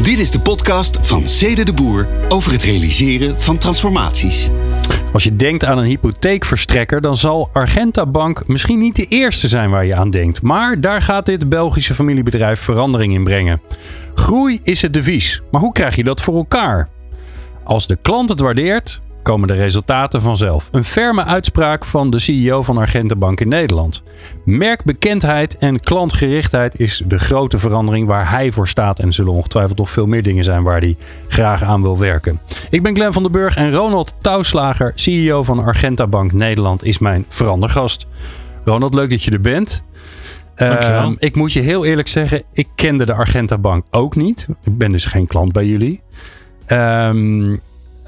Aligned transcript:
Dit 0.00 0.18
is 0.18 0.30
de 0.30 0.40
podcast 0.40 0.98
van 1.02 1.28
Cede 1.28 1.64
de 1.64 1.72
Boer 1.72 2.08
over 2.28 2.52
het 2.52 2.62
realiseren 2.62 3.40
van 3.40 3.58
transformaties. 3.58 4.48
Als 5.12 5.24
je 5.24 5.36
denkt 5.36 5.64
aan 5.64 5.78
een 5.78 5.84
hypotheekverstrekker, 5.84 7.00
dan 7.00 7.16
zal 7.16 7.50
Argenta 7.52 8.06
Bank 8.06 8.46
misschien 8.46 8.78
niet 8.78 8.96
de 8.96 9.06
eerste 9.06 9.48
zijn 9.48 9.70
waar 9.70 9.84
je 9.84 9.94
aan 9.94 10.10
denkt. 10.10 10.42
Maar 10.42 10.80
daar 10.80 11.02
gaat 11.02 11.26
dit 11.26 11.48
Belgische 11.48 11.94
familiebedrijf 11.94 12.60
verandering 12.60 13.14
in 13.14 13.24
brengen. 13.24 13.60
Groei 14.14 14.60
is 14.62 14.82
het 14.82 14.94
devies, 14.94 15.42
maar 15.50 15.60
hoe 15.60 15.72
krijg 15.72 15.96
je 15.96 16.04
dat 16.04 16.20
voor 16.20 16.36
elkaar? 16.36 16.88
Als 17.64 17.86
de 17.86 17.98
klant 18.02 18.28
het 18.28 18.40
waardeert, 18.40 19.00
komen 19.22 19.48
de 19.48 19.54
resultaten 19.54 20.20
vanzelf. 20.20 20.68
Een 20.72 20.84
ferme 20.84 21.24
uitspraak 21.24 21.84
van 21.84 22.10
de 22.10 22.18
CEO 22.18 22.62
van 22.62 22.78
Argenta 22.78 23.16
Bank 23.16 23.40
in 23.40 23.48
Nederland. 23.48 24.02
Merkbekendheid 24.44 25.58
en 25.58 25.80
klantgerichtheid 25.80 26.80
is 26.80 27.02
de 27.06 27.18
grote 27.18 27.58
verandering 27.58 28.06
waar 28.06 28.30
hij 28.30 28.52
voor 28.52 28.68
staat. 28.68 28.98
En 28.98 29.06
er 29.06 29.12
zullen 29.12 29.32
ongetwijfeld 29.32 29.78
nog 29.78 29.90
veel 29.90 30.06
meer 30.06 30.22
dingen 30.22 30.44
zijn 30.44 30.62
waar 30.62 30.80
hij 30.80 30.96
graag 31.28 31.62
aan 31.62 31.82
wil 31.82 31.98
werken. 31.98 32.40
Ik 32.70 32.82
ben 32.82 32.94
Glenn 32.94 33.12
van 33.12 33.22
den 33.22 33.32
Burg 33.32 33.56
en 33.56 33.72
Ronald 33.72 34.14
Touwslager, 34.20 34.92
CEO 34.94 35.42
van 35.42 35.58
Argenta 35.58 36.06
Bank 36.06 36.32
Nederland, 36.32 36.84
is 36.84 36.98
mijn 36.98 37.24
verandergast. 37.28 38.06
Ronald, 38.64 38.94
leuk 38.94 39.10
dat 39.10 39.22
je 39.22 39.30
er 39.30 39.40
bent. 39.40 39.84
Uh, 40.56 41.10
ik 41.18 41.36
moet 41.36 41.52
je 41.52 41.60
heel 41.60 41.84
eerlijk 41.84 42.08
zeggen, 42.08 42.42
ik 42.52 42.68
kende 42.74 43.06
de 43.06 43.14
Argenta 43.14 43.58
Bank 43.58 43.84
ook 43.90 44.16
niet. 44.16 44.48
Ik 44.64 44.78
ben 44.78 44.92
dus 44.92 45.04
geen 45.04 45.26
klant 45.26 45.52
bij 45.52 45.66
jullie. 45.66 46.00
Um, 46.68 47.60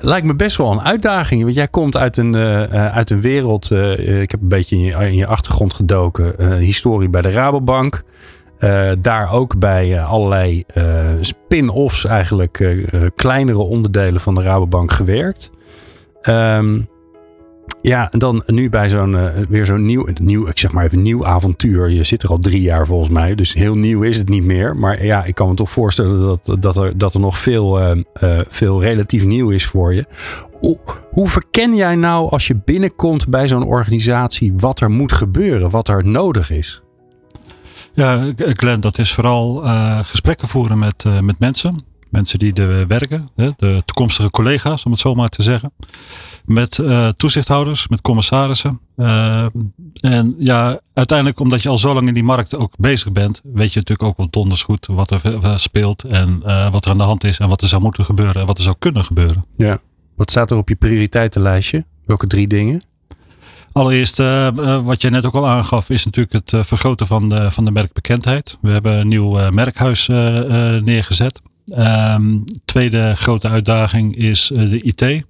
lijkt 0.05 0.27
me 0.27 0.35
best 0.35 0.57
wel 0.57 0.73
een 0.73 0.81
uitdaging. 0.81 1.43
Want 1.43 1.55
jij 1.55 1.69
komt 1.69 1.97
uit 1.97 2.17
een, 2.17 2.35
uh, 2.35 2.63
uit 2.91 3.11
een 3.11 3.21
wereld. 3.21 3.71
Uh, 3.71 4.23
ik 4.23 4.31
heb 4.31 4.43
een 4.43 4.49
beetje 4.49 4.77
in 4.77 4.83
je, 4.83 4.93
in 4.93 5.15
je 5.15 5.27
achtergrond 5.27 5.75
gedoken. 5.75 6.59
historie 6.59 7.09
bij 7.09 7.21
de 7.21 7.31
Rabobank. 7.31 8.03
daar 8.99 9.33
ook 9.33 9.59
bij 9.59 10.03
allerlei 10.03 10.65
spin-offs, 11.21 12.05
eigenlijk 12.05 12.81
kleinere 13.15 13.59
onderdelen 13.59 14.21
van 14.21 14.35
de 14.35 14.43
Rabobank 14.43 14.93
gewerkt. 14.93 15.51
Um, 16.23 16.89
ja, 17.89 18.13
en 18.13 18.19
dan 18.19 18.43
nu 18.47 18.69
bij 18.69 18.89
zo'n 18.89 19.13
uh, 19.13 19.29
weer 19.49 19.67
zo'n 19.67 19.85
nieuw, 19.87 20.07
nieuw, 20.21 20.47
ik 20.47 20.59
zeg 20.59 20.73
maar 20.73 20.85
even 20.85 21.03
nieuw 21.03 21.27
avontuur. 21.27 21.91
Je 21.91 22.05
zit 22.05 22.23
er 22.23 22.29
al 22.29 22.39
drie 22.39 22.63
jaar 22.63 22.87
volgens 22.87 23.11
mij, 23.11 23.35
dus 23.35 23.55
heel 23.55 23.75
nieuw 23.75 24.03
is 24.03 24.17
het 24.17 24.29
niet 24.29 24.43
meer. 24.43 24.77
Maar 24.77 25.05
ja, 25.05 25.25
ik 25.25 25.35
kan 25.35 25.49
me 25.49 25.55
toch 25.55 25.71
voorstellen 25.71 26.21
dat, 26.21 26.63
dat, 26.63 26.77
er, 26.77 26.99
dat 26.99 27.15
er 27.15 27.21
nog 27.21 27.39
veel, 27.39 27.81
uh, 27.81 28.03
uh, 28.23 28.41
veel 28.49 28.83
relatief 28.83 29.25
nieuw 29.25 29.51
is 29.51 29.67
voor 29.67 29.95
je. 29.95 30.07
Hoe, 30.53 30.79
hoe 31.11 31.29
verken 31.29 31.77
jij 31.77 31.95
nou 31.95 32.31
als 32.31 32.47
je 32.47 32.61
binnenkomt 32.65 33.29
bij 33.29 33.49
zo'n 33.49 33.65
organisatie 33.65 34.53
wat 34.57 34.81
er 34.81 34.91
moet 34.91 35.13
gebeuren, 35.13 35.71
wat 35.71 35.89
er 35.89 36.07
nodig 36.07 36.51
is? 36.51 36.83
Ja, 37.93 38.33
Glenn, 38.37 38.81
dat 38.81 38.99
is 38.99 39.13
vooral 39.13 39.63
gesprekken 40.05 40.49
voeren 40.49 40.79
met, 40.79 41.05
met 41.21 41.39
mensen. 41.39 41.85
Mensen 42.11 42.39
die 42.39 42.53
er 42.53 42.87
werken, 42.87 43.29
de 43.35 43.83
toekomstige 43.85 44.31
collega's, 44.31 44.85
om 44.85 44.91
het 44.91 45.01
zo 45.01 45.15
maar 45.15 45.29
te 45.29 45.43
zeggen 45.43 45.73
met 46.45 46.79
uh, 46.79 47.09
toezichthouders, 47.09 47.89
met 47.89 48.01
commissarissen. 48.01 48.81
Uh, 48.97 49.47
en 50.01 50.35
ja, 50.39 50.81
uiteindelijk 50.95 51.41
omdat 51.41 51.63
je 51.63 51.69
al 51.69 51.79
zo 51.79 51.95
lang 51.95 52.09
in 52.09 52.15
die 52.15 52.25
markt 52.25 52.57
ook 52.57 52.73
bezig 52.79 53.13
bent, 53.13 53.41
weet 53.45 53.73
je 53.73 53.79
natuurlijk 53.79 54.09
ook 54.09 54.17
wel 54.17 54.31
donders 54.31 54.63
goed 54.63 54.87
wat 54.87 55.11
er 55.11 55.21
speelt 55.59 56.09
en 56.09 56.43
uh, 56.47 56.71
wat 56.71 56.85
er 56.85 56.91
aan 56.91 56.99
de 56.99 57.05
hand 57.05 57.25
is 57.25 57.39
en 57.39 57.49
wat 57.49 57.63
er 57.63 57.69
zou 57.69 57.83
moeten 57.83 58.05
gebeuren 58.05 58.41
en 58.41 58.47
wat 58.47 58.59
er 58.59 58.65
zou 58.65 58.77
kunnen 58.79 59.05
gebeuren. 59.05 59.45
Ja. 59.57 59.79
Wat 60.17 60.31
staat 60.31 60.51
er 60.51 60.57
op 60.57 60.69
je 60.69 60.75
prioriteitenlijstje? 60.75 61.85
Welke 62.07 62.27
drie 62.27 62.49
dingen? 62.49 62.85
Allereerst, 63.73 64.17
wat 64.83 65.03
je 65.03 65.11
net 65.11 65.27
ook 65.27 65.35
al 65.35 65.49
aangaf, 65.49 65.91
is 65.91 66.05
natuurlijk 66.05 66.33
het 66.33 66.67
vergroten 66.67 67.07
van 67.07 67.29
de, 67.29 67.51
van 67.51 67.65
de 67.65 67.71
merkbekendheid. 67.71 68.59
We 68.61 68.71
hebben 68.71 68.99
een 68.99 69.09
nieuw 69.09 69.51
merkhuis 69.51 70.07
neergezet. 70.83 71.41
Ehm, 71.67 72.39
tweede 72.65 73.13
grote 73.17 73.49
uitdaging 73.49 74.17
is 74.17 74.51
de 74.55 74.83
IT. 74.83 75.25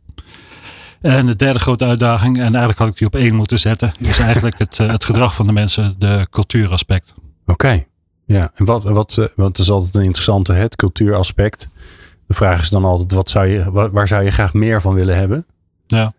En 1.05 1.27
de 1.27 1.37
derde 1.37 1.59
grote 1.59 1.85
uitdaging, 1.85 2.37
en 2.37 2.43
eigenlijk 2.43 2.79
had 2.79 2.89
ik 2.89 2.97
die 2.97 3.07
op 3.07 3.15
één 3.15 3.35
moeten 3.35 3.59
zetten, 3.59 3.93
is 3.99 4.19
eigenlijk 4.19 4.59
het, 4.59 4.79
eh, 4.81 4.91
het 4.91 5.05
gedrag 5.05 5.35
van 5.35 5.47
de 5.47 5.53
mensen, 5.53 5.95
de 5.99 6.27
cultuuraspect. 6.31 7.15
Oké, 7.47 7.85
ja. 8.27 8.51
En 8.55 8.65
wat, 8.65 8.83
wat, 8.83 9.19
eh, 9.19 9.25
want 9.37 9.49
het 9.49 9.59
is 9.59 9.71
altijd 9.71 9.95
een 9.95 10.03
interessante, 10.03 10.53
het 10.53 10.77
cultuuraspect. 10.77 11.69
De 12.27 12.35
vraag 12.35 12.61
is 12.61 12.69
dan 12.69 12.85
altijd, 12.85 13.13
wat 13.13 13.31
zou 13.31 13.47
je, 13.47 13.89
waar 13.93 14.09
zou 14.09 14.25
je 14.25 14.31
graag 14.31 14.53
meer 14.53 14.81
van 14.81 14.95
willen 14.95 15.17
hebben? 15.17 15.47
Ja. 15.87 16.13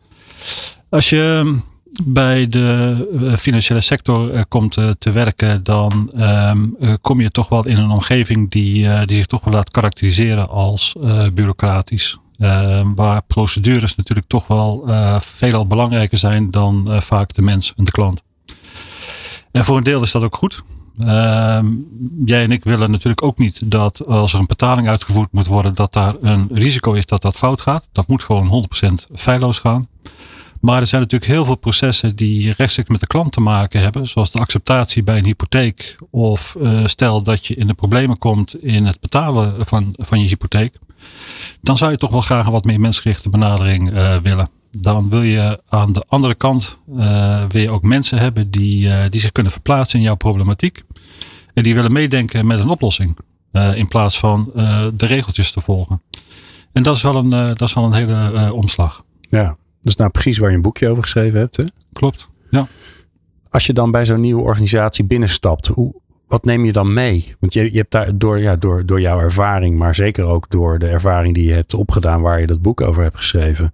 Als 0.89 1.09
je 1.09 1.41
ehm, 1.43 1.55
bij 2.03 2.47
de 2.47 3.07
eh, 3.21 3.33
financiële 3.33 3.81
sector 3.81 4.45
komt 4.45 4.73
te 4.97 5.11
werken, 5.11 5.63
dan 5.63 6.11
um, 6.15 6.77
kom 7.01 7.21
je 7.21 7.31
toch 7.31 7.49
wel 7.49 7.65
in 7.65 7.77
een 7.77 7.91
omgeving 7.91 8.51
die, 8.51 9.05
die 9.05 9.17
zich 9.17 9.25
toch 9.25 9.43
wel 9.43 9.53
laat 9.53 9.71
karakteriseren 9.71 10.49
als 10.49 10.95
bureaucratisch. 11.33 12.19
Uh, 12.39 12.81
waar 12.95 13.21
procedures 13.21 13.95
natuurlijk 13.95 14.27
toch 14.27 14.47
wel 14.47 14.83
uh, 14.87 15.19
veelal 15.19 15.67
belangrijker 15.67 16.17
zijn 16.17 16.51
dan 16.51 16.87
uh, 16.91 17.01
vaak 17.01 17.33
de 17.33 17.41
mens 17.41 17.73
en 17.77 17.83
de 17.83 17.91
klant. 17.91 18.23
En 19.51 19.65
voor 19.65 19.77
een 19.77 19.83
deel 19.83 20.01
is 20.01 20.11
dat 20.11 20.23
ook 20.23 20.35
goed. 20.35 20.63
Ehm, 20.97 21.65
jij 22.25 22.43
en 22.43 22.51
ik 22.51 22.63
willen 22.63 22.91
natuurlijk 22.91 23.23
ook 23.23 23.37
niet 23.37 23.71
dat 23.71 24.07
als 24.07 24.33
er 24.33 24.39
een 24.39 24.45
betaling 24.45 24.87
uitgevoerd 24.87 25.31
moet 25.31 25.47
worden, 25.47 25.75
dat 25.75 25.93
daar 25.93 26.13
een 26.21 26.47
risico 26.51 26.93
is 26.93 27.05
dat 27.05 27.21
dat 27.21 27.35
fout 27.35 27.61
gaat. 27.61 27.89
Dat 27.91 28.07
moet 28.07 28.23
gewoon 28.23 28.47
100% 28.47 29.05
feilloos 29.13 29.59
gaan. 29.59 29.87
Maar 30.59 30.79
er 30.79 30.87
zijn 30.87 31.01
natuurlijk 31.01 31.31
heel 31.31 31.45
veel 31.45 31.55
processen 31.55 32.15
die 32.15 32.53
rechtstreeks 32.57 32.89
met 32.89 32.99
de 32.99 33.07
klant 33.07 33.31
te 33.31 33.41
maken 33.41 33.81
hebben. 33.81 34.07
Zoals 34.07 34.31
de 34.31 34.39
acceptatie 34.39 35.03
bij 35.03 35.17
een 35.17 35.25
hypotheek. 35.25 35.95
Of 36.09 36.55
stel 36.85 37.21
dat 37.21 37.45
je 37.45 37.55
in 37.55 37.67
de 37.67 37.73
problemen 37.73 38.17
komt 38.17 38.63
in 38.63 38.85
het 38.85 38.99
betalen 38.99 39.65
van, 39.65 39.95
van 39.99 40.21
je 40.21 40.27
hypotheek 40.27 40.73
dan 41.61 41.77
zou 41.77 41.91
je 41.91 41.97
toch 41.97 42.11
wel 42.11 42.21
graag 42.21 42.45
een 42.45 42.51
wat 42.51 42.65
meer 42.65 42.79
mensgerichte 42.79 43.29
benadering 43.29 43.91
uh, 43.91 44.17
willen. 44.17 44.49
Dan 44.77 45.09
wil 45.09 45.21
je 45.21 45.61
aan 45.69 45.93
de 45.93 46.03
andere 46.07 46.35
kant 46.35 46.79
uh, 46.89 47.43
wil 47.49 47.61
je 47.61 47.69
ook 47.69 47.83
mensen 47.83 48.17
hebben 48.17 48.51
die, 48.51 48.87
uh, 48.87 49.03
die 49.09 49.21
zich 49.21 49.31
kunnen 49.31 49.51
verplaatsen 49.51 49.99
in 49.99 50.05
jouw 50.05 50.15
problematiek. 50.15 50.83
En 51.53 51.63
die 51.63 51.75
willen 51.75 51.91
meedenken 51.91 52.47
met 52.47 52.59
een 52.59 52.69
oplossing. 52.69 53.17
in 53.75 53.87
plaats 53.87 54.19
van 54.19 54.51
de 54.93 55.05
regeltjes 55.05 55.51
te 55.51 55.61
volgen. 55.61 56.01
En 56.71 56.83
dat 56.83 56.95
is 56.95 57.01
wel 57.01 57.15
een, 57.15 57.29
dat 57.29 57.61
is 57.61 57.73
wel 57.73 57.83
een 57.83 57.93
hele 57.93 58.53
omslag. 58.53 59.03
Ja, 59.21 59.43
dat 59.45 59.57
is 59.81 59.95
nou 59.95 60.09
precies 60.09 60.37
waar 60.37 60.49
je 60.49 60.55
een 60.55 60.61
boekje 60.61 60.89
over 60.89 61.03
geschreven 61.03 61.39
hebt. 61.39 61.57
Hè? 61.57 61.63
Klopt, 61.93 62.29
ja. 62.49 62.67
Als 63.49 63.65
je 63.65 63.73
dan 63.73 63.91
bij 63.91 64.05
zo'n 64.05 64.21
nieuwe 64.21 64.43
organisatie 64.43 65.05
binnenstapt, 65.05 65.67
hoe, 65.67 66.01
wat 66.27 66.45
neem 66.45 66.65
je 66.65 66.71
dan 66.71 66.93
mee? 66.93 67.35
Want 67.39 67.53
je, 67.53 67.71
je 67.71 67.77
hebt 67.77 67.91
daar 67.91 68.17
door, 68.17 68.39
ja, 68.39 68.55
door, 68.55 68.85
door 68.85 69.01
jouw 69.01 69.19
ervaring, 69.19 69.77
maar 69.77 69.95
zeker 69.95 70.25
ook 70.25 70.49
door 70.49 70.79
de 70.79 70.87
ervaring 70.87 71.33
die 71.33 71.47
je 71.47 71.53
hebt 71.53 71.73
opgedaan 71.73 72.21
waar 72.21 72.39
je 72.39 72.47
dat 72.47 72.61
boek 72.61 72.81
over 72.81 73.03
hebt 73.03 73.17
geschreven, 73.17 73.73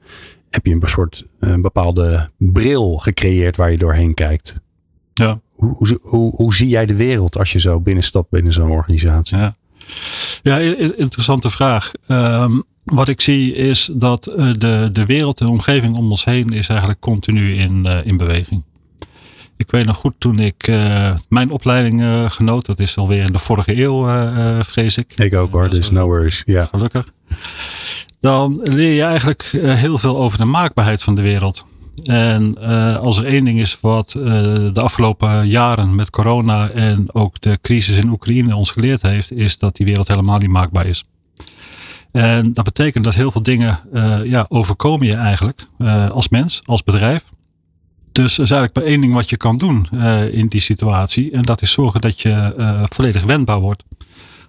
heb 0.50 0.66
je 0.66 0.74
een 0.74 0.82
soort 0.86 1.26
een 1.40 1.62
bepaalde 1.62 2.30
bril 2.38 2.98
gecreëerd 2.98 3.58
waar 3.58 3.72
je 3.72 3.78
doorheen 3.78 4.14
kijkt. 4.14 4.60
Ja. 5.14 5.40
Hoe, 5.52 5.76
hoe, 5.78 6.00
hoe, 6.02 6.36
hoe 6.36 6.54
zie 6.54 6.68
jij 6.68 6.86
de 6.86 6.96
wereld 6.96 7.38
als 7.38 7.52
je 7.52 7.60
zo 7.60 7.80
binnenstapt 7.80 8.30
binnen 8.30 8.54
zo'n 8.54 8.72
organisatie? 8.72 9.38
Ja, 9.38 9.56
ja 10.42 10.58
interessante 10.98 11.50
vraag. 11.50 11.92
Um, 12.08 12.64
wat 12.84 13.08
ik 13.08 13.22
zie 13.22 13.54
is 13.54 13.90
dat 13.94 14.28
eh, 14.28 14.52
de, 14.58 14.90
de 14.92 15.06
wereld, 15.06 15.38
de 15.38 15.50
omgeving 15.50 15.96
om 15.96 16.10
ons 16.10 16.26
heen 16.26 16.50
is 16.50 16.68
eigenlijk 16.70 17.00
continu 17.00 17.54
in, 17.54 17.86
uh, 17.88 18.06
in 18.06 18.18
beweging. 18.18 18.64
Ik 19.62 19.72
weet 19.72 19.86
nog 19.86 19.98
goed 19.98 20.14
toen 20.18 20.40
ik 20.40 20.68
uh, 20.68 21.14
mijn 21.30 21.52
opleiding 21.52 22.02
uh, 22.02 22.30
genoot. 22.30 22.66
Dat 22.66 22.80
is 22.80 22.98
alweer 22.98 23.26
in 23.26 23.34
de 23.34 23.40
vorige 23.40 23.84
eeuw, 23.84 24.10
uh, 24.10 24.60
vrees 24.64 24.98
ik. 24.98 25.14
Ik 25.16 25.36
ook 25.36 25.52
hoor, 25.52 25.70
dus 25.70 25.92
no 25.92 26.06
worries. 26.06 26.44
Ja. 26.46 26.66
Gelukkig. 26.66 27.14
Dan 28.20 28.60
leer 28.64 28.94
je 28.94 29.04
eigenlijk 29.04 29.44
heel 29.62 29.98
veel 29.98 30.18
over 30.18 30.38
de 30.38 30.46
maakbaarheid 30.46 31.04
van 31.04 31.16
de 31.16 31.22
wereld. 31.22 31.66
En 32.06 32.58
als 33.00 33.18
er 33.18 33.26
één 33.26 33.44
ding 33.44 33.60
is 33.60 33.78
wat 33.82 34.10
de 34.74 34.82
afgelopen 34.82 35.48
jaren 35.48 35.96
met 35.96 36.10
corona 36.10 36.70
en 36.70 37.14
ook 37.14 37.42
de 37.42 37.60
crisis 37.62 37.98
in 37.98 38.10
Oekraïne 38.10 38.56
ons 38.56 38.72
geleerd 38.72 39.02
heeft, 39.02 39.32
is 39.32 39.58
dat 39.58 39.76
die 39.76 39.86
wereld 39.86 40.08
helemaal 40.08 40.38
niet 40.38 40.50
maakbaar 40.50 40.86
is. 40.86 41.04
En 42.12 42.54
dat 42.54 42.66
betekent 42.66 43.04
dat 43.04 43.14
heel 43.14 43.32
veel 43.32 43.44
dingen 43.44 43.80
ja, 44.24 44.46
overkomen 44.48 45.08
je 45.08 45.16
eigenlijk 45.16 45.68
als 46.12 46.30
mens, 46.30 46.60
als 46.66 46.84
bedrijf. 46.84 47.24
Dus 48.12 48.38
er 48.38 48.44
is 48.44 48.52
eigenlijk 48.52 48.76
maar 48.76 48.84
één 48.84 49.02
ding 49.02 49.14
wat 49.14 49.30
je 49.30 49.38
kan 49.38 49.58
doen 49.58 49.88
uh, 49.94 50.34
in 50.34 50.48
die 50.48 50.60
situatie. 50.60 51.32
En 51.32 51.42
dat 51.42 51.62
is 51.62 51.72
zorgen 51.72 52.02
dat 52.02 52.22
je 52.22 52.54
uh, 52.58 52.84
volledig 52.90 53.24
wendbaar 53.24 53.60
wordt. 53.60 53.84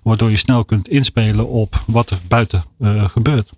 Waardoor 0.03 0.31
je 0.31 0.37
snel 0.37 0.65
kunt 0.65 0.89
inspelen 0.89 1.49
op 1.49 1.83
wat 1.87 2.11
er 2.11 2.19
buiten 2.29 2.65
uh, 2.79 3.05
gebeurt. 3.09 3.51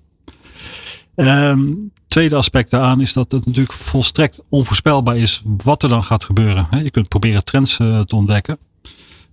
Um, 1.14 1.92
tweede 2.06 2.36
aspect 2.36 2.70
daaraan 2.70 3.00
is 3.00 3.12
dat 3.12 3.32
het 3.32 3.46
natuurlijk 3.46 3.74
volstrekt 3.74 4.40
onvoorspelbaar 4.48 5.16
is 5.16 5.42
wat 5.44 5.82
er 5.82 5.88
dan 5.88 6.04
gaat 6.04 6.24
gebeuren. 6.24 6.68
Je 6.82 6.90
kunt 6.90 7.08
proberen 7.08 7.44
trends 7.44 7.76
te 7.76 8.06
ontdekken. 8.14 8.58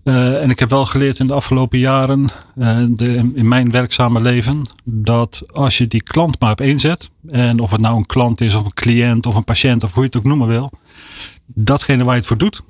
Uh, 0.04 0.42
en 0.42 0.50
ik 0.50 0.60
heb 0.60 0.70
wel 0.70 0.86
geleerd 0.86 1.20
in 1.20 1.28
de 1.28 1.34
afgelopen 1.34 1.80
jaren, 1.80 2.30
uh, 2.58 2.78
de, 2.90 3.32
in 3.36 3.48
mijn 3.48 3.72
werkzame 3.72 4.22
leven, 4.22 4.62
dat 4.84 5.44
als 5.54 5.78
je 5.78 5.88
die 5.88 6.04
klant 6.04 6.40
maar 6.40 6.52
op 6.52 6.62
één 6.62 6.80
zet, 6.80 7.10
en 7.28 7.60
of 7.60 7.72
het 7.72 7.82
nou 7.82 7.98
een 7.98 8.06
klant 8.06 8.42
is 8.42 8.56
of 8.56 8.64
een 8.66 8.74
cliënt 8.74 9.26
of 9.26 9.36
een 9.36 9.44
patiënt 9.44 9.84
of 9.84 9.94
hoe 9.94 10.04
je 10.04 10.08
het 10.08 10.18
ook 10.18 10.24
noemen 10.24 10.48
wil, 10.48 10.72
datgene 11.46 12.04
waar 12.04 12.14
je 12.14 12.20
het 12.20 12.28
voor 12.28 12.38
doet, 12.38 12.62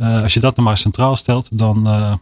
uh, 0.00 0.22
als 0.22 0.34
je 0.34 0.40
dat 0.40 0.56
nou 0.56 0.68
maar 0.68 0.78
centraal 0.78 1.16
stelt, 1.16 1.48
dan, 1.58 1.84
dan 1.84 2.20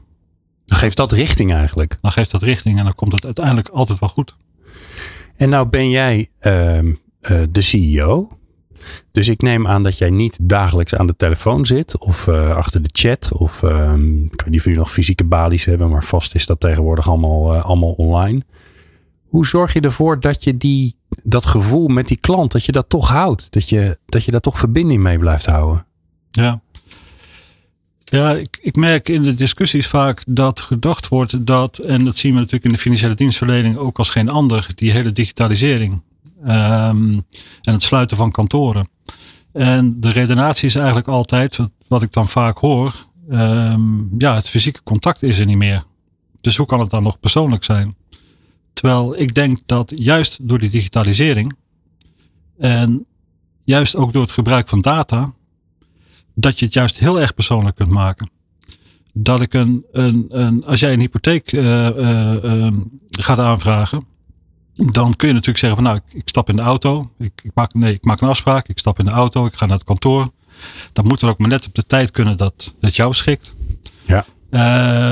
geeft 0.78 0.96
dat 0.96 1.12
richting 1.12 1.52
eigenlijk. 1.52 1.98
Dan 2.00 2.12
geeft 2.12 2.30
dat 2.30 2.42
richting 2.42 2.78
en 2.78 2.84
dan 2.84 2.94
komt 2.94 3.12
het 3.12 3.24
uiteindelijk 3.24 3.68
altijd 3.68 3.98
wel 3.98 4.08
goed. 4.08 4.36
En 5.36 5.48
nou 5.48 5.68
ben 5.68 5.90
jij 5.90 6.30
ehm, 6.38 6.94
de 7.50 7.60
CEO 7.60 8.35
dus 9.12 9.28
ik 9.28 9.42
neem 9.42 9.66
aan 9.66 9.82
dat 9.82 9.98
jij 9.98 10.10
niet 10.10 10.38
dagelijks 10.42 10.94
aan 10.94 11.06
de 11.06 11.16
telefoon 11.16 11.66
zit 11.66 11.98
of 11.98 12.26
uh, 12.26 12.56
achter 12.56 12.82
de 12.82 12.90
chat. 12.92 13.32
Of 13.32 13.62
uh, 13.62 13.92
ik 14.32 14.40
weet 14.40 14.46
niet 14.46 14.58
of 14.58 14.64
jullie 14.64 14.78
nog 14.78 14.92
fysieke 14.92 15.24
balies 15.24 15.64
hebben, 15.64 15.90
maar 15.90 16.04
vast 16.04 16.34
is 16.34 16.46
dat 16.46 16.60
tegenwoordig 16.60 17.08
allemaal, 17.08 17.54
uh, 17.54 17.64
allemaal 17.64 17.92
online. 17.92 18.42
Hoe 19.26 19.46
zorg 19.46 19.72
je 19.72 19.80
ervoor 19.80 20.20
dat 20.20 20.44
je 20.44 20.56
die, 20.56 20.96
dat 21.22 21.46
gevoel 21.46 21.88
met 21.88 22.08
die 22.08 22.20
klant, 22.20 22.52
dat 22.52 22.64
je 22.64 22.72
dat 22.72 22.88
toch 22.88 23.08
houdt? 23.08 23.52
Dat 23.52 23.68
je, 23.68 23.98
dat 24.06 24.24
je 24.24 24.30
daar 24.30 24.40
toch 24.40 24.58
verbinding 24.58 25.02
mee 25.02 25.18
blijft 25.18 25.46
houden? 25.46 25.86
Ja, 26.30 26.60
ja, 28.10 28.32
ik, 28.32 28.58
ik, 28.60 28.76
merk 28.76 29.08
in 29.08 29.22
de 29.22 29.34
discussies 29.34 29.86
vaak 29.86 30.22
dat 30.28 30.60
gedacht 30.60 31.08
wordt 31.08 31.46
dat, 31.46 31.78
en 31.78 32.04
dat 32.04 32.16
zien 32.16 32.32
we 32.32 32.38
natuurlijk 32.38 32.64
in 32.64 32.72
de 32.72 32.78
financiële 32.78 33.14
dienstverlening 33.14 33.76
ook 33.76 33.98
als 33.98 34.10
geen 34.10 34.30
ander, 34.30 34.66
die 34.74 34.92
hele 34.92 35.12
digitalisering. 35.12 36.02
Um, 36.40 37.24
en 37.62 37.72
het 37.72 37.82
sluiten 37.82 38.16
van 38.16 38.30
kantoren. 38.30 38.88
En 39.52 40.00
de 40.00 40.10
redenatie 40.10 40.66
is 40.66 40.74
eigenlijk 40.74 41.08
altijd, 41.08 41.58
wat, 41.88 42.02
ik 42.02 42.12
dan 42.12 42.28
vaak 42.28 42.58
hoor, 42.58 43.06
um, 43.30 44.10
ja, 44.18 44.34
het 44.34 44.48
fysieke 44.48 44.82
contact 44.82 45.22
is 45.22 45.38
er 45.38 45.46
niet 45.46 45.56
meer. 45.56 45.84
Dus 46.40 46.56
hoe 46.56 46.66
kan 46.66 46.80
het 46.80 46.90
dan 46.90 47.02
nog 47.02 47.20
persoonlijk 47.20 47.64
zijn? 47.64 47.96
Terwijl 48.72 49.20
ik 49.20 49.34
denk 49.34 49.58
dat 49.66 49.92
juist 49.94 50.48
door 50.48 50.58
die 50.58 50.70
digitalisering 50.70 51.56
en 52.58 53.06
juist 53.64 53.96
ook 53.96 54.12
door 54.12 54.22
het 54.22 54.32
gebruik 54.32 54.68
van 54.68 54.80
data, 54.80 55.32
dat 56.34 56.58
je 56.58 56.64
het 56.64 56.74
juist 56.74 56.98
heel 56.98 57.20
erg 57.20 57.34
persoonlijk 57.34 57.76
kunt 57.76 57.90
maken. 57.90 58.30
Dat 59.12 59.40
ik 59.40 59.54
een, 59.54 59.84
een, 59.92 60.64
als 60.66 60.80
jij 60.80 60.92
een 60.92 61.00
hypotheek 61.00 61.52
uh, 61.52 61.88
uh, 61.88 62.32
uh, 62.44 62.72
gaat 63.10 63.38
aanvragen, 63.38 64.04
dan 64.76 65.16
kun 65.16 65.28
je 65.28 65.34
natuurlijk 65.34 65.58
zeggen 65.58 65.82
van 65.82 65.92
nou, 65.92 66.00
ik, 66.06 66.14
ik 66.20 66.28
stap 66.28 66.48
in 66.48 66.56
de 66.56 66.62
auto. 66.62 67.10
Ik, 67.18 67.32
ik, 67.42 67.50
maak, 67.54 67.74
nee, 67.74 67.94
ik 67.94 68.04
maak 68.04 68.20
een 68.20 68.28
afspraak. 68.28 68.68
Ik 68.68 68.78
stap 68.78 68.98
in 68.98 69.04
de 69.04 69.10
auto. 69.10 69.46
Ik 69.46 69.56
ga 69.56 69.66
naar 69.66 69.76
het 69.76 69.86
kantoor. 69.86 70.30
Dat 70.92 71.04
moet 71.04 71.20
dan 71.20 71.30
ook 71.30 71.38
maar 71.38 71.48
net 71.48 71.66
op 71.66 71.74
de 71.74 71.86
tijd 71.86 72.10
kunnen 72.10 72.36
dat 72.36 72.74
dat 72.80 72.96
jou 72.96 73.14
schikt. 73.14 73.54
Ja. 74.04 74.24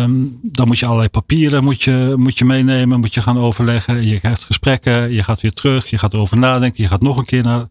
Um, 0.02 0.38
dan 0.42 0.66
moet 0.66 0.78
je 0.78 0.86
allerlei 0.86 1.08
papieren 1.08 1.64
moet 1.64 1.82
je, 1.82 2.14
moet 2.16 2.38
je 2.38 2.44
meenemen. 2.44 3.00
Moet 3.00 3.14
je 3.14 3.22
gaan 3.22 3.38
overleggen. 3.38 4.06
Je 4.06 4.20
krijgt 4.20 4.44
gesprekken. 4.44 5.12
Je 5.12 5.22
gaat 5.22 5.42
weer 5.42 5.52
terug. 5.52 5.86
Je 5.86 5.98
gaat 5.98 6.14
erover 6.14 6.38
nadenken. 6.38 6.82
Je 6.82 6.88
gaat 6.88 7.02
nog 7.02 7.16
een 7.16 7.24
keer 7.24 7.42
naar... 7.42 7.66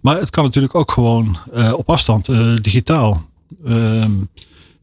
Maar 0.00 0.16
het 0.16 0.30
kan 0.30 0.44
natuurlijk 0.44 0.74
ook 0.74 0.90
gewoon 0.90 1.36
uh, 1.54 1.72
op 1.72 1.90
afstand, 1.90 2.28
uh, 2.28 2.54
digitaal. 2.60 3.28
Um, 3.66 4.28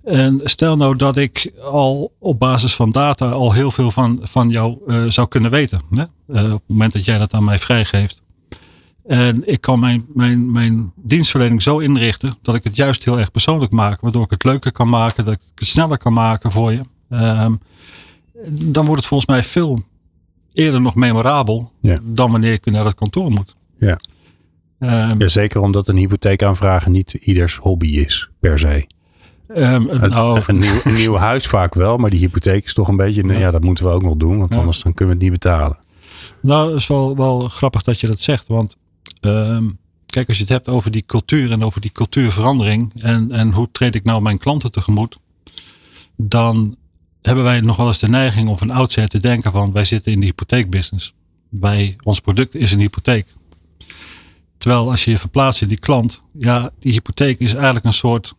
en 0.03 0.39
stel 0.43 0.77
nou 0.77 0.95
dat 0.95 1.17
ik 1.17 1.51
al 1.63 2.13
op 2.19 2.39
basis 2.39 2.75
van 2.75 2.91
data 2.91 3.29
al 3.29 3.53
heel 3.53 3.71
veel 3.71 3.91
van, 3.91 4.19
van 4.21 4.49
jou 4.49 4.77
uh, 4.87 5.03
zou 5.07 5.27
kunnen 5.27 5.51
weten. 5.51 5.81
Hè? 5.89 6.03
Uh, 6.27 6.43
op 6.43 6.59
het 6.59 6.61
moment 6.67 6.93
dat 6.93 7.05
jij 7.05 7.17
dat 7.17 7.33
aan 7.33 7.43
mij 7.43 7.59
vrijgeeft. 7.59 8.21
En 9.07 9.51
ik 9.51 9.61
kan 9.61 9.79
mijn, 9.79 10.05
mijn, 10.13 10.51
mijn 10.51 10.91
dienstverlening 10.95 11.61
zo 11.61 11.77
inrichten 11.77 12.37
dat 12.41 12.55
ik 12.55 12.63
het 12.63 12.75
juist 12.75 13.05
heel 13.05 13.19
erg 13.19 13.31
persoonlijk 13.31 13.71
maak. 13.71 14.01
Waardoor 14.01 14.23
ik 14.23 14.31
het 14.31 14.43
leuker 14.43 14.71
kan 14.71 14.89
maken, 14.89 15.25
dat 15.25 15.33
ik 15.33 15.41
het 15.55 15.67
sneller 15.67 15.97
kan 15.97 16.13
maken 16.13 16.51
voor 16.51 16.71
je. 16.71 16.81
Um, 17.09 17.59
dan 18.51 18.85
wordt 18.85 18.99
het 18.99 19.09
volgens 19.09 19.29
mij 19.29 19.43
veel 19.43 19.83
eerder 20.53 20.81
nog 20.81 20.95
memorabel 20.95 21.71
ja. 21.81 21.99
dan 22.03 22.31
wanneer 22.31 22.53
ik 22.53 22.65
naar 22.65 22.85
het 22.85 22.95
kantoor 22.95 23.31
moet. 23.31 23.55
Ja. 23.79 23.99
Um, 24.79 25.19
ja, 25.19 25.27
zeker 25.27 25.61
omdat 25.61 25.87
een 25.87 25.97
hypotheekaanvraag 25.97 26.87
niet 26.87 27.13
ieders 27.13 27.55
hobby 27.55 27.87
is, 27.87 28.29
per 28.39 28.59
se. 28.59 28.87
Um, 29.55 29.89
het, 29.89 30.11
nou, 30.11 30.43
een, 30.45 30.57
nieuw, 30.57 30.79
een 30.83 30.93
nieuw 30.93 31.15
huis 31.15 31.45
vaak 31.47 31.73
wel, 31.73 31.97
maar 31.97 32.09
die 32.09 32.19
hypotheek 32.19 32.65
is 32.65 32.73
toch 32.73 32.87
een 32.87 32.95
beetje, 32.95 33.23
nee, 33.23 33.39
ja, 33.39 33.51
dat 33.51 33.63
moeten 33.63 33.85
we 33.85 33.91
ook 33.91 34.01
nog 34.01 34.15
doen, 34.15 34.37
want 34.37 34.53
Ja. 34.53 34.59
anders 34.59 34.81
dan 34.81 34.93
kunnen 34.93 35.17
we 35.17 35.23
het 35.23 35.31
niet 35.31 35.41
betalen. 35.41 35.77
Nou, 36.41 36.67
het 36.67 36.77
is 36.77 36.87
wel, 36.87 37.15
wel 37.15 37.47
grappig 37.47 37.81
dat 37.81 37.99
je 37.99 38.07
dat 38.07 38.21
zegt. 38.21 38.47
Want 38.47 38.75
um, 39.21 39.77
kijk, 40.05 40.27
als 40.27 40.37
je 40.37 40.43
het 40.43 40.51
hebt 40.51 40.67
over 40.67 40.91
die 40.91 41.03
cultuur 41.05 41.51
en 41.51 41.63
over 41.63 41.81
die 41.81 41.91
cultuurverandering. 41.91 42.91
En, 43.01 43.31
en 43.31 43.51
hoe 43.53 43.67
treed 43.71 43.95
ik 43.95 44.03
nou 44.03 44.21
mijn 44.21 44.37
klanten 44.37 44.71
tegemoet. 44.71 45.17
Dan 46.15 46.75
hebben 47.21 47.43
wij 47.43 47.61
nog 47.61 47.77
wel 47.77 47.87
eens 47.87 47.99
de 47.99 48.09
neiging 48.09 48.47
om 48.47 48.57
van 48.57 48.69
oudsher 48.69 49.07
te 49.07 49.17
denken 49.19 49.51
van 49.51 49.71
wij 49.71 49.83
zitten 49.83 50.11
in 50.11 50.19
de 50.19 50.25
hypotheekbusiness. 50.25 51.13
Wij, 51.49 51.95
ons 52.03 52.19
product 52.19 52.55
is 52.55 52.71
een 52.71 52.79
hypotheek. 52.79 53.27
Terwijl 54.57 54.89
als 54.91 55.05
je 55.05 55.11
je 55.11 55.17
verplaatst 55.17 55.61
in 55.61 55.67
die 55.67 55.79
klant. 55.79 56.23
Ja, 56.33 56.71
die 56.79 56.91
hypotheek 56.91 57.39
is 57.39 57.53
eigenlijk 57.53 57.85
een 57.85 57.93
soort, 57.93 58.33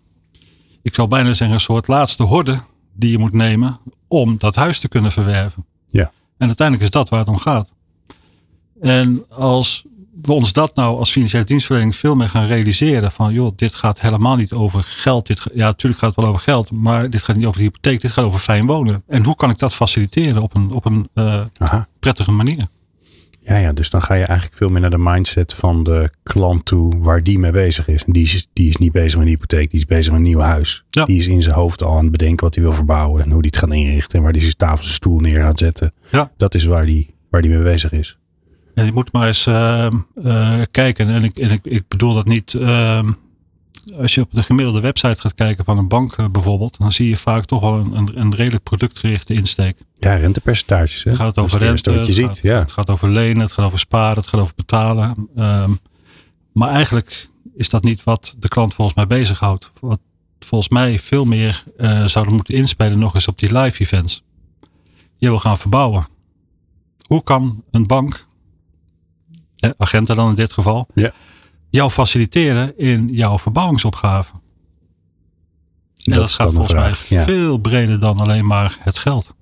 ik 0.82 0.94
zou 0.94 1.08
bijna 1.08 1.32
zeggen 1.32 1.56
een 1.56 1.60
soort 1.60 1.86
laatste 1.86 2.22
horde 2.22 2.60
die 2.92 3.10
je 3.10 3.18
moet 3.18 3.32
nemen 3.32 3.78
om 4.08 4.38
dat 4.38 4.54
huis 4.54 4.78
te 4.78 4.88
kunnen 4.88 5.12
verwerven. 5.12 5.66
Ja. 5.86 6.12
En 6.38 6.46
uiteindelijk 6.46 6.86
is 6.86 6.92
dat 6.92 7.08
waar 7.08 7.18
het 7.18 7.28
om 7.28 7.36
gaat. 7.36 7.72
En 8.80 9.24
als 9.28 9.84
we 10.22 10.32
ons 10.32 10.52
dat 10.52 10.74
nou 10.74 10.98
als 10.98 11.10
financiële 11.10 11.44
dienstverlening 11.44 11.96
veel 11.96 12.14
meer 12.14 12.28
gaan 12.28 12.46
realiseren. 12.46 13.10
Van 13.10 13.32
joh, 13.32 13.52
dit 13.56 13.74
gaat 13.74 14.00
helemaal 14.00 14.36
niet 14.36 14.52
over 14.52 14.82
geld. 14.82 15.26
Dit, 15.26 15.42
ja, 15.54 15.66
natuurlijk 15.66 16.00
gaat 16.00 16.10
het 16.10 16.20
wel 16.24 16.28
over 16.28 16.40
geld. 16.40 16.70
Maar 16.70 17.10
dit 17.10 17.22
gaat 17.22 17.36
niet 17.36 17.46
over 17.46 17.58
de 17.58 17.66
hypotheek. 17.66 18.00
Dit 18.00 18.10
gaat 18.10 18.24
over 18.24 18.40
fijn 18.40 18.66
wonen. 18.66 19.02
En 19.06 19.24
hoe 19.24 19.36
kan 19.36 19.50
ik 19.50 19.58
dat 19.58 19.74
faciliteren 19.74 20.42
op 20.42 20.54
een, 20.54 20.72
op 20.72 20.84
een 20.84 21.08
uh, 21.14 21.40
Aha. 21.58 21.88
prettige 21.98 22.30
manier? 22.30 22.68
Ja, 23.42 23.56
ja, 23.56 23.72
dus 23.72 23.90
dan 23.90 24.02
ga 24.02 24.14
je 24.14 24.24
eigenlijk 24.24 24.58
veel 24.58 24.68
meer 24.68 24.80
naar 24.80 24.90
de 24.90 24.98
mindset 24.98 25.54
van 25.54 25.82
de 25.82 26.10
klant 26.22 26.64
toe 26.64 26.98
waar 26.98 27.22
die 27.22 27.38
mee 27.38 27.50
bezig 27.50 27.88
is. 27.88 28.04
En 28.04 28.12
die 28.12 28.22
is, 28.22 28.48
die 28.52 28.68
is 28.68 28.76
niet 28.76 28.92
bezig 28.92 29.18
met 29.18 29.26
een 29.26 29.32
hypotheek, 29.32 29.70
die 29.70 29.78
is 29.78 29.86
bezig 29.86 30.12
met 30.12 30.20
een 30.20 30.26
nieuw 30.26 30.40
huis. 30.40 30.84
Ja. 30.90 31.04
Die 31.04 31.18
is 31.18 31.26
in 31.26 31.42
zijn 31.42 31.54
hoofd 31.54 31.82
al 31.82 31.96
aan 31.96 32.02
het 32.02 32.10
bedenken 32.10 32.44
wat 32.44 32.54
hij 32.54 32.64
wil 32.64 32.72
verbouwen 32.72 33.22
en 33.22 33.30
hoe 33.30 33.38
hij 33.38 33.50
het 33.50 33.56
gaat 33.56 33.72
inrichten 33.72 34.18
en 34.18 34.24
waar 34.24 34.32
hij 34.32 34.40
zijn 34.40 34.56
tafel 34.56 34.82
zijn 34.82 34.94
stoel 34.94 35.18
neer 35.20 35.42
gaat 35.42 35.58
zetten. 35.58 35.92
Ja. 36.10 36.30
Dat 36.36 36.54
is 36.54 36.64
waar 36.64 36.86
die, 36.86 37.14
waar 37.30 37.42
die 37.42 37.50
mee 37.50 37.62
bezig 37.62 37.92
is. 37.92 38.18
En 38.74 38.84
je 38.84 38.92
moet 38.92 39.12
maar 39.12 39.26
eens 39.26 39.46
uh, 39.46 39.90
uh, 40.24 40.60
kijken. 40.70 41.08
En, 41.08 41.24
ik, 41.24 41.38
en 41.38 41.50
ik, 41.50 41.60
ik 41.62 41.84
bedoel 41.88 42.14
dat 42.14 42.26
niet. 42.26 42.52
Uh, 42.52 43.02
als 43.98 44.14
je 44.14 44.20
op 44.20 44.28
de 44.34 44.42
gemiddelde 44.42 44.80
website 44.80 45.20
gaat 45.20 45.34
kijken 45.34 45.64
van 45.64 45.78
een 45.78 45.88
bank 45.88 46.16
uh, 46.16 46.28
bijvoorbeeld, 46.28 46.78
dan 46.78 46.92
zie 46.92 47.08
je 47.08 47.16
vaak 47.16 47.44
toch 47.44 47.60
wel 47.60 47.74
een, 47.74 47.96
een, 47.96 48.20
een 48.20 48.34
redelijk 48.34 48.62
productgerichte 48.62 49.34
insteek. 49.34 49.78
Ja, 49.98 50.14
rentepercentages. 50.14 51.04
Hè? 51.04 51.14
Gaat 51.14 51.26
het 51.26 51.38
over 51.38 51.58
rente, 51.58 51.90
wat 51.94 52.00
je 52.00 52.06
het, 52.06 52.14
ziet. 52.14 52.26
gaat, 52.26 52.42
Ja. 52.42 52.58
het 52.58 52.72
gaat 52.72 52.90
over 52.90 53.08
lenen, 53.08 53.42
het 53.42 53.52
gaat 53.52 53.64
over 53.66 53.78
sparen, 53.78 54.16
het 54.16 54.26
gaat 54.26 54.40
over 54.40 54.54
betalen. 54.56 55.28
Um, 55.36 55.78
maar 56.52 56.68
eigenlijk 56.68 57.28
is 57.56 57.68
dat 57.68 57.82
niet 57.82 58.04
wat 58.04 58.34
de 58.38 58.48
klant 58.48 58.74
volgens 58.74 58.96
mij 58.96 59.06
bezighoudt. 59.06 59.70
Wat 59.80 60.00
volgens 60.38 60.70
mij 60.70 60.98
veel 60.98 61.24
meer 61.24 61.64
uh, 61.78 62.04
zouden 62.04 62.34
moeten 62.34 62.56
inspelen 62.56 62.98
nog 62.98 63.14
eens 63.14 63.28
op 63.28 63.38
die 63.38 63.58
live 63.58 63.80
events. 63.80 64.22
Je 65.16 65.28
wil 65.28 65.38
gaan 65.38 65.58
verbouwen. 65.58 66.06
Hoe 67.06 67.22
kan 67.22 67.64
een 67.70 67.86
bank, 67.86 68.26
agenten 69.76 70.16
dan 70.16 70.28
in 70.28 70.34
dit 70.34 70.52
geval, 70.52 70.86
Ja. 70.94 71.12
Jou 71.70 71.90
faciliteren 71.90 72.78
in 72.78 73.08
jouw 73.12 73.38
verbouwingsopgave? 73.38 74.32
En 76.04 76.12
dat, 76.12 76.28
is 76.28 76.34
gaat 76.34 76.52
volgens 76.52 76.72
mij. 76.72 77.18
Ja. 77.18 77.24
veel 77.24 77.58
breder 77.58 78.00
dan 78.00 78.16
alleen 78.16 78.46
maar 78.46 78.76
het 78.80 78.98
geld. 78.98 79.34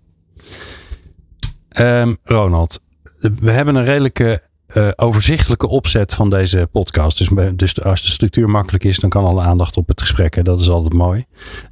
Ehm, 1.68 2.14
Ronald, 2.22 2.80
we 3.18 3.50
hebben 3.50 3.74
een 3.74 3.84
redelijke 3.84 4.48
uh, 4.76 4.88
overzichtelijke 4.96 5.68
opzet 5.68 6.14
van 6.14 6.30
deze 6.30 6.68
podcast. 6.72 7.18
Dus, 7.18 7.28
dus, 7.54 7.82
als 7.82 8.02
de 8.02 8.08
structuur 8.08 8.48
makkelijk 8.48 8.84
is, 8.84 8.98
dan 8.98 9.10
kan 9.10 9.24
alle 9.24 9.42
aandacht 9.42 9.76
op 9.76 9.88
het 9.88 10.00
gesprek. 10.00 10.34
Hè? 10.34 10.42
Dat 10.42 10.60
is 10.60 10.70
altijd 10.70 10.92
mooi. 10.92 11.24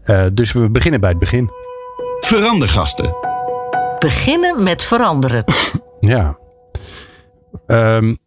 Uh, 0.04 0.26
dus 0.32 0.52
we 0.52 0.70
beginnen 0.70 1.00
bij 1.00 1.10
het 1.10 1.18
begin. 1.18 1.50
Verandergasten. 2.20 3.16
Beginnen 3.98 4.62
met 4.62 4.82
veranderen. 4.82 5.44
Ja. 6.00 6.38
Um, 7.66 8.18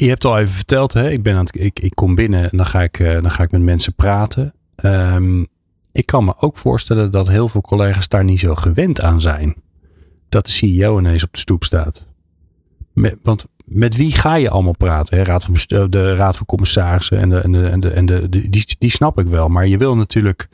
je 0.00 0.08
hebt 0.08 0.24
al 0.24 0.38
even 0.38 0.54
verteld, 0.54 0.92
hè? 0.92 1.10
Ik, 1.10 1.22
ben 1.22 1.36
aan 1.36 1.46
ik, 1.50 1.80
ik 1.80 1.94
kom 1.94 2.14
binnen 2.14 2.50
en 2.50 2.56
dan 2.56 2.66
ga 2.66 2.82
ik, 2.82 2.98
uh, 2.98 3.12
dan 3.12 3.30
ga 3.30 3.42
ik 3.42 3.50
met 3.50 3.62
mensen 3.62 3.94
praten. 3.94 4.54
Um, 4.84 5.46
ik 5.92 6.06
kan 6.06 6.24
me 6.24 6.34
ook 6.38 6.56
voorstellen 6.56 7.10
dat 7.10 7.28
heel 7.28 7.48
veel 7.48 7.60
collega's 7.60 8.08
daar 8.08 8.24
niet 8.24 8.40
zo 8.40 8.54
gewend 8.54 9.00
aan 9.00 9.20
zijn. 9.20 9.54
Dat 10.28 10.46
de 10.46 10.52
CEO 10.52 10.98
ineens 10.98 11.24
op 11.24 11.32
de 11.32 11.38
stoep 11.38 11.64
staat. 11.64 12.06
Want 13.22 13.46
met 13.64 13.96
wie 13.96 14.12
ga 14.12 14.34
je 14.34 14.50
allemaal 14.50 14.76
praten? 14.76 15.18
Hè? 15.18 15.24
Raad 15.24 15.44
van 15.44 15.52
bestuur, 15.52 15.90
de 15.90 16.14
Raad 16.14 16.36
van 16.36 16.46
Commissarissen 16.46 17.18
en, 17.18 17.28
de, 17.28 17.38
en, 17.38 17.52
de, 17.52 17.68
en, 17.68 17.80
de, 17.80 17.90
en 17.90 18.06
de, 18.06 18.28
die, 18.28 18.76
die 18.78 18.90
snap 18.90 19.18
ik 19.18 19.26
wel. 19.26 19.48
Maar 19.48 19.66
je 19.66 19.78
wil 19.78 19.96
natuurlijk. 19.96 20.48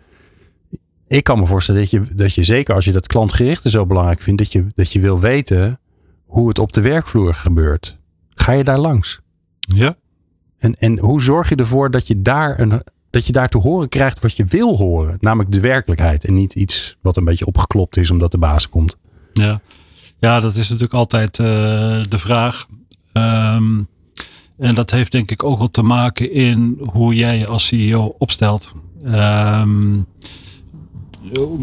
Ik 1.08 1.24
kan 1.24 1.38
me 1.38 1.46
voorstellen 1.46 1.80
dat 1.80 1.90
je, 1.90 2.00
dat 2.14 2.34
je 2.34 2.42
zeker 2.42 2.74
als 2.74 2.84
je 2.84 2.92
dat 2.92 3.06
klantgerichte 3.06 3.70
zo 3.70 3.86
belangrijk 3.86 4.20
vindt, 4.20 4.38
dat 4.38 4.52
je, 4.52 4.66
dat 4.74 4.92
je 4.92 5.00
wil 5.00 5.20
weten 5.20 5.80
hoe 6.24 6.48
het 6.48 6.58
op 6.58 6.72
de 6.72 6.80
werkvloer 6.80 7.34
gebeurt. 7.34 7.98
Ga 8.34 8.52
je 8.52 8.64
daar 8.64 8.78
langs? 8.78 9.22
Ja. 9.74 9.96
En, 10.58 10.74
en 10.74 10.98
hoe 10.98 11.22
zorg 11.22 11.48
je 11.48 11.56
ervoor 11.56 11.90
dat 11.90 12.06
je, 12.06 12.22
daar 12.22 12.60
een, 12.60 12.82
dat 13.10 13.26
je 13.26 13.32
daar 13.32 13.48
te 13.48 13.58
horen 13.58 13.88
krijgt 13.88 14.20
wat 14.20 14.36
je 14.36 14.44
wil 14.44 14.76
horen? 14.76 15.16
Namelijk 15.20 15.52
de 15.52 15.60
werkelijkheid 15.60 16.24
en 16.24 16.34
niet 16.34 16.54
iets 16.54 16.96
wat 17.00 17.16
een 17.16 17.24
beetje 17.24 17.46
opgeklopt 17.46 17.96
is 17.96 18.10
omdat 18.10 18.32
de 18.32 18.38
baas 18.38 18.68
komt. 18.68 18.96
Ja, 19.32 19.60
ja 20.18 20.40
dat 20.40 20.54
is 20.54 20.68
natuurlijk 20.68 20.94
altijd 20.94 21.38
uh, 21.38 21.46
de 22.08 22.18
vraag. 22.18 22.66
Um, 23.12 23.88
en 24.58 24.74
dat 24.74 24.90
heeft 24.90 25.12
denk 25.12 25.30
ik 25.30 25.42
ook 25.42 25.58
wel 25.58 25.70
te 25.70 25.82
maken 25.82 26.32
in 26.32 26.78
hoe 26.80 27.14
jij 27.14 27.38
je 27.38 27.46
als 27.46 27.66
CEO 27.66 28.14
opstelt. 28.18 28.72
Um, 29.04 30.06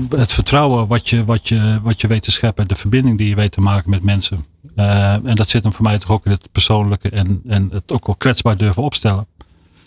het 0.09 0.33
vertrouwen 0.33 0.87
wat 0.87 1.09
je, 1.09 1.25
wat, 1.25 1.47
je, 1.47 1.79
wat 1.83 2.01
je 2.01 2.07
weet 2.07 2.23
te 2.23 2.31
scheppen, 2.31 2.67
de 2.67 2.75
verbinding 2.75 3.17
die 3.17 3.29
je 3.29 3.35
weet 3.35 3.51
te 3.51 3.61
maken 3.61 3.89
met 3.89 4.03
mensen. 4.03 4.45
Uh, 4.75 5.13
en 5.13 5.35
dat 5.35 5.49
zit 5.49 5.63
hem 5.63 5.73
voor 5.73 5.83
mij 5.83 5.97
toch 5.97 6.11
ook 6.11 6.25
in 6.25 6.31
het 6.31 6.51
persoonlijke 6.51 7.09
en, 7.09 7.41
en 7.47 7.69
het 7.71 7.91
ook 7.91 8.05
wel 8.05 8.15
kwetsbaar 8.15 8.57
durven 8.57 8.83
opstellen. 8.83 9.27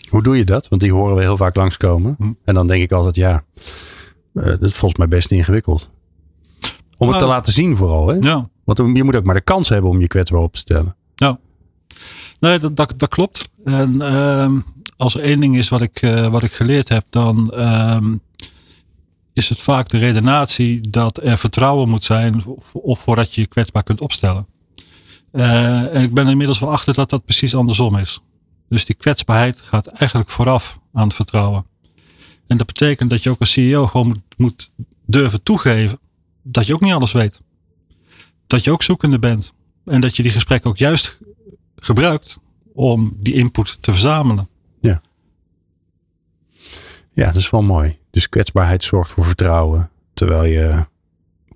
Hoe 0.09 0.23
doe 0.23 0.37
je 0.37 0.43
dat? 0.43 0.67
Want 0.67 0.81
die 0.81 0.93
horen 0.93 1.15
we 1.15 1.21
heel 1.21 1.37
vaak 1.37 1.55
langskomen. 1.55 2.15
Hm. 2.17 2.31
En 2.43 2.53
dan 2.53 2.67
denk 2.67 2.83
ik 2.83 2.91
altijd, 2.91 3.15
ja, 3.15 3.43
uh, 4.33 4.45
dat 4.45 4.63
is 4.63 4.75
volgens 4.75 4.99
mij 4.99 5.07
best 5.07 5.31
ingewikkeld. 5.31 5.91
Om 6.97 7.07
het 7.09 7.19
te 7.19 7.25
laten 7.25 7.53
zien 7.53 7.77
vooral. 7.77 8.07
Hè? 8.07 8.17
Ja. 8.19 8.49
Want 8.63 8.77
je 8.77 9.03
moet 9.03 9.15
ook 9.15 9.23
maar 9.23 9.35
de 9.35 9.41
kans 9.41 9.69
hebben 9.69 9.89
om 9.89 9.99
je 9.99 10.07
kwetsbaar 10.07 10.41
op 10.41 10.53
te 10.53 10.59
stellen. 10.59 10.95
Ja. 11.15 11.39
Nee, 12.39 12.59
dat, 12.59 12.75
dat, 12.75 12.93
dat 12.97 13.09
klopt. 13.09 13.49
En 13.65 13.95
uh, 14.03 14.51
als 14.97 15.15
er 15.15 15.21
één 15.21 15.39
ding 15.39 15.57
is 15.57 15.69
wat 15.69 15.81
ik, 15.81 15.99
wat 16.29 16.43
ik 16.43 16.51
geleerd 16.51 16.89
heb, 16.89 17.05
dan 17.09 17.53
uh, 17.55 17.97
is 19.35 19.49
het 19.49 19.61
vaak 19.61 19.89
de 19.89 19.97
redenatie 19.97 20.89
dat 20.89 21.23
er 21.23 21.37
vertrouwen 21.37 21.89
moet 21.89 22.03
zijn 22.03 22.43
of 22.73 22.99
voordat 22.99 23.33
je 23.33 23.41
je 23.41 23.47
kwetsbaar 23.47 23.83
kunt 23.83 24.01
opstellen. 24.01 24.47
Uh, 25.31 25.95
en 25.95 26.03
ik 26.03 26.13
ben 26.13 26.25
er 26.25 26.31
inmiddels 26.31 26.59
wel 26.59 26.71
achter 26.71 26.93
dat 26.93 27.09
dat 27.09 27.25
precies 27.25 27.55
andersom 27.55 27.97
is. 27.97 28.19
Dus 28.69 28.85
die 28.85 28.95
kwetsbaarheid 28.95 29.61
gaat 29.61 29.87
eigenlijk 29.87 30.29
vooraf 30.29 30.79
aan 30.93 31.03
het 31.03 31.15
vertrouwen. 31.15 31.65
En 32.47 32.57
dat 32.57 32.67
betekent 32.67 33.09
dat 33.09 33.23
je 33.23 33.29
ook 33.29 33.39
als 33.39 33.51
CEO 33.51 33.87
gewoon 33.87 34.07
moet, 34.07 34.21
moet 34.37 34.71
durven 35.05 35.43
toegeven 35.43 35.99
dat 36.43 36.65
je 36.65 36.73
ook 36.73 36.81
niet 36.81 36.93
alles 36.93 37.11
weet. 37.11 37.41
Dat 38.47 38.63
je 38.63 38.71
ook 38.71 38.83
zoekende 38.83 39.19
bent. 39.19 39.53
En 39.85 40.01
dat 40.01 40.15
je 40.15 40.23
die 40.23 40.31
gesprekken 40.31 40.69
ook 40.69 40.77
juist 40.77 41.17
gebruikt 41.75 42.39
om 42.73 43.17
die 43.19 43.33
input 43.33 43.77
te 43.81 43.91
verzamelen. 43.91 44.49
Ja, 47.13 47.25
dat 47.25 47.35
is 47.35 47.49
wel 47.49 47.63
mooi. 47.63 47.97
Dus 48.15 48.29
kwetsbaarheid 48.29 48.83
zorgt 48.83 49.11
voor 49.11 49.25
vertrouwen. 49.25 49.89
Terwijl 50.13 50.43
je, 50.43 50.85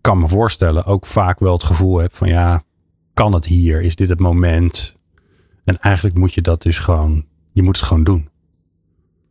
kan 0.02 0.20
me 0.20 0.28
voorstellen, 0.28 0.86
ook 0.86 1.06
vaak 1.06 1.40
wel 1.40 1.54
het 1.54 1.64
gevoel 1.64 1.98
hebt 1.98 2.18
van 2.18 2.28
ja, 2.28 2.64
kan 3.14 3.34
het 3.34 3.46
hier? 3.46 3.82
Is 3.82 3.96
dit 3.96 4.10
het 4.10 4.20
moment? 4.20 4.98
En 5.64 5.80
eigenlijk 5.80 6.16
moet 6.16 6.34
je 6.34 6.42
dat 6.42 6.62
dus 6.62 6.80
gewoon, 6.80 7.26
je 7.52 7.64
moet 7.64 7.78
het 7.78 7.86
gewoon 7.86 8.04
doen. 8.04 8.30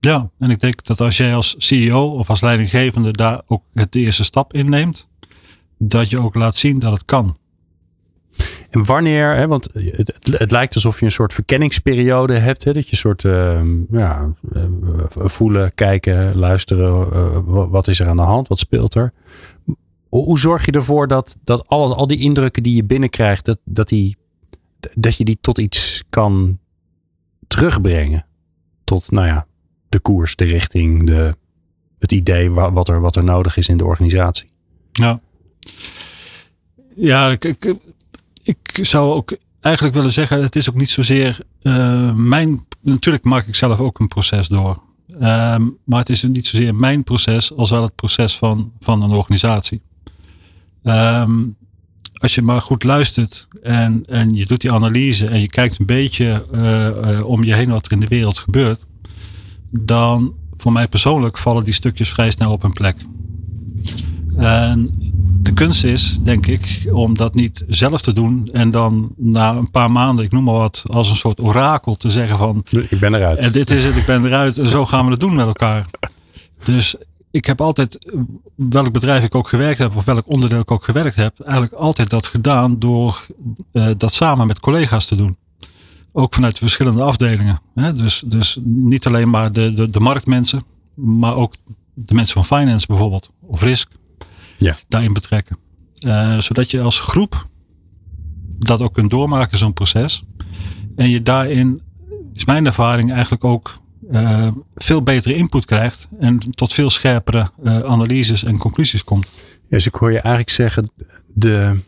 Ja, 0.01 0.31
en 0.39 0.51
ik 0.51 0.61
denk 0.61 0.85
dat 0.85 1.01
als 1.01 1.17
jij 1.17 1.35
als 1.35 1.55
CEO 1.59 2.07
of 2.07 2.31
als 2.31 2.41
leidinggevende 2.41 3.13
daar 3.13 3.41
ook 3.47 3.63
het 3.73 3.95
eerste 3.95 4.25
stap 4.25 4.55
in 4.55 4.69
neemt, 4.71 5.09
dat 5.79 6.11
je 6.11 6.19
ook 6.19 6.35
laat 6.35 6.57
zien 6.57 6.79
dat 6.79 6.93
het 6.93 7.05
kan. 7.05 7.37
En 8.71 8.85
wanneer, 8.85 9.35
hè, 9.35 9.47
want 9.47 9.69
het, 9.73 10.19
het, 10.31 10.51
lijkt 10.51 10.75
alsof 10.75 10.99
je 10.99 11.05
een 11.05 11.11
soort 11.11 11.33
verkenningsperiode 11.33 12.35
hebt. 12.35 12.65
Hè, 12.65 12.73
dat 12.73 12.85
je 12.85 12.93
een 12.93 12.99
soort 12.99 13.25
uh, 13.25 13.61
ja, 13.91 14.35
uh, 14.53 14.63
voelen, 15.07 15.75
kijken, 15.75 16.37
luisteren. 16.37 17.09
Uh, 17.13 17.71
wat 17.71 17.89
is 17.89 18.01
er 18.01 18.09
aan 18.09 18.17
de 18.17 18.23
hand? 18.23 18.49
Wat 18.49 18.59
speelt 18.59 18.95
er? 18.95 19.13
Hoe 20.09 20.39
zorg 20.39 20.65
je 20.65 20.73
ervoor 20.73 21.09
dat, 21.09 21.37
dat 21.45 21.67
al, 21.67 21.97
al 21.97 22.07
die 22.07 22.19
indrukken 22.19 22.63
die 22.63 22.77
je 22.77 22.85
binnenkrijgt, 22.85 23.45
dat, 23.45 23.59
dat, 23.65 23.89
die, 23.89 24.17
dat 24.95 25.17
je 25.17 25.25
die 25.25 25.39
tot 25.41 25.59
iets 25.59 26.05
kan 26.11 26.59
terugbrengen? 27.47 28.27
Tot, 28.85 29.11
nou 29.11 29.27
ja, 29.27 29.47
de 29.89 30.01
koers, 30.01 30.37
de 30.37 30.45
richting, 30.45 31.07
de, 31.07 31.37
het 31.99 32.13
idee 32.13 32.51
wat 32.51 32.89
er, 32.89 33.01
wat 33.01 33.17
er 33.17 33.25
nodig 33.25 33.57
is 33.57 33.69
in 33.69 33.77
de 33.77 33.85
organisatie. 33.85 34.51
Ja. 34.93 35.21
Ja, 36.95 37.31
ik, 37.31 37.75
ik 38.49 38.79
zou 38.81 39.13
ook 39.13 39.37
eigenlijk 39.61 39.95
willen 39.95 40.13
zeggen, 40.13 40.43
het 40.43 40.57
is 40.57 40.69
ook 40.69 40.77
niet 40.77 40.91
zozeer 40.91 41.41
uh, 41.63 42.15
mijn. 42.15 42.67
Natuurlijk 42.81 43.25
maak 43.25 43.47
ik 43.47 43.55
zelf 43.55 43.79
ook 43.79 43.99
een 43.99 44.09
proces 44.09 44.49
door. 44.49 44.83
Uh, 45.13 45.57
maar 45.85 45.99
het 45.99 46.09
is 46.09 46.23
niet 46.23 46.47
zozeer 46.47 46.75
mijn 46.75 47.05
proces 47.05 47.57
als 47.57 47.71
wel 47.71 47.83
het 47.83 47.95
proces 47.95 48.37
van, 48.37 48.73
van 48.81 49.03
een 49.03 49.11
organisatie. 49.11 49.81
Um, 50.83 51.57
als 52.15 52.35
je 52.35 52.43
maar 52.43 52.61
goed 52.61 52.85
luistert 52.85 53.49
en, 53.63 54.03
en 54.05 54.35
je 54.35 54.47
doet 54.47 54.61
die 54.61 54.73
analyse 54.73 55.27
en 55.27 55.41
je 55.41 55.49
kijkt 55.49 55.79
een 55.79 55.87
beetje 55.87 56.47
uh, 56.55 56.87
uh, 56.87 57.27
om 57.27 57.45
je 57.45 57.55
heen 57.55 57.71
wat 57.71 57.87
er 57.87 57.93
in 57.93 58.01
de 58.01 58.07
wereld 58.07 58.39
gebeurt, 58.39 58.87
dan 59.71 60.35
voor 60.57 60.73
mij 60.73 60.89
persoonlijk 60.89 61.39
vallen 61.39 61.65
die 61.65 61.75
stukjes 61.75 62.09
vrij 62.09 62.31
snel 62.31 62.53
op 62.53 62.63
hun 62.63 62.73
plek. 62.73 62.97
En 64.37 65.08
de 65.41 65.53
kunst 65.53 65.85
is, 65.85 66.19
denk 66.23 66.47
ik, 66.47 66.89
om 66.93 67.17
dat 67.17 67.35
niet 67.35 67.65
zelf 67.69 68.01
te 68.01 68.13
doen 68.13 68.49
en 68.53 68.71
dan 68.71 69.13
na 69.17 69.55
een 69.55 69.71
paar 69.71 69.91
maanden, 69.91 70.25
ik 70.25 70.33
noem 70.33 70.45
maar 70.45 70.55
wat, 70.55 70.85
als 70.87 71.11
een 71.11 71.17
soort 71.17 71.41
orakel 71.41 71.97
te 71.97 72.11
zeggen 72.11 72.39
van. 72.39 72.65
Ik 72.89 73.01
ben 73.01 73.15
eruit. 73.15 73.39
En 73.39 73.53
dit 73.53 73.71
is 73.71 73.85
het, 73.85 73.97
ik 73.97 74.07
ben 74.07 74.25
eruit 74.25 74.59
en 74.59 74.69
zo 74.69 74.87
gaan 74.87 75.05
we 75.05 75.11
het 75.11 75.21
doen 75.21 75.35
met 75.35 75.47
elkaar. 75.47 75.87
Dus 76.65 76.97
ik 77.31 77.45
heb 77.45 77.61
altijd, 77.61 78.13
welk 78.55 78.93
bedrijf 78.93 79.25
ik 79.25 79.35
ook 79.35 79.49
gewerkt 79.49 79.79
heb 79.79 79.97
of 79.97 80.05
welk 80.05 80.33
onderdeel 80.33 80.61
ik 80.61 80.71
ook 80.71 80.85
gewerkt 80.85 81.17
heb, 81.17 81.41
eigenlijk 81.41 81.73
altijd 81.73 82.11
dat 82.11 82.27
gedaan 82.27 82.79
door 82.79 83.27
uh, 83.73 83.89
dat 83.97 84.15
samen 84.15 84.47
met 84.47 84.61
collega's 84.61 85.07
te 85.07 85.15
doen. 85.15 85.37
Ook 86.13 86.35
vanuit 86.35 86.55
de 86.55 86.61
verschillende 86.61 87.03
afdelingen. 87.03 87.61
Hè? 87.75 87.93
Dus, 87.93 88.23
dus 88.27 88.59
niet 88.63 89.07
alleen 89.07 89.31
maar 89.31 89.53
de, 89.53 89.73
de, 89.73 89.91
de 89.91 90.01
marktmensen, 90.01 90.65
maar 90.95 91.35
ook 91.35 91.55
de 91.95 92.15
mensen 92.15 92.45
van 92.45 92.59
finance 92.59 92.87
bijvoorbeeld, 92.87 93.31
of 93.41 93.63
risk 93.63 93.91
ja. 94.59 94.77
daarin 94.89 95.13
betrekken. 95.13 95.59
Uh, 96.07 96.41
zodat 96.41 96.71
je 96.71 96.81
als 96.81 97.01
groep 97.01 97.47
dat 98.59 98.83
ook 98.83 98.95
kunt 98.95 99.11
doormaken, 99.11 99.59
zo'n 99.59 99.73
proces. 99.73 100.23
En 100.97 101.09
je 101.09 101.23
daarin, 101.23 101.81
is 102.35 102.45
mijn 102.45 102.67
ervaring, 102.67 103.13
eigenlijk 103.13 103.45
ook 103.45 103.79
uh, 104.11 104.49
veel 104.75 105.03
betere 105.03 105.35
input 105.35 105.65
krijgt. 105.65 106.09
En 106.21 106.39
tot 106.39 106.73
veel 106.73 106.91
scherpere 106.91 107.51
uh, 107.63 107.81
analyses 107.81 108.45
en 108.45 108.59
conclusies 108.59 109.05
komt. 109.05 109.31
Dus 109.69 109.87
ik 109.87 109.95
hoor 109.95 110.13
je 110.13 110.21
eigenlijk 110.21 110.51
zeggen, 110.51 110.91
de, 111.35 111.81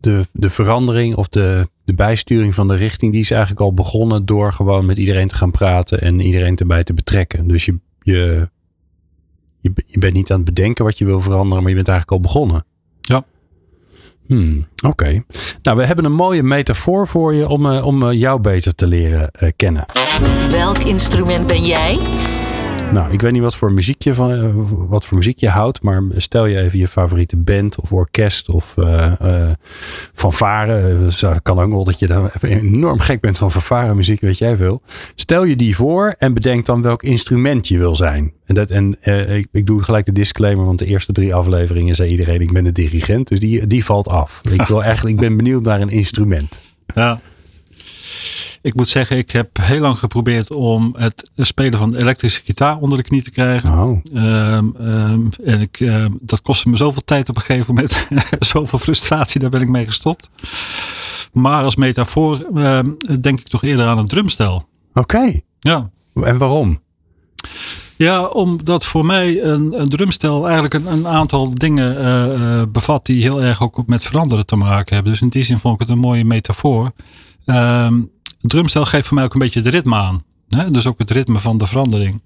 de, 0.00 0.26
de 0.32 0.50
verandering 0.50 1.14
of 1.14 1.28
de, 1.28 1.68
de 1.84 1.94
bijsturing 1.94 2.54
van 2.54 2.68
de 2.68 2.74
richting, 2.74 3.12
die 3.12 3.20
is 3.20 3.30
eigenlijk 3.30 3.60
al 3.60 3.74
begonnen 3.74 4.26
door 4.26 4.52
gewoon 4.52 4.86
met 4.86 4.98
iedereen 4.98 5.28
te 5.28 5.34
gaan 5.34 5.50
praten 5.50 6.00
en 6.00 6.20
iedereen 6.20 6.56
erbij 6.56 6.84
te 6.84 6.94
betrekken. 6.94 7.48
Dus 7.48 7.64
je, 7.64 7.78
je 8.02 8.48
je, 9.64 9.72
je 9.86 9.98
bent 9.98 10.14
niet 10.14 10.30
aan 10.30 10.36
het 10.36 10.54
bedenken 10.54 10.84
wat 10.84 10.98
je 10.98 11.04
wil 11.04 11.20
veranderen, 11.20 11.62
maar 11.62 11.70
je 11.70 11.76
bent 11.76 11.88
eigenlijk 11.88 12.18
al 12.18 12.30
begonnen. 12.32 12.64
Ja. 13.00 13.24
Hmm, 14.26 14.66
Oké. 14.76 14.86
Okay. 14.86 15.24
Nou, 15.62 15.76
we 15.76 15.86
hebben 15.86 16.04
een 16.04 16.12
mooie 16.12 16.42
metafoor 16.42 17.08
voor 17.08 17.34
je 17.34 17.48
om, 17.48 17.66
uh, 17.66 17.86
om 17.86 18.02
uh, 18.02 18.12
jou 18.12 18.40
beter 18.40 18.74
te 18.74 18.86
leren 18.86 19.30
uh, 19.40 19.50
kennen. 19.56 19.84
Welk 20.48 20.78
instrument 20.78 21.46
ben 21.46 21.64
jij? 21.64 21.98
Nou, 22.94 23.12
ik 23.12 23.20
weet 23.20 23.32
niet 23.32 23.42
wat 23.42 23.56
voor 23.56 23.72
muziek 23.72 24.02
je, 24.02 24.14
van, 24.14 24.52
wat 24.88 25.04
voor 25.04 25.16
muziek 25.16 25.38
je 25.38 25.48
houdt, 25.48 25.82
maar 25.82 26.02
stel 26.16 26.46
je 26.46 26.60
even 26.60 26.78
je 26.78 26.88
favoriete 26.88 27.36
band 27.36 27.80
of 27.80 27.92
orkest 27.92 28.48
of 28.48 28.74
uh, 28.78 29.12
uh, 29.22 29.50
fanfare. 30.12 30.98
Dus, 30.98 31.24
kan 31.42 31.58
ook 31.58 31.70
wel 31.70 31.84
dat 31.84 31.98
je 31.98 32.06
dan 32.06 32.30
enorm 32.40 32.98
gek 32.98 33.20
bent 33.20 33.38
van 33.38 33.50
fanfare 33.50 33.94
muziek, 33.94 34.20
weet 34.20 34.38
jij 34.38 34.56
veel. 34.56 34.82
Stel 35.14 35.44
je 35.44 35.56
die 35.56 35.76
voor 35.76 36.14
en 36.18 36.34
bedenk 36.34 36.66
dan 36.66 36.82
welk 36.82 37.02
instrument 37.02 37.68
je 37.68 37.78
wil 37.78 37.96
zijn. 37.96 38.32
En, 38.44 38.54
dat, 38.54 38.70
en 38.70 38.96
uh, 39.04 39.36
ik, 39.36 39.46
ik 39.52 39.66
doe 39.66 39.82
gelijk 39.82 40.06
de 40.06 40.12
disclaimer, 40.12 40.64
want 40.64 40.78
de 40.78 40.86
eerste 40.86 41.12
drie 41.12 41.34
afleveringen 41.34 41.94
zei 41.94 42.10
iedereen 42.10 42.40
ik 42.40 42.52
ben 42.52 42.66
een 42.66 42.72
dirigent, 42.72 43.28
dus 43.28 43.40
die, 43.40 43.66
die 43.66 43.84
valt 43.84 44.08
af. 44.08 44.40
Ik, 44.50 44.62
wil 44.62 44.84
echt, 44.92 45.06
ik 45.06 45.16
ben 45.16 45.36
benieuwd 45.36 45.64
naar 45.64 45.80
een 45.80 45.88
instrument. 45.88 46.62
Ja. 46.94 47.20
Ik 48.62 48.74
moet 48.74 48.88
zeggen, 48.88 49.16
ik 49.16 49.30
heb 49.30 49.56
heel 49.60 49.80
lang 49.80 49.98
geprobeerd 49.98 50.54
om 50.54 50.94
het 50.96 51.30
spelen 51.36 51.78
van 51.78 51.90
de 51.90 51.98
elektrische 51.98 52.42
gitaar 52.44 52.78
onder 52.78 52.98
de 52.98 53.04
knie 53.04 53.22
te 53.22 53.30
krijgen. 53.30 53.70
Oh. 53.70 54.00
Um, 54.14 54.76
um, 54.80 55.28
en 55.44 55.60
ik, 55.60 55.80
um, 55.80 56.18
dat 56.20 56.42
kostte 56.42 56.68
me 56.68 56.76
zoveel 56.76 57.04
tijd 57.04 57.28
op 57.28 57.36
een 57.36 57.42
gegeven 57.42 57.74
moment. 57.74 58.06
zoveel 58.52 58.78
frustratie, 58.78 59.40
daar 59.40 59.50
ben 59.50 59.60
ik 59.60 59.68
mee 59.68 59.86
gestopt. 59.86 60.30
Maar 61.32 61.64
als 61.64 61.76
metafoor 61.76 62.46
denk 63.20 63.40
ik 63.40 63.48
toch 63.48 63.62
eerder 63.62 63.86
aan 63.86 63.98
een 63.98 64.08
drumstel. 64.08 64.54
Oké. 64.88 65.00
Okay. 65.00 65.42
Ja. 65.60 65.90
En 66.14 66.38
waarom? 66.38 66.82
Ja, 67.96 68.24
omdat 68.24 68.84
voor 68.84 69.06
mij 69.06 69.42
een, 69.42 69.80
een 69.80 69.88
drumstel 69.88 70.44
eigenlijk 70.44 70.74
een, 70.74 70.86
een 70.86 71.06
aantal 71.06 71.54
dingen 71.54 71.96
uh, 71.96 72.40
uh, 72.40 72.62
bevat 72.68 73.06
die 73.06 73.22
heel 73.22 73.42
erg 73.42 73.62
ook 73.62 73.86
met 73.86 74.04
veranderen 74.04 74.46
te 74.46 74.56
maken 74.56 74.94
hebben. 74.94 75.12
Dus 75.12 75.22
in 75.22 75.28
die 75.28 75.42
zin 75.42 75.58
vond 75.58 75.74
ik 75.74 75.80
het 75.80 75.90
een 75.90 75.98
mooie 75.98 76.24
metafoor. 76.24 76.92
Um, 77.46 78.10
drumstel 78.40 78.84
geeft 78.84 79.06
voor 79.06 79.14
mij 79.14 79.24
ook 79.24 79.34
een 79.34 79.40
beetje 79.40 79.60
het 79.60 79.68
ritme 79.68 79.94
aan. 79.96 80.22
Hè? 80.48 80.70
Dus 80.70 80.86
ook 80.86 80.98
het 80.98 81.10
ritme 81.10 81.38
van 81.38 81.58
de 81.58 81.66
verandering. 81.66 82.20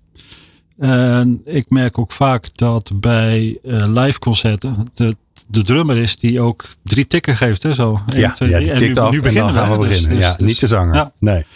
En 0.79 1.41
ik 1.45 1.71
merk 1.71 1.99
ook 1.99 2.13
vaak 2.13 2.57
dat 2.57 2.91
bij 2.95 3.59
uh, 3.65 3.87
live 3.87 4.19
concerten 4.19 4.87
de, 4.95 5.17
de 5.49 5.63
drummer 5.63 5.97
is 5.97 6.17
die 6.17 6.41
ook 6.41 6.65
drie 6.83 7.07
tikken 7.07 7.37
geeft. 7.37 7.63
Hè? 7.63 7.75
Zo. 7.75 8.01
1, 8.13 8.21
ja, 8.21 8.33
2, 8.33 8.51
3. 8.51 8.65
ja, 8.65 8.71
die 8.71 8.79
tikt 8.79 8.97
en 8.97 9.03
nu, 9.03 9.09
af 9.09 9.13
nu 9.13 9.21
beginnen 9.21 9.49
en 9.49 9.55
dan 9.55 9.63
gaan 9.67 9.73
we 9.73 9.79
beginnen. 9.87 10.11
Dus, 10.11 10.19
ja, 10.19 10.35
dus, 10.37 10.47
niet 10.47 10.59
te 10.59 10.67
zanger. 10.67 10.95
Ja. 10.95 11.13
Nee. 11.19 11.47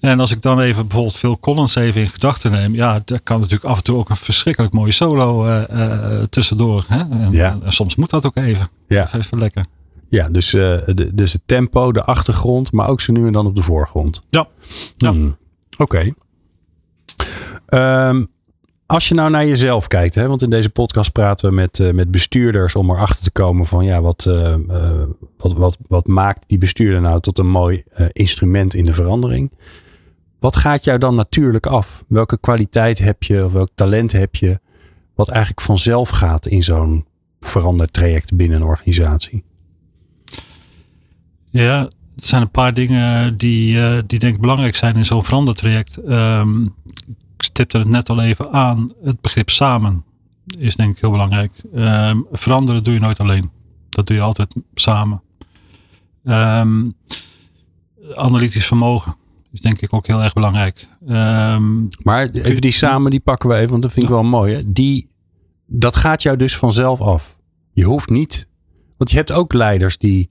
En 0.00 0.20
als 0.20 0.30
ik 0.30 0.42
dan 0.42 0.60
even 0.60 0.86
bijvoorbeeld 0.86 1.16
Phil 1.16 1.38
Collins 1.38 1.74
even 1.74 2.00
in 2.00 2.08
gedachten 2.08 2.50
neem. 2.50 2.74
Ja, 2.74 3.00
daar 3.04 3.20
kan 3.20 3.40
natuurlijk 3.40 3.70
af 3.70 3.76
en 3.76 3.82
toe 3.82 3.96
ook 3.96 4.10
een 4.10 4.16
verschrikkelijk 4.16 4.72
mooie 4.72 4.92
solo 4.92 5.46
uh, 5.46 5.62
uh, 5.72 6.22
tussendoor. 6.22 6.84
Hè? 6.88 6.98
En, 6.98 7.28
Ja. 7.32 7.58
en 7.64 7.72
soms 7.72 7.96
moet 7.96 8.10
dat 8.10 8.26
ook 8.26 8.36
even. 8.36 8.68
Ja. 8.88 9.08
Even 9.14 9.38
lekker. 9.38 9.64
Ja, 10.08 10.28
dus, 10.28 10.54
eh, 10.54 10.78
de, 10.86 11.14
dus 11.14 11.32
het 11.32 11.42
tempo, 11.46 11.92
de 11.92 12.04
achtergrond, 12.04 12.72
maar 12.72 12.88
ook 12.88 13.00
zo 13.00 13.12
nu 13.12 13.26
en 13.26 13.32
dan 13.32 13.46
op 13.46 13.56
de 13.56 13.62
voorgrond. 13.62 14.20
Ja. 14.28 14.46
Ja. 14.96 15.10
Hmm. 15.10 15.36
Oké. 15.76 16.12
Ehm, 17.66 18.24
als 18.86 19.08
je 19.08 19.14
nou 19.14 19.30
naar 19.30 19.46
jezelf 19.46 19.86
kijkt, 19.86 20.14
hè, 20.14 20.28
want 20.28 20.42
in 20.42 20.50
deze 20.50 20.70
podcast 20.70 21.12
praten 21.12 21.48
we 21.48 21.54
met, 21.54 21.80
eh, 21.80 21.92
met 21.92 22.10
bestuurders 22.10 22.74
om 22.74 22.90
erachter 22.90 23.22
te 23.22 23.30
komen 23.30 23.66
van 23.66 23.84
ja, 23.84 24.00
wat, 24.00 24.26
eh, 24.26 24.54
wat, 25.36 25.52
wat, 25.52 25.78
wat 25.88 26.06
maakt 26.06 26.44
die 26.48 26.58
bestuurder 26.58 27.00
nou 27.00 27.20
tot 27.20 27.38
een 27.38 27.50
mooi 27.50 27.84
instrument 28.12 28.74
in 28.74 28.84
de 28.84 28.92
verandering? 28.92 29.52
Wat 30.38 30.56
gaat 30.56 30.84
jou 30.84 30.98
dan 30.98 31.14
natuurlijk 31.14 31.66
af? 31.66 32.04
Welke 32.08 32.38
kwaliteit 32.38 32.98
heb 32.98 33.22
je 33.22 33.44
of 33.44 33.52
welk 33.52 33.70
talent 33.74 34.12
heb 34.12 34.34
je 34.34 34.60
wat 35.14 35.28
eigenlijk 35.28 35.60
vanzelf 35.60 36.08
gaat 36.08 36.46
in 36.46 36.62
zo'n 36.62 37.06
verandertraject 37.40 38.36
binnen 38.36 38.60
een 38.60 38.66
organisatie? 38.66 39.44
Ja, 41.50 41.88
het 42.14 42.24
zijn 42.24 42.42
een 42.42 42.50
paar 42.50 42.74
dingen 42.74 43.36
die, 43.36 43.80
eh, 43.80 43.98
die 44.06 44.18
denk 44.18 44.34
ik 44.34 44.40
belangrijk 44.40 44.76
zijn 44.76 44.96
in 44.96 45.04
zo'n 45.04 45.24
verandertraject. 45.24 45.96
Ehm 45.96 46.66
ik 47.38 47.44
stipte 47.44 47.78
het 47.78 47.88
net 47.88 48.08
al 48.08 48.20
even 48.20 48.52
aan. 48.52 48.90
Het 49.02 49.20
begrip 49.20 49.50
samen 49.50 50.04
is 50.58 50.76
denk 50.76 50.96
ik 50.96 51.00
heel 51.00 51.10
belangrijk. 51.10 51.52
Ehm, 51.74 52.20
veranderen 52.32 52.84
doe 52.84 52.94
je 52.94 53.00
nooit 53.00 53.20
alleen. 53.20 53.50
Dat 53.88 54.06
doe 54.06 54.16
je 54.16 54.22
altijd 54.22 54.54
samen. 54.74 55.22
Ehm, 56.24 56.84
analytisch 58.14 58.66
vermogen 58.66 59.16
is 59.52 59.60
denk 59.60 59.80
ik 59.80 59.92
ook 59.92 60.06
heel 60.06 60.22
erg 60.22 60.32
belangrijk. 60.32 60.88
Maar 62.02 62.28
even 62.30 62.60
die 62.60 62.72
samen, 62.72 63.10
die 63.10 63.20
pakken 63.20 63.48
we 63.48 63.54
even, 63.54 63.70
want 63.70 63.82
dat 63.82 63.92
vind 63.92 64.04
ik 64.04 64.12
wel 64.12 64.24
mooi. 64.24 64.54
Hè? 64.54 64.72
Die, 64.72 65.08
dat 65.66 65.96
gaat 65.96 66.22
jou 66.22 66.36
dus 66.36 66.56
vanzelf 66.56 67.00
af. 67.00 67.36
Je 67.72 67.84
hoeft 67.84 68.10
niet. 68.10 68.46
Want 68.96 69.10
je 69.10 69.16
hebt 69.16 69.32
ook 69.32 69.52
leiders 69.52 69.98
die, 69.98 70.30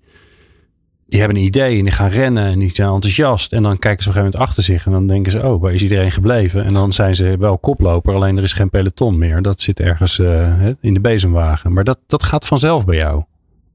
die 1.07 1.19
hebben 1.19 1.37
een 1.37 1.43
idee 1.43 1.77
en 1.77 1.83
die 1.83 1.93
gaan 1.93 2.09
rennen 2.09 2.43
en 2.43 2.59
die 2.59 2.71
zijn 2.73 2.89
enthousiast. 2.89 3.53
En 3.53 3.63
dan 3.63 3.79
kijken 3.79 4.03
ze 4.03 4.09
op 4.09 4.15
een 4.15 4.21
gegeven 4.21 4.39
moment 4.39 4.49
achter 4.49 4.63
zich 4.63 4.85
en 4.85 4.91
dan 4.91 5.07
denken 5.07 5.31
ze, 5.31 5.47
oh, 5.47 5.61
waar 5.61 5.73
is 5.73 5.81
iedereen 5.81 6.11
gebleven? 6.11 6.65
En 6.65 6.73
dan 6.73 6.93
zijn 6.93 7.15
ze 7.15 7.35
wel 7.39 7.57
koploper, 7.57 8.13
alleen 8.13 8.37
er 8.37 8.43
is 8.43 8.53
geen 8.53 8.69
peloton 8.69 9.17
meer. 9.17 9.41
Dat 9.41 9.61
zit 9.61 9.79
ergens 9.79 10.19
eh, 10.19 10.65
in 10.81 10.93
de 10.93 10.99
bezemwagen. 10.99 11.73
Maar 11.73 11.83
dat, 11.83 11.99
dat 12.07 12.23
gaat 12.23 12.45
vanzelf 12.45 12.85
bij 12.85 12.95
jou. 12.97 13.23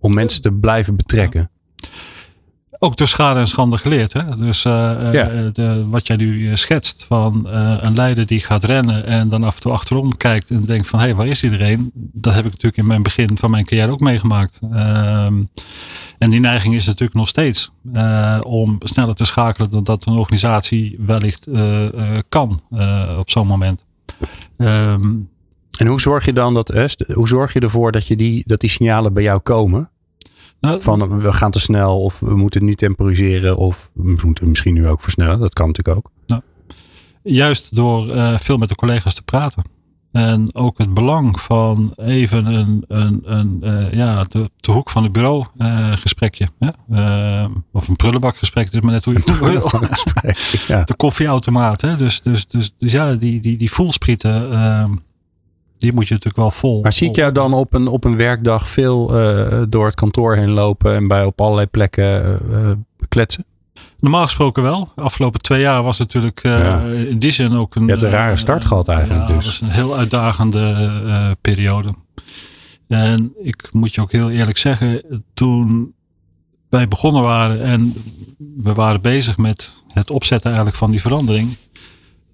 Om 0.00 0.14
mensen 0.14 0.42
te 0.42 0.52
blijven 0.52 0.96
betrekken. 0.96 1.50
ook 2.78 2.96
door 2.96 3.08
schade 3.08 3.40
en 3.40 3.46
schande 3.46 3.78
geleerd. 3.78 4.12
Hè? 4.12 4.36
Dus 4.36 4.64
eh, 4.64 5.06
eh, 5.06 5.12
Ja. 5.12 5.50
de, 5.52 5.88
wat 5.88 6.06
jij 6.06 6.16
nu 6.16 6.56
schetst 6.56 7.04
van 7.08 7.48
een 7.80 7.94
leider 7.94 8.26
die 8.26 8.40
gaat 8.40 8.64
rennen 8.64 9.06
en 9.06 9.28
dan 9.28 9.44
af 9.44 9.54
en 9.54 9.60
toe 9.60 9.72
achterom 9.72 10.16
kijkt 10.16 10.50
en 10.50 10.64
denkt 10.64 10.88
van 10.88 10.98
hé, 10.98 11.04
hey, 11.04 11.14
waar 11.14 11.26
is 11.26 11.44
iedereen? 11.44 11.90
Dat 11.94 12.34
heb 12.34 12.44
ik 12.44 12.50
natuurlijk 12.50 12.76
in 12.76 12.86
mijn 12.86 13.02
begin 13.02 13.38
van 13.38 13.50
mijn 13.50 13.64
carrière 13.64 13.90
ook 13.90 14.00
meegemaakt. 14.00 14.58
En 16.22 16.30
die 16.30 16.40
neiging 16.40 16.74
is 16.74 16.86
natuurlijk 16.86 17.18
nog 17.18 17.28
steeds 17.28 17.70
eh, 17.92 18.38
om 18.42 18.76
sneller 18.78 19.14
te 19.14 19.24
schakelen 19.24 19.70
dan 19.70 19.84
dat 19.84 20.06
een 20.06 20.16
organisatie 20.16 20.96
wellicht 21.06 21.46
eh, 21.46 21.86
eh, 21.86 22.18
kan 22.28 22.60
op 23.18 23.30
zo'n 23.30 23.46
moment. 23.46 23.84
Ehm, 24.56 25.10
En 25.78 25.86
hoe 25.86 26.00
zorg 26.00 26.24
je 26.24 26.32
dan 26.32 26.54
dat, 26.54 26.68
hoe 27.14 27.28
zorg 27.28 27.52
je 27.52 27.60
ervoor 27.60 27.92
dat, 27.92 28.06
je 28.06 28.16
die, 28.16 28.42
dat 28.46 28.60
die 28.60 28.70
signalen 28.70 29.12
bij 29.12 29.22
jou 29.22 29.40
komen? 29.40 29.90
nou, 30.60 30.82
Van 30.82 31.18
we 31.18 31.32
gaan 31.32 31.50
te 31.50 31.60
snel 31.60 32.02
of 32.02 32.20
we 32.20 32.36
moeten 32.36 32.64
nu 32.64 32.74
temporiseren 32.74 33.56
of 33.56 33.90
we 33.94 34.16
moeten 34.24 34.48
misschien 34.48 34.74
nu 34.74 34.88
ook 34.88 35.00
versnellen. 35.00 35.40
Dat 35.40 35.52
kan 35.52 35.66
natuurlijk 35.66 35.96
ook. 35.96 36.40
Juist 37.22 37.76
door 37.76 38.16
veel 38.38 38.56
met 38.56 38.68
de 38.68 38.74
collega's 38.74 39.14
te 39.14 39.22
praten. 39.22 39.62
En 40.12 40.54
ook 40.54 40.78
het 40.78 40.94
belang 40.94 41.40
van 41.40 41.92
even 41.96 42.46
een, 42.46 42.84
een, 42.88 43.22
een 43.24 43.58
eh, 43.62 43.92
ja, 43.92 44.24
de, 44.28 44.50
de 44.60 44.72
hoek 44.72 44.90
van 44.90 45.02
het 45.02 45.12
bureau 45.12 45.44
eh, 45.58 45.92
gesprekje. 45.92 46.48
Eh, 46.90 47.44
of 47.72 47.88
een 47.88 47.96
prullenbakgesprek, 47.96 48.64
het 48.64 48.74
is 48.74 48.80
maar 48.80 48.92
net 48.92 49.04
hoe 49.04 49.14
je 49.14 49.20
het. 49.24 50.66
Ja. 50.66 50.84
De 50.90 50.96
koffieautomaat. 50.96 51.80
Hè? 51.80 51.96
Dus, 51.96 52.22
dus, 52.22 52.46
dus, 52.46 52.74
dus 52.78 52.92
ja, 52.92 53.14
die, 53.14 53.40
die, 53.40 53.56
die 53.56 53.72
voelsprieten, 53.72 54.52
eh, 54.52 54.84
die 55.76 55.92
moet 55.92 56.08
je 56.08 56.14
natuurlijk 56.14 56.42
wel 56.42 56.50
vol. 56.50 56.82
Maar 56.82 56.92
zie 56.92 57.08
ik 57.08 57.16
jou 57.16 57.32
dan 57.32 57.54
op 57.54 57.74
een, 57.74 57.86
op 57.86 58.04
een 58.04 58.16
werkdag 58.16 58.68
veel 58.68 59.06
door 59.68 59.86
het 59.86 59.94
kantoor 59.94 60.36
heen 60.36 60.50
lopen 60.50 60.94
en 60.94 61.08
bij 61.08 61.24
op 61.24 61.40
allerlei 61.40 61.66
plekken 61.66 62.40
kletsen? 63.08 63.44
Normaal 64.02 64.22
gesproken 64.22 64.62
wel. 64.62 64.92
De 64.94 65.02
afgelopen 65.02 65.40
twee 65.40 65.60
jaar 65.60 65.82
was 65.82 65.98
natuurlijk 65.98 66.40
eh, 66.42 66.58
Ja. 66.58 66.80
in 66.82 67.18
die 67.18 67.30
zin 67.30 67.54
ook 67.54 67.74
een... 67.74 67.84
Je 67.84 67.90
hebt 67.90 68.02
een 68.02 68.10
rare 68.10 68.32
eh, 68.32 68.36
start 68.36 68.64
gehad 68.64 68.88
eigenlijk 68.88 69.28
Ja, 69.28 69.34
dus. 69.34 69.44
was 69.44 69.60
een 69.60 69.70
heel 69.70 69.96
uitdagende 69.96 70.90
eh, 71.06 71.30
periode. 71.40 71.94
En 72.88 73.32
ik 73.42 73.68
moet 73.72 73.94
je 73.94 74.00
ook 74.00 74.12
heel 74.12 74.30
eerlijk 74.30 74.58
zeggen, 74.58 75.02
toen 75.34 75.94
wij 76.68 76.88
begonnen 76.88 77.22
waren 77.22 77.62
en 77.62 77.94
we 78.56 78.74
waren 78.74 79.00
bezig 79.00 79.36
met 79.36 79.74
het 79.92 80.10
opzetten 80.10 80.46
eigenlijk 80.46 80.78
van 80.78 80.90
die 80.90 81.00
verandering. 81.00 81.56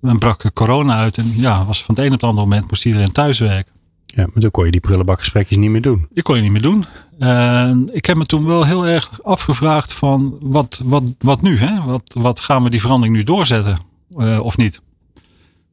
Dan 0.00 0.18
brak 0.18 0.50
corona 0.54 0.96
uit 0.96 1.18
en 1.18 1.32
ja, 1.36 1.64
was 1.64 1.84
van 1.84 1.94
het 1.94 2.04
een 2.04 2.12
op 2.12 2.20
het 2.20 2.30
andere 2.30 2.46
moment 2.46 2.68
moest 2.68 2.86
iedereen 2.86 3.12
thuiswerken. 3.12 3.72
Ja, 4.14 4.22
maar 4.22 4.42
dan 4.42 4.50
kon 4.50 4.64
je 4.64 4.70
die 4.70 4.80
prullenbakgesprekjes 4.80 5.58
niet 5.58 5.70
meer 5.70 5.82
doen. 5.82 6.06
Die 6.10 6.22
kon 6.22 6.36
je 6.36 6.42
niet 6.42 6.50
meer 6.50 6.62
doen. 6.62 6.84
En 7.18 7.88
ik 7.92 8.06
heb 8.06 8.16
me 8.16 8.26
toen 8.26 8.44
wel 8.44 8.64
heel 8.64 8.86
erg 8.86 9.22
afgevraagd 9.22 9.94
van 9.94 10.36
wat, 10.40 10.80
wat, 10.84 11.02
wat 11.18 11.42
nu? 11.42 11.58
Hè? 11.58 11.84
Wat, 11.84 12.16
wat 12.20 12.40
gaan 12.40 12.62
we 12.62 12.70
die 12.70 12.80
verandering 12.80 13.16
nu 13.16 13.22
doorzetten 13.22 13.78
eh, 14.16 14.40
of 14.42 14.56
niet? 14.56 14.80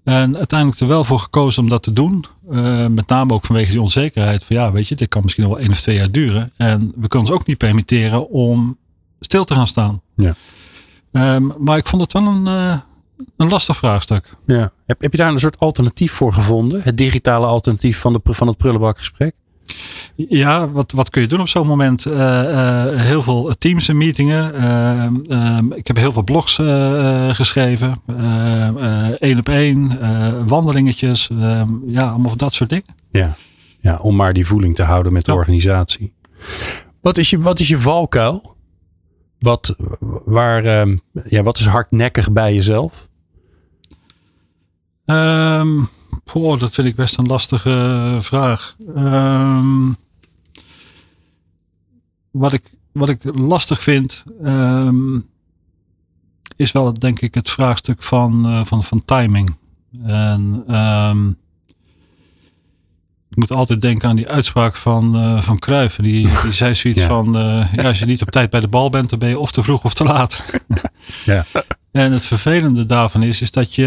En 0.03 0.37
uiteindelijk 0.37 0.79
er 0.79 0.87
wel 0.87 1.03
voor 1.03 1.19
gekozen 1.19 1.63
om 1.63 1.69
dat 1.69 1.83
te 1.83 1.93
doen. 1.93 2.25
Eh, 2.51 2.87
met 2.87 3.07
name 3.07 3.33
ook 3.33 3.45
vanwege 3.45 3.71
die 3.71 3.81
onzekerheid 3.81 4.43
van 4.43 4.55
ja, 4.55 4.71
weet 4.71 4.87
je, 4.87 4.95
dit 4.95 5.07
kan 5.07 5.23
misschien 5.23 5.47
wel 5.47 5.59
één 5.59 5.71
of 5.71 5.81
twee 5.81 5.95
jaar 5.95 6.11
duren. 6.11 6.51
En 6.57 6.93
we 6.95 7.07
kunnen 7.07 7.27
ons 7.27 7.39
ook 7.39 7.45
niet 7.45 7.57
permitteren 7.57 8.29
om 8.29 8.77
stil 9.19 9.43
te 9.43 9.53
gaan 9.53 9.67
staan. 9.67 10.01
Ja. 10.15 10.35
Ehm, 11.11 11.47
maar 11.59 11.77
ik 11.77 11.87
vond 11.87 12.01
het 12.01 12.13
wel 12.13 12.27
een, 12.27 12.47
eh, 12.47 12.77
een 13.37 13.49
lastig 13.49 13.77
vraagstuk. 13.77 14.35
Ja. 14.45 14.71
Heb, 14.85 15.01
heb 15.01 15.11
je 15.11 15.17
daar 15.17 15.31
een 15.31 15.39
soort 15.39 15.59
alternatief 15.59 16.11
voor 16.11 16.33
gevonden? 16.33 16.81
Het 16.83 16.97
digitale 16.97 17.45
alternatief 17.45 17.99
van, 17.99 18.13
de, 18.13 18.33
van 18.33 18.47
het 18.47 18.57
prullenbakgesprek? 18.57 19.35
Ja, 20.15 20.69
wat, 20.69 20.91
wat 20.91 21.09
kun 21.09 21.21
je 21.21 21.27
doen 21.27 21.39
op 21.39 21.47
zo'n 21.47 21.67
moment? 21.67 22.05
Eh, 22.05 22.89
eh, 22.93 22.99
heel 23.01 23.21
veel 23.21 23.53
teams 23.57 23.87
en 23.89 23.97
meetingen. 23.97 24.53
Ehm, 24.55 25.15
ehm, 25.29 25.71
ik 25.71 25.87
heb 25.87 25.95
heel 25.95 26.11
veel 26.11 26.23
blogs 26.23 26.59
eh, 26.59 27.27
eh, 27.29 27.35
geschreven. 27.35 28.01
Eh, 28.07 28.67
één 29.21 29.37
op 29.39 29.49
één. 29.49 30.01
eh, 30.01 30.27
wandelingetjes. 30.45 31.29
ehm, 31.29 31.69
ja, 31.87 32.09
allemaal 32.09 32.35
dat 32.35 32.53
soort 32.53 32.69
dingen. 32.69 32.95
Ja. 33.11 33.35
ja, 33.81 33.97
om 34.01 34.15
maar 34.15 34.33
die 34.33 34.47
voeling 34.47 34.75
te 34.75 34.83
houden 34.83 35.13
met 35.13 35.25
de 35.25 35.31
Ja. 35.31 35.37
organisatie. 35.37 36.13
Wat 37.01 37.17
is 37.17 37.29
je, 37.29 37.39
wat 37.39 37.59
is 37.59 37.67
je 37.67 37.77
valkuil? 37.79 38.54
Wat, 39.39 39.75
waar, 40.25 40.65
ehm, 40.65 40.97
ja, 41.29 41.43
wat 41.43 41.57
is 41.57 41.65
hardnekkig 41.65 42.31
bij 42.31 42.53
jezelf? 42.53 43.07
Poh, 46.23 46.59
dat 46.59 46.73
vind 46.73 46.87
ik 46.87 46.95
best 46.95 47.17
een 47.17 47.25
lastige 47.25 48.17
vraag. 48.19 48.75
Ehm, 48.95 49.91
wat, 52.31 52.53
ik, 52.53 52.71
wat 52.91 53.09
ik 53.09 53.23
lastig 53.23 53.83
vind, 53.83 54.23
is 56.55 56.71
wel 56.71 56.93
denk 56.93 57.21
ik 57.21 57.35
het 57.35 57.49
vraagstuk 57.49 58.03
van, 58.03 58.45
eh, 58.45 58.65
van, 58.65 58.83
van 58.83 59.05
timing. 59.05 59.55
En 60.03 60.63
ik 63.35 63.49
moet 63.49 63.57
altijd 63.57 63.81
denken 63.81 64.09
aan 64.09 64.15
die 64.15 64.29
uitspraak 64.29 64.75
van, 64.75 65.15
eh 65.15 65.41
van 65.41 65.59
Cruijff. 65.59 65.95
Die, 65.95 66.27
die 66.43 66.51
zei 66.51 66.73
zoiets 66.83 67.01
Ja. 67.01 67.07
van, 67.07 67.37
eh, 67.37 67.73
ja, 67.73 67.83
als 67.83 67.99
je 67.99 68.05
niet 68.05 68.21
op 68.21 68.31
tijd 68.31 68.49
bij 68.49 68.59
de 68.59 68.67
bal 68.67 68.89
bent, 68.89 69.09
dan 69.09 69.19
ben 69.19 69.29
je 69.29 69.39
of 69.39 69.51
te 69.51 69.63
vroeg 69.63 69.83
of 69.83 69.93
te 69.93 70.03
laat. 70.03 70.43
Ja. 71.25 71.45
En 71.91 72.11
het 72.11 72.25
vervelende 72.25 72.85
daarvan 72.85 73.23
is, 73.23 73.41
is 73.41 73.51
dat 73.51 73.75
je 73.75 73.83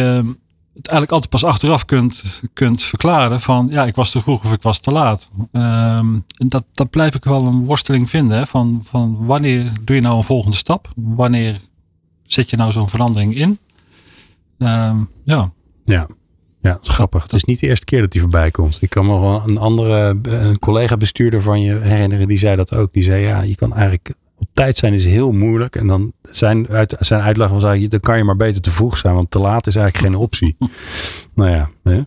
het 0.74 0.86
eigenlijk 0.88 1.10
altijd 1.12 1.30
pas 1.30 1.44
achteraf 1.44 1.84
kunt, 1.84 2.42
kunt 2.52 2.82
verklaren 2.82 3.40
van 3.40 3.68
ja, 3.70 3.84
ik 3.84 3.94
was 3.96 4.10
te 4.10 4.20
vroeg 4.20 4.44
of 4.44 4.52
ik 4.52 4.62
was 4.62 4.78
te 4.78 4.90
laat. 4.92 5.30
Ehm, 5.52 6.14
en 6.38 6.48
dat, 6.48 6.64
dat 6.74 6.90
blijf 6.90 7.14
ik 7.14 7.24
wel 7.24 7.46
een 7.46 7.64
worsteling 7.64 8.10
vinden. 8.10 8.38
Hè, 8.38 8.46
van, 8.46 8.80
van 8.84 9.16
wanneer 9.24 9.72
doe 9.84 9.96
je 9.96 10.02
nou 10.02 10.16
een 10.16 10.24
volgende 10.24 10.56
stap? 10.56 10.88
Wanneer 10.96 11.60
zet 12.26 12.50
je 12.50 12.56
nou 12.56 12.72
zo'n 12.72 12.88
verandering 12.88 13.34
in? 13.36 13.58
Ehm, 14.58 14.96
ja, 15.22 15.50
Ja. 15.84 16.06
Ja, 16.60 16.72
dat 16.72 16.82
is 16.82 16.88
grappig. 16.88 17.22
Het 17.22 17.32
is 17.32 17.44
niet 17.44 17.60
de 17.60 17.66
eerste 17.66 17.84
keer 17.84 18.00
dat 18.00 18.12
die 18.12 18.20
voorbij 18.20 18.50
komt. 18.50 18.78
Ik 18.80 18.90
kan 18.90 19.06
me 19.06 19.20
wel 19.20 19.42
een 19.46 19.58
andere 19.58 20.18
eh, 20.22 20.46
een 20.46 20.58
collega-bestuurder 20.58 21.42
van 21.42 21.62
je 21.62 21.78
herinneren. 21.78 22.28
Die 22.28 22.38
zei 22.38 22.56
dat 22.56 22.74
ook. 22.74 22.92
Die 22.92 23.02
zei 23.02 23.22
ja, 23.22 23.42
je 23.42 23.54
kan 23.54 23.74
eigenlijk 23.74 24.14
op 24.38 24.48
tijd 24.52 24.76
zijn 24.76 24.94
is 24.94 25.04
heel 25.04 25.32
moeilijk. 25.32 25.76
En 25.76 25.86
dan 25.86 26.12
zijn, 26.22 26.68
uit, 26.68 26.96
zijn 26.98 27.20
uitleg 27.20 27.48
was 27.48 27.62
eigenlijk, 27.62 27.90
dan 27.90 28.00
kan 28.00 28.16
je 28.16 28.24
maar 28.24 28.36
beter 28.36 28.62
te 28.62 28.70
vroeg 28.70 28.98
zijn. 28.98 29.14
Want 29.14 29.30
te 29.30 29.38
laat 29.38 29.66
is 29.66 29.76
eigenlijk 29.76 30.06
geen 30.06 30.22
optie. 30.22 30.56
nou 31.34 31.50
ja. 31.50 31.70
Hè? 31.82 32.00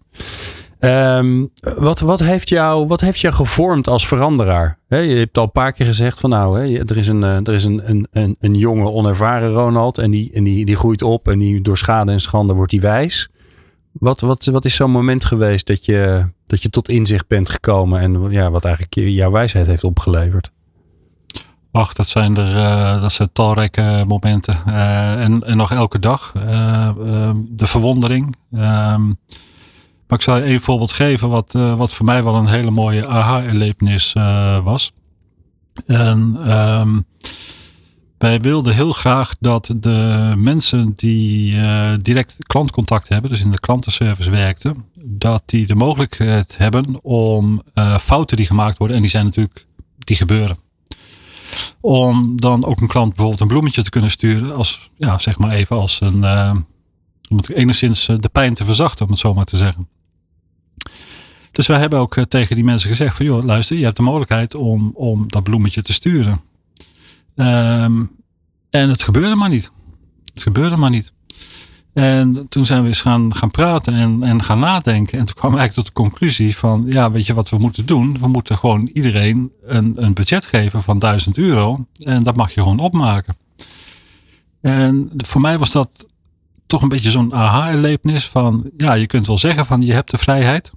Ehm, 0.79 1.45
wat, 1.77 1.99
wat, 1.99 2.19
heeft 2.19 2.49
jou, 2.49 2.87
wat 2.87 3.01
heeft 3.01 3.19
jou 3.19 3.33
gevormd 3.33 3.87
als 3.87 4.07
veranderaar? 4.07 4.79
je 4.87 4.95
hebt 4.97 5.37
al 5.37 5.43
een 5.43 5.51
paar 5.51 5.71
keer 5.71 5.85
gezegd 5.85 6.19
van 6.19 6.29
nou, 6.29 6.59
er 6.59 6.97
is, 6.97 7.07
een, 7.07 7.23
er 7.23 7.53
is 7.53 7.63
een, 7.63 7.89
een, 7.89 8.07
een, 8.11 8.35
een 8.39 8.55
jonge 8.55 8.89
onervaren 8.89 9.51
Ronald 9.51 9.97
en, 9.97 10.11
die, 10.11 10.31
en 10.33 10.43
die, 10.43 10.65
die 10.65 10.75
groeit 10.75 11.01
op 11.01 11.27
en 11.27 11.39
die, 11.39 11.61
door 11.61 11.77
schade 11.77 12.11
en 12.11 12.21
schande 12.21 12.53
wordt 12.53 12.71
hij 12.71 12.81
wijs. 12.81 13.29
Wat, 13.91 14.19
wat, 14.19 14.45
wat 14.45 14.65
is 14.65 14.75
zo'n 14.75 14.91
moment 14.91 15.25
geweest 15.25 15.67
dat 15.67 15.85
je, 15.85 16.27
dat 16.47 16.61
je 16.61 16.69
tot 16.69 16.89
inzicht 16.89 17.27
bent 17.27 17.49
gekomen 17.49 17.99
en 17.99 18.31
ja, 18.31 18.51
wat 18.51 18.65
eigenlijk 18.65 18.95
jouw 19.09 19.31
wijsheid 19.31 19.67
heeft 19.67 19.83
opgeleverd? 19.83 20.51
Ach, 21.71 21.93
dat 21.93 22.07
zijn 22.07 22.37
er 22.37 22.55
uh, 22.55 23.01
dat 23.01 23.11
zijn 23.11 23.29
talrijke 23.33 24.03
momenten. 24.07 24.57
Uh, 24.67 25.23
en, 25.23 25.43
en 25.43 25.57
nog 25.57 25.71
elke 25.71 25.99
dag. 25.99 26.33
Uh, 26.35 26.89
de 27.49 27.67
verwondering. 27.67 28.35
Ehm, 28.51 29.07
maar 30.07 30.19
ik 30.19 30.21
zal 30.21 30.37
je 30.37 30.43
één 30.43 30.59
voorbeeld 30.59 30.91
geven 30.91 31.29
wat, 31.29 31.51
wat 31.51 31.93
voor 31.93 32.05
mij 32.05 32.23
wel 32.23 32.35
een 32.35 32.47
hele 32.47 32.71
mooie 32.71 33.07
aha-erlevenis 33.07 34.13
was. 34.63 34.93
En 35.85 36.51
um, 36.57 37.05
wij 38.21 38.41
wilden 38.41 38.73
heel 38.73 38.91
graag 38.91 39.35
dat 39.39 39.73
de 39.75 40.33
mensen 40.37 40.93
die 40.95 41.55
direct 42.01 42.37
klantcontact 42.39 43.09
hebben, 43.09 43.29
dus 43.29 43.41
in 43.41 43.51
de 43.51 43.59
klantenservice 43.59 44.29
werkten, 44.29 44.85
dat 45.03 45.43
die 45.45 45.65
de 45.65 45.75
mogelijkheid 45.75 46.57
hebben 46.57 47.03
om 47.03 47.63
fouten 47.99 48.37
die 48.37 48.45
gemaakt 48.45 48.77
worden, 48.77 48.95
en 48.95 49.01
die 49.01 49.11
zijn 49.11 49.25
natuurlijk, 49.25 49.65
die 49.97 50.15
gebeuren 50.15 50.57
om 51.81 52.39
dan 52.39 52.65
ook 52.65 52.81
een 52.81 52.87
klant 52.87 53.09
bijvoorbeeld 53.09 53.41
een 53.41 53.47
bloemetje 53.47 53.83
te 53.83 53.89
kunnen 53.89 54.11
sturen. 54.11 54.55
Als, 54.55 54.91
ja, 54.97 55.19
zeg 55.19 55.37
maar 55.37 55.51
even 55.51 55.75
als 55.75 56.01
een, 56.01 56.17
uh, 56.17 56.55
om 57.29 57.37
het 57.37 57.49
enigszins 57.49 58.07
eh, 58.07 58.15
de 58.17 58.29
pijn 58.29 58.53
te 58.53 58.65
verzachten, 58.65 59.05
om 59.05 59.11
het 59.11 59.19
zo 59.19 59.33
maar 59.33 59.45
te 59.45 59.57
zeggen. 59.57 59.89
Dus 61.51 61.67
wij 61.67 61.79
hebben 61.79 61.99
ook 61.99 62.17
eh, 62.17 62.23
tegen 62.23 62.55
die 62.55 62.63
mensen 62.63 62.89
gezegd 62.89 63.15
van, 63.15 63.25
joh, 63.25 63.43
luister, 63.43 63.77
je 63.77 63.83
hebt 63.83 63.97
de 63.97 64.03
mogelijkheid 64.03 64.55
om, 64.55 64.91
om 64.93 65.23
dat 65.27 65.43
bloemetje 65.43 65.81
te 65.81 65.93
sturen. 65.93 66.41
Um, 67.35 68.11
en 68.69 68.89
het 68.89 69.03
gebeurde 69.03 69.35
maar 69.35 69.49
niet. 69.49 69.71
Het 70.33 70.43
gebeurde 70.43 70.77
maar 70.77 70.89
niet. 70.89 71.13
En 71.93 72.45
toen 72.49 72.65
zijn 72.65 72.81
we 72.81 72.87
eens 72.87 73.01
gaan, 73.01 73.35
gaan 73.35 73.51
praten 73.51 73.93
en, 73.93 74.23
en 74.23 74.43
gaan 74.43 74.59
nadenken. 74.59 75.19
En 75.19 75.25
toen 75.25 75.35
kwam 75.35 75.57
eigenlijk 75.57 75.73
tot 75.73 75.85
de 75.85 76.01
conclusie 76.01 76.57
van, 76.57 76.85
ja, 76.89 77.11
weet 77.11 77.25
je 77.25 77.33
wat 77.33 77.49
we 77.49 77.57
moeten 77.57 77.85
doen? 77.85 78.17
We 78.19 78.27
moeten 78.27 78.57
gewoon 78.57 78.89
iedereen 78.93 79.51
een, 79.63 79.93
een 79.95 80.13
budget 80.13 80.45
geven 80.45 80.83
van 80.83 80.99
1000 80.99 81.37
euro. 81.37 81.85
En 82.03 82.23
dat 82.23 82.35
mag 82.35 82.53
je 82.53 82.61
gewoon 82.61 82.79
opmaken. 82.79 83.35
En 84.61 85.11
voor 85.17 85.41
mij 85.41 85.57
was 85.57 85.71
dat 85.71 86.05
toch 86.65 86.81
een 86.81 86.89
beetje 86.89 87.11
zo'n 87.11 87.33
aha-erlevenis 87.33 88.27
van, 88.27 88.69
ja, 88.77 88.93
je 88.93 89.07
kunt 89.07 89.27
wel 89.27 89.37
zeggen 89.37 89.65
van 89.65 89.81
je 89.81 89.93
hebt 89.93 90.11
de 90.11 90.17
vrijheid. 90.17 90.71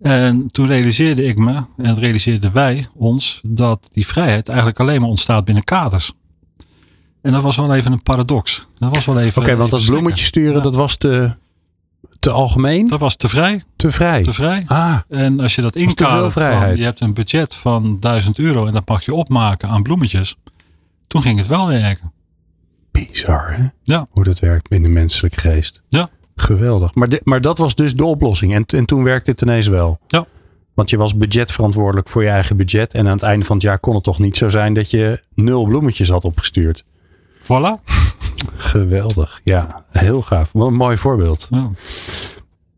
En 0.00 0.46
toen 0.46 0.66
realiseerde 0.66 1.24
ik 1.24 1.38
me, 1.38 1.62
en 1.76 1.94
realiseerden 1.94 2.52
wij 2.52 2.88
ons, 2.94 3.40
dat 3.44 3.88
die 3.92 4.06
vrijheid 4.06 4.48
eigenlijk 4.48 4.80
alleen 4.80 5.00
maar 5.00 5.08
ontstaat 5.08 5.44
binnen 5.44 5.64
kaders. 5.64 6.12
En 7.22 7.32
dat 7.32 7.42
was 7.42 7.56
wel 7.56 7.74
even 7.74 7.92
een 7.92 8.02
paradox. 8.02 8.66
Dat 8.78 8.94
was 8.94 9.04
wel 9.04 9.20
even. 9.20 9.42
Oké, 9.42 9.56
want 9.56 9.70
dat 9.70 9.84
bloemetje 9.84 10.24
sturen, 10.24 10.62
dat 10.62 10.74
was 10.74 10.96
te, 10.96 11.34
te 12.18 12.30
algemeen? 12.30 12.86
Dat 12.86 13.00
was 13.00 13.16
te 13.16 13.28
vrij. 13.28 13.64
Te 13.76 13.90
vrij. 13.90 14.22
Te 14.22 14.32
vrij. 14.32 14.64
Ah. 14.66 14.98
En 15.08 15.40
als 15.40 15.54
je 15.54 15.62
dat 15.62 15.76
inkadert, 15.76 16.32
van, 16.32 16.76
je 16.76 16.82
hebt 16.82 17.00
een 17.00 17.14
budget 17.14 17.54
van 17.54 18.00
1000 18.00 18.38
euro 18.38 18.66
en 18.66 18.72
dat 18.72 18.88
mag 18.88 19.04
je 19.04 19.14
opmaken 19.14 19.68
aan 19.68 19.82
bloemetjes. 19.82 20.36
Toen 21.06 21.22
ging 21.22 21.38
het 21.38 21.46
wel 21.46 21.66
werken. 21.66 22.12
Bizar, 22.90 23.56
hè? 23.56 23.66
Ja. 23.82 24.06
Hoe 24.10 24.24
dat 24.24 24.38
werkt 24.38 24.68
binnen 24.68 24.94
de 24.94 25.00
menselijke 25.00 25.40
geest. 25.40 25.82
Ja. 25.88 26.10
Geweldig. 26.40 26.94
Maar, 26.94 27.08
de, 27.08 27.20
maar 27.24 27.40
dat 27.40 27.58
was 27.58 27.74
dus 27.74 27.94
de 27.94 28.04
oplossing. 28.04 28.54
En, 28.54 28.64
en 28.66 28.84
toen 28.84 29.04
werkte 29.04 29.30
het 29.30 29.42
ineens 29.42 29.66
wel. 29.66 29.98
Ja. 30.06 30.26
Want 30.74 30.90
je 30.90 30.96
was 30.96 31.16
budgetverantwoordelijk 31.16 32.08
voor 32.08 32.22
je 32.22 32.28
eigen 32.28 32.56
budget. 32.56 32.94
En 32.94 33.06
aan 33.06 33.12
het 33.12 33.22
einde 33.22 33.46
van 33.46 33.56
het 33.56 33.64
jaar 33.64 33.78
kon 33.78 33.94
het 33.94 34.04
toch 34.04 34.18
niet 34.18 34.36
zo 34.36 34.48
zijn 34.48 34.74
dat 34.74 34.90
je 34.90 35.22
nul 35.34 35.64
bloemetjes 35.64 36.08
had 36.08 36.24
opgestuurd. 36.24 36.84
Voilà. 37.42 37.82
Geweldig. 38.56 39.40
Ja, 39.44 39.84
heel 39.90 40.22
gaaf. 40.22 40.50
Wat 40.52 40.66
een 40.66 40.74
mooi 40.74 40.96
voorbeeld. 40.96 41.46
Ja. 41.50 41.70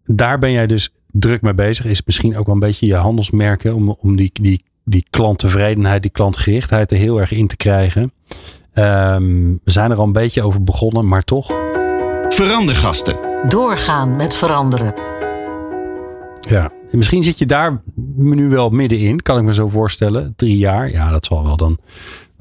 Daar 0.05 0.38
ben 0.38 0.53
jij 0.53 0.66
dus 0.66 0.94
druk 1.11 1.42
mee 1.42 1.55
bezig. 1.55 1.85
Is 1.85 2.03
misschien 2.05 2.37
ook 2.37 2.46
wel 2.46 2.55
een 2.55 2.61
beetje 2.61 2.87
je 2.87 2.94
handelsmerken 2.94 3.75
om, 3.75 3.96
om 4.01 4.16
die, 4.16 4.31
die, 4.33 4.64
die 4.85 5.07
klanttevredenheid, 5.11 6.03
die 6.03 6.11
klantgerichtheid 6.11 6.90
er 6.90 6.96
heel 6.96 7.20
erg 7.20 7.33
in 7.33 7.46
te 7.46 7.57
krijgen. 7.57 8.12
Um, 8.75 9.61
we 9.64 9.70
zijn 9.70 9.90
er 9.90 9.96
al 9.96 10.05
een 10.05 10.12
beetje 10.12 10.42
over 10.42 10.62
begonnen, 10.62 11.09
maar 11.09 11.22
toch. 11.22 11.62
Verandergasten. 12.34 13.16
Doorgaan 13.48 14.16
met 14.16 14.34
veranderen. 14.34 14.94
Ja, 16.40 16.70
misschien 16.90 17.22
zit 17.22 17.38
je 17.38 17.46
daar 17.46 17.82
nu 18.16 18.48
wel 18.48 18.70
middenin, 18.70 19.22
kan 19.22 19.38
ik 19.38 19.44
me 19.44 19.54
zo 19.54 19.68
voorstellen. 19.68 20.32
Drie 20.36 20.58
jaar, 20.58 20.90
ja, 20.90 21.10
dat 21.10 21.26
zal 21.26 21.44
wel 21.44 21.56
dan 21.56 21.78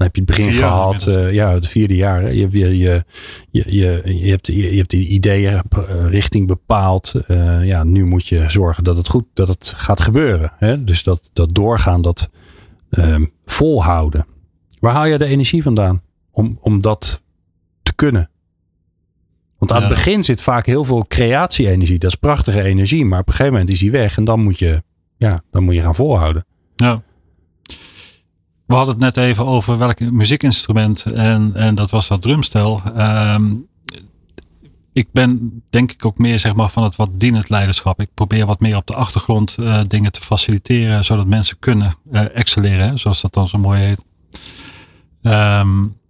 heb 0.02 0.14
je 0.14 0.22
het 0.22 0.30
begin 0.30 0.52
gehad, 0.52 1.06
uh, 1.06 1.32
ja, 1.32 1.52
het 1.52 1.68
vierde 1.68 1.96
jaar. 1.96 2.34
Je, 2.34 2.48
je, 2.50 2.78
je, 2.78 3.04
je, 3.50 3.64
je, 3.66 4.02
je, 4.04 4.30
hebt, 4.30 4.46
je, 4.46 4.76
hebt 4.76 4.90
die 4.90 5.06
ideeën 5.06 5.62
uh, 5.76 6.08
richting 6.08 6.46
bepaald. 6.46 7.14
Uh, 7.28 7.66
ja, 7.66 7.84
nu 7.84 8.04
moet 8.04 8.26
je 8.26 8.44
zorgen 8.48 8.84
dat 8.84 8.96
het 8.96 9.08
goed 9.08 9.24
dat 9.34 9.48
het 9.48 9.74
gaat 9.76 10.00
gebeuren. 10.00 10.52
Hè? 10.56 10.84
Dus 10.84 11.02
dat, 11.02 11.30
dat 11.32 11.54
doorgaan, 11.54 12.02
dat 12.02 12.30
ehm, 12.90 13.24
volhouden. 13.44 14.26
Waar 14.80 14.92
haal 14.92 15.06
je 15.06 15.18
de 15.18 15.24
energie 15.24 15.62
vandaan 15.62 16.02
om, 16.30 16.58
om 16.60 16.80
dat 16.80 17.22
te 17.82 17.94
kunnen? 17.94 18.30
Want 19.62 19.74
aan 19.74 19.88
het 19.88 19.96
begin 19.96 20.24
zit 20.24 20.42
vaak 20.42 20.66
heel 20.66 20.84
veel 20.84 21.04
creatie-energie. 21.08 21.98
Dat 21.98 22.10
is 22.10 22.16
prachtige 22.16 22.62
energie, 22.62 23.04
maar 23.04 23.20
op 23.20 23.26
een 23.26 23.32
gegeven 23.32 23.52
moment 23.52 23.70
is 23.70 23.78
die 23.78 23.90
weg 23.90 24.16
en 24.16 24.24
dan 24.24 24.42
moet 24.42 24.58
je, 24.58 24.82
ja, 25.16 25.40
dan 25.50 25.64
moet 25.64 25.74
je 25.74 25.80
gaan 25.80 25.94
volhouden. 25.94 26.44
Ja. 26.74 27.02
We 28.66 28.74
hadden 28.74 28.94
het 28.94 29.04
net 29.04 29.16
even 29.16 29.46
over 29.46 29.78
welk 29.78 30.00
muziekinstrument 30.00 31.04
en, 31.04 31.54
en 31.54 31.74
dat 31.74 31.90
was 31.90 32.08
dat 32.08 32.22
drumstel. 32.22 32.80
Um, 32.96 33.66
ik 34.92 35.08
ben 35.12 35.62
denk 35.70 35.92
ik 35.92 36.04
ook 36.04 36.18
meer 36.18 36.38
zeg 36.38 36.54
maar, 36.54 36.70
van 36.70 36.82
het 36.82 36.96
wat 36.96 37.10
dienend 37.20 37.48
leiderschap. 37.48 38.00
Ik 38.00 38.14
probeer 38.14 38.46
wat 38.46 38.60
meer 38.60 38.76
op 38.76 38.86
de 38.86 38.94
achtergrond 38.94 39.56
uh, 39.60 39.80
dingen 39.86 40.12
te 40.12 40.20
faciliteren, 40.20 41.04
zodat 41.04 41.26
mensen 41.26 41.58
kunnen 41.58 41.94
uh, 42.12 42.36
excelleren, 42.36 42.98
zoals 42.98 43.20
dat 43.20 43.32
dan 43.32 43.48
zo 43.48 43.58
mooi 43.58 43.80
heet. 43.80 44.04
Um, 45.22 46.00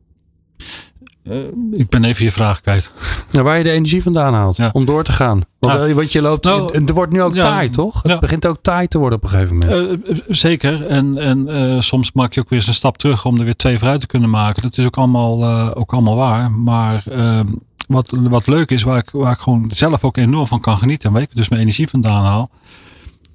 uh, 1.24 1.36
ik 1.70 1.88
ben 1.88 2.04
even 2.04 2.24
je 2.24 2.32
vraag 2.32 2.60
kwijt. 2.60 2.92
Nou, 3.32 3.44
waar 3.44 3.58
je 3.58 3.64
de 3.64 3.70
energie 3.70 4.02
vandaan 4.02 4.34
haalt 4.34 4.56
ja. 4.56 4.70
om 4.72 4.84
door 4.84 5.04
te 5.04 5.12
gaan. 5.12 5.40
Want, 5.58 5.92
want 5.92 6.12
je 6.12 6.22
loopt, 6.22 6.44
nou, 6.44 6.84
er 6.86 6.94
wordt 6.94 7.12
nu 7.12 7.22
ook 7.22 7.34
ja, 7.34 7.42
taai, 7.42 7.70
toch? 7.70 8.02
Het 8.02 8.20
begint 8.20 8.46
ook 8.46 8.58
taai 8.62 8.86
te 8.86 8.98
worden 8.98 9.18
op 9.18 9.24
een 9.24 9.30
gegeven 9.30 9.58
moment. 9.58 10.08
Uh, 10.08 10.18
zeker. 10.28 10.86
En, 10.86 11.18
en 11.18 11.48
uh, 11.48 11.80
soms 11.80 12.12
maak 12.12 12.32
je 12.32 12.40
ook 12.40 12.48
weer 12.48 12.58
eens 12.58 12.68
een 12.68 12.74
stap 12.74 12.98
terug 12.98 13.24
om 13.24 13.38
er 13.38 13.44
weer 13.44 13.56
twee 13.56 13.78
vooruit 13.78 14.00
te 14.00 14.06
kunnen 14.06 14.30
maken. 14.30 14.62
Dat 14.62 14.78
is 14.78 14.86
ook 14.86 14.96
allemaal, 14.96 15.46
ook 15.74 15.92
allemaal 15.92 16.16
waar. 16.16 16.50
Maar 16.50 17.04
ehm, 17.10 17.46
wat, 17.86 18.08
wat 18.10 18.46
leuk 18.46 18.70
is, 18.70 18.82
waar 18.82 18.98
ik, 18.98 19.10
waar 19.10 19.32
ik 19.32 19.38
gewoon 19.38 19.70
zelf 19.74 20.04
ook 20.04 20.16
enorm 20.16 20.46
van 20.46 20.60
kan 20.60 20.78
genieten. 20.78 21.08
En 21.08 21.14
waar 21.14 21.22
ik 21.22 21.34
dus 21.34 21.48
mijn 21.48 21.60
energie 21.62 21.88
vandaan 21.88 22.24
haal. 22.24 22.50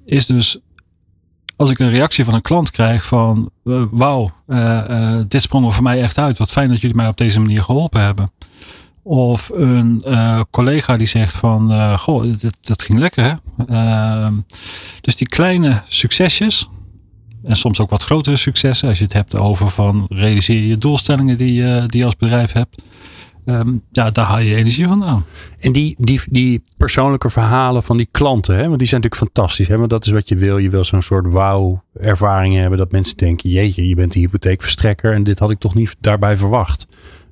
Is 0.04 0.26
dus 0.26 0.60
als 1.58 1.70
ik 1.70 1.78
een 1.78 1.90
reactie 1.90 2.24
van 2.24 2.34
een 2.34 2.42
klant 2.42 2.70
krijg 2.70 3.04
van 3.04 3.50
wauw, 3.90 4.30
uh, 4.48 4.80
uh, 4.90 5.20
dit 5.28 5.42
sprong 5.42 5.66
er 5.66 5.72
voor 5.72 5.82
mij 5.82 6.02
echt 6.02 6.18
uit. 6.18 6.38
Wat 6.38 6.50
fijn 6.50 6.68
dat 6.68 6.80
jullie 6.80 6.96
mij 6.96 7.08
op 7.08 7.16
deze 7.16 7.40
manier 7.40 7.62
geholpen 7.62 8.00
hebben. 8.00 8.32
Of 9.02 9.50
een 9.54 10.04
collega 10.50 10.96
die 10.96 11.06
zegt 11.06 11.36
van 11.36 11.98
goh, 11.98 12.22
dat, 12.38 12.58
dat 12.60 12.82
ging 12.82 12.98
lekker 12.98 13.24
hè. 13.24 13.34
Ehm, 13.68 14.34
dus 15.00 15.16
die 15.16 15.26
kleine 15.26 15.82
succesjes. 15.88 16.68
En 17.44 17.56
soms 17.56 17.80
ook 17.80 17.90
wat 17.90 18.02
grotere 18.02 18.36
successen. 18.36 18.88
Als 18.88 18.98
je 18.98 19.04
het 19.04 19.12
hebt 19.12 19.34
over 19.34 19.68
van 19.68 20.06
realiseer 20.08 20.62
je 20.62 20.78
doelstellingen 20.78 21.36
die, 21.36 21.54
die 21.86 22.00
je 22.00 22.04
als 22.04 22.16
bedrijf 22.16 22.52
hebt. 22.52 22.82
Um, 23.48 23.82
ja, 23.92 24.10
daar 24.10 24.24
haal 24.24 24.38
je 24.38 24.54
energie 24.54 24.86
vandaan. 24.86 25.24
En 25.58 25.72
die, 25.72 25.96
die, 25.98 26.20
die 26.30 26.62
persoonlijke 26.76 27.30
verhalen 27.30 27.82
van 27.82 27.96
die 27.96 28.08
klanten, 28.10 28.56
hè, 28.56 28.66
want 28.66 28.78
die 28.78 28.88
zijn 28.88 29.00
natuurlijk 29.00 29.32
fantastisch. 29.32 29.68
Hè, 29.68 29.76
want 29.76 29.90
dat 29.90 30.06
is 30.06 30.12
wat 30.12 30.28
je 30.28 30.36
wil. 30.36 30.58
Je 30.58 30.70
wil 30.70 30.84
zo'n 30.84 31.02
soort 31.02 31.32
wauw-ervaring 31.32 32.54
hebben. 32.54 32.78
Dat 32.78 32.92
mensen 32.92 33.16
denken, 33.16 33.50
jeetje, 33.50 33.88
je 33.88 33.94
bent 33.94 34.14
een 34.14 34.20
hypotheekverstrekker. 34.20 35.12
En 35.12 35.24
dit 35.24 35.38
had 35.38 35.50
ik 35.50 35.58
toch 35.58 35.74
niet 35.74 35.96
daarbij 36.00 36.36
verwacht. 36.36 36.86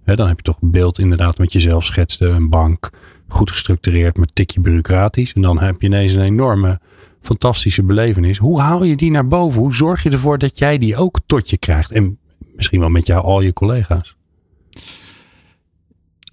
Hè, 0.05 0.17
dan 0.17 0.29
heb 0.29 0.37
je 0.37 0.43
toch 0.43 0.61
een 0.61 0.71
beeld 0.71 0.99
inderdaad 0.99 1.39
met 1.39 1.53
jezelf 1.53 1.85
schetste. 1.85 2.27
Een 2.27 2.49
bank, 2.49 2.91
goed 3.29 3.51
gestructureerd, 3.51 4.17
maar 4.17 4.27
tikje 4.27 4.61
bureaucratisch. 4.61 5.33
En 5.33 5.43
dan 5.43 5.59
heb 5.59 5.81
je 5.81 5.87
ineens 5.87 6.13
een 6.13 6.23
enorme, 6.23 6.81
fantastische 7.21 7.83
belevenis. 7.83 8.39
Hoe 8.39 8.61
haal 8.61 8.85
je 8.85 8.97
die 8.97 9.11
naar 9.11 9.27
boven? 9.27 9.61
Hoe 9.61 9.75
zorg 9.75 10.03
je 10.03 10.11
ervoor 10.11 10.39
dat 10.39 10.59
jij 10.59 10.79
die 10.79 10.97
ook 10.97 11.19
tot 11.27 11.51
je 11.51 11.59
krijgt? 11.59 11.91
En 11.91 12.19
misschien 12.55 12.81
wel 12.81 12.89
met 12.89 13.07
jou, 13.07 13.25
al 13.25 13.41
je 13.41 13.53
collega's 13.53 14.17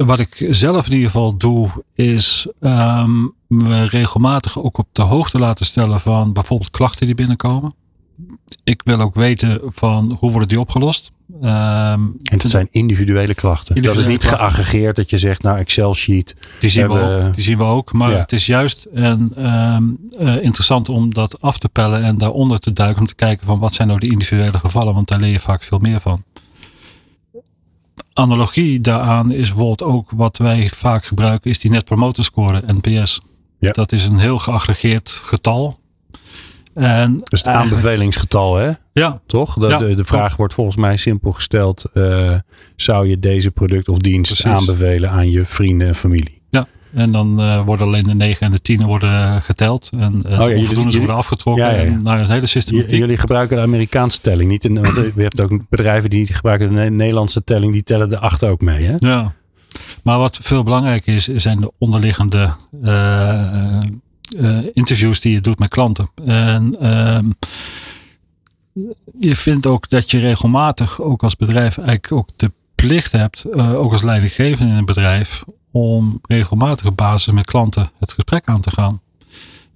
wat 0.05 0.19
ik 0.19 0.45
zelf 0.49 0.85
in 0.85 0.91
ieder 0.93 1.09
geval 1.09 1.37
doe, 1.37 1.69
is 1.95 2.47
um, 2.61 3.33
me 3.47 3.85
regelmatig 3.87 4.59
ook 4.59 4.77
op 4.77 4.87
de 4.91 5.01
hoogte 5.01 5.39
laten 5.39 5.65
stellen 5.65 5.99
van 5.99 6.33
bijvoorbeeld 6.33 6.71
klachten 6.71 7.05
die 7.05 7.15
binnenkomen. 7.15 7.73
ik 8.63 8.81
wil 8.83 8.99
ook 8.99 9.15
weten 9.15 9.59
van 9.65 10.17
hoe 10.19 10.29
worden 10.31 10.47
die 10.47 10.59
opgelost. 10.59 11.11
Ehm, 11.41 12.01
En 12.23 12.37
dat 12.37 12.49
zijn 12.49 12.67
individuele 12.71 13.33
klachten. 13.33 13.75
dat 13.75 13.83
is 13.83 13.89
Individuele 13.89 14.11
niet 14.11 14.23
geaggregeerd 14.39 14.95
dat 14.95 15.09
je 15.09 15.17
zegt, 15.17 15.41
nou 15.41 15.57
Excel 15.57 15.93
sheet. 15.95 16.35
Die 16.59 16.69
zien, 16.69 16.87
we 16.87 16.99
ook, 16.99 17.33
die 17.33 17.43
zien 17.43 17.57
we 17.57 17.63
ook. 17.63 17.91
Maar 17.93 18.11
Ja. 18.11 18.17
het 18.17 18.31
is 18.31 18.45
juist 18.45 18.83
en, 18.93 19.31
ehm, 19.35 19.83
eh, 20.19 20.43
interessant 20.43 20.89
om 20.89 21.13
dat 21.13 21.41
af 21.41 21.57
te 21.57 21.69
pellen 21.69 22.03
en 22.03 22.17
daaronder 22.17 22.59
te 22.59 22.73
duiken. 22.73 23.01
Om 23.01 23.07
te 23.07 23.15
kijken 23.15 23.45
van 23.47 23.59
wat 23.59 23.73
zijn 23.73 23.87
nou 23.87 23.99
die 23.99 24.11
individuele 24.11 24.59
gevallen. 24.59 24.93
Want 24.93 25.07
daar 25.07 25.19
leer 25.19 25.31
je 25.31 25.39
vaak 25.39 25.63
veel 25.63 25.79
meer 25.79 25.99
van. 25.99 26.23
Analogie 28.13 28.79
daaraan 28.81 29.31
is 29.31 29.47
bijvoorbeeld 29.49 29.83
ook 29.83 30.11
wat 30.11 30.37
wij 30.37 30.69
vaak 30.73 31.05
gebruiken. 31.05 31.49
Is 31.51 31.59
die 31.59 31.71
net 31.71 31.85
promoter 31.85 32.23
score, 32.23 32.63
NPS. 32.81 33.21
Ja. 33.59 33.71
Dat 33.71 33.91
is 33.91 34.05
een 34.05 34.17
heel 34.17 34.37
geaggregeerd 34.39 35.09
getal. 35.09 35.79
En 36.73 37.11
Dus 37.17 37.39
het 37.39 37.47
eigenlijk- 37.47 37.75
aanbevelingsgetal, 37.75 38.55
hè? 38.55 38.71
Ja, 38.93 39.21
Toch? 39.25 39.53
De, 39.53 39.67
Ja, 39.67 39.77
de, 39.77 39.93
de 39.93 40.05
vraag 40.05 40.35
wordt 40.35 40.53
volgens 40.53 40.75
mij 40.75 40.97
simpel 40.97 41.31
gesteld. 41.31 41.83
eh, 41.93 42.35
zou 42.75 43.07
je 43.07 43.19
deze 43.19 43.51
product 43.51 43.89
of 43.89 43.97
dienst 43.97 44.31
Precies. 44.41 44.51
aanbevelen 44.59 45.09
aan 45.09 45.29
je 45.29 45.45
vrienden 45.45 45.87
en 45.87 45.95
familie? 45.95 46.41
En 46.93 47.11
dan 47.11 47.39
eh, 47.41 47.65
worden 47.65 47.87
alleen 47.87 48.03
de 48.03 48.13
9 48.15 48.45
en 48.45 48.51
de 48.51 48.61
10 48.61 48.83
worden 48.85 49.41
geteld. 49.41 49.89
En 49.99 50.21
uh, 50.29 50.39
Oh 50.41 50.49
ja, 50.49 50.55
jullie- 50.55 50.97
worden 50.97 51.15
afgetrokken. 51.15 51.65
Ja, 51.65 51.71
ja. 51.71 51.77
En 51.77 52.01
naar 52.03 52.19
het 52.19 52.27
hele 52.27 52.41
J- 52.41 52.45
systematiek. 52.47 52.97
jullie 52.97 53.17
gebruiken 53.17 53.55
de 53.55 53.61
Amerikaanse 53.63 54.21
telling. 54.21 54.49
Niet 54.49 54.65
in, 54.65 54.81
want 54.81 54.95
je 54.95 55.11
hebt 55.21 55.41
ook 55.41 55.69
bedrijven 55.69 56.09
die 56.09 56.27
gebruiken 56.33 56.67
de 56.67 56.73
Ne- 56.73 56.89
Nederlandse 56.89 57.43
telling. 57.43 57.71
Die 57.73 57.83
tellen 57.83 58.09
de 58.09 58.19
acht 58.19 58.43
ook 58.43 58.61
mee, 58.61 58.85
hè? 58.85 58.95
Ja. 58.99 59.33
Maar 60.03 60.17
wat 60.17 60.39
veel 60.41 60.63
belangrijker 60.63 61.15
is, 61.15 61.27
zijn 61.27 61.57
de 61.61 61.71
onderliggende 61.77 62.49
eh, 62.83 63.77
eh, 63.79 63.83
interviews 64.73 65.19
die 65.19 65.33
je 65.33 65.41
doet 65.41 65.59
met 65.59 65.69
klanten. 65.69 66.09
En 66.25 66.75
ehm, 66.79 67.25
je 69.19 69.35
vindt 69.35 69.67
ook 69.67 69.89
dat 69.89 70.11
je 70.11 70.19
regelmatig 70.19 71.01
ook 71.01 71.23
als 71.23 71.35
bedrijf 71.35 71.77
eigenlijk 71.77 72.11
ook 72.11 72.29
de 72.35 72.51
plicht 72.75 73.11
hebt, 73.11 73.43
eh, 73.43 73.73
ook 73.79 73.91
als 73.91 74.01
leidinggevende 74.01 74.71
in 74.71 74.77
een 74.77 74.85
bedrijf, 74.85 75.43
om 75.73 76.19
regelmatig 76.21 76.85
op 76.85 76.97
basis 76.97 77.33
met 77.33 77.45
klanten 77.45 77.91
het 77.99 78.13
gesprek 78.13 78.47
aan 78.47 78.61
te 78.61 78.71
gaan. 78.71 79.01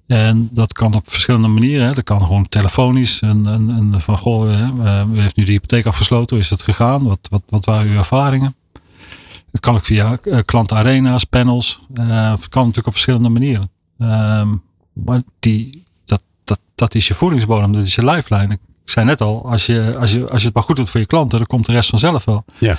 En 0.06 0.48
dat 0.52 0.72
kan 0.72 0.94
op 0.94 1.10
verschillende 1.10 1.48
manieren. 1.48 1.86
Hè. 1.86 1.92
Dat 1.92 2.04
kan 2.04 2.20
gewoon 2.20 2.48
telefonisch. 2.48 3.20
En, 3.20 3.46
en, 3.46 3.72
en 3.72 4.00
van, 4.00 4.18
goh, 4.18 4.50
hè, 4.50 5.04
u 5.04 5.20
heeft 5.20 5.36
nu 5.36 5.44
de 5.44 5.50
hypotheek 5.50 5.86
afgesloten. 5.86 6.36
Hoe 6.36 6.44
is 6.44 6.50
het 6.50 6.62
gegaan? 6.62 7.02
Wat, 7.02 7.18
wat, 7.30 7.42
wat 7.48 7.64
waren 7.64 7.90
uw 7.90 7.96
ervaringen? 7.96 8.54
Het 9.50 9.60
kan 9.60 9.74
ook 9.74 9.84
via 9.84 10.18
eh, 10.22 10.38
klantenarena's, 10.44 11.24
panels. 11.24 11.80
Eh, 11.94 12.30
het 12.30 12.48
kan 12.48 12.60
natuurlijk 12.60 12.86
op 12.86 12.92
verschillende 12.92 13.28
manieren. 13.28 13.70
Ehm, 13.98 14.54
maar 14.92 15.22
die, 15.38 15.84
dat, 16.04 16.22
dat, 16.44 16.60
dat 16.74 16.94
is 16.94 17.08
je 17.08 17.14
voedingsbodem. 17.14 17.72
Dat 17.72 17.82
is 17.82 17.94
je 17.94 18.04
lifeline. 18.04 18.52
Ik 18.54 18.90
zei 18.94 19.06
net 19.06 19.20
al, 19.20 19.50
als 19.50 19.66
je, 19.66 19.96
als, 20.00 20.12
je, 20.12 20.28
als 20.28 20.40
je 20.40 20.46
het 20.46 20.54
maar 20.54 20.64
goed 20.64 20.76
doet 20.76 20.90
voor 20.90 21.00
je 21.00 21.06
klanten, 21.06 21.38
dan 21.38 21.46
komt 21.46 21.66
de 21.66 21.72
rest 21.72 21.90
vanzelf 21.90 22.24
wel. 22.24 22.44
Ja. 22.58 22.76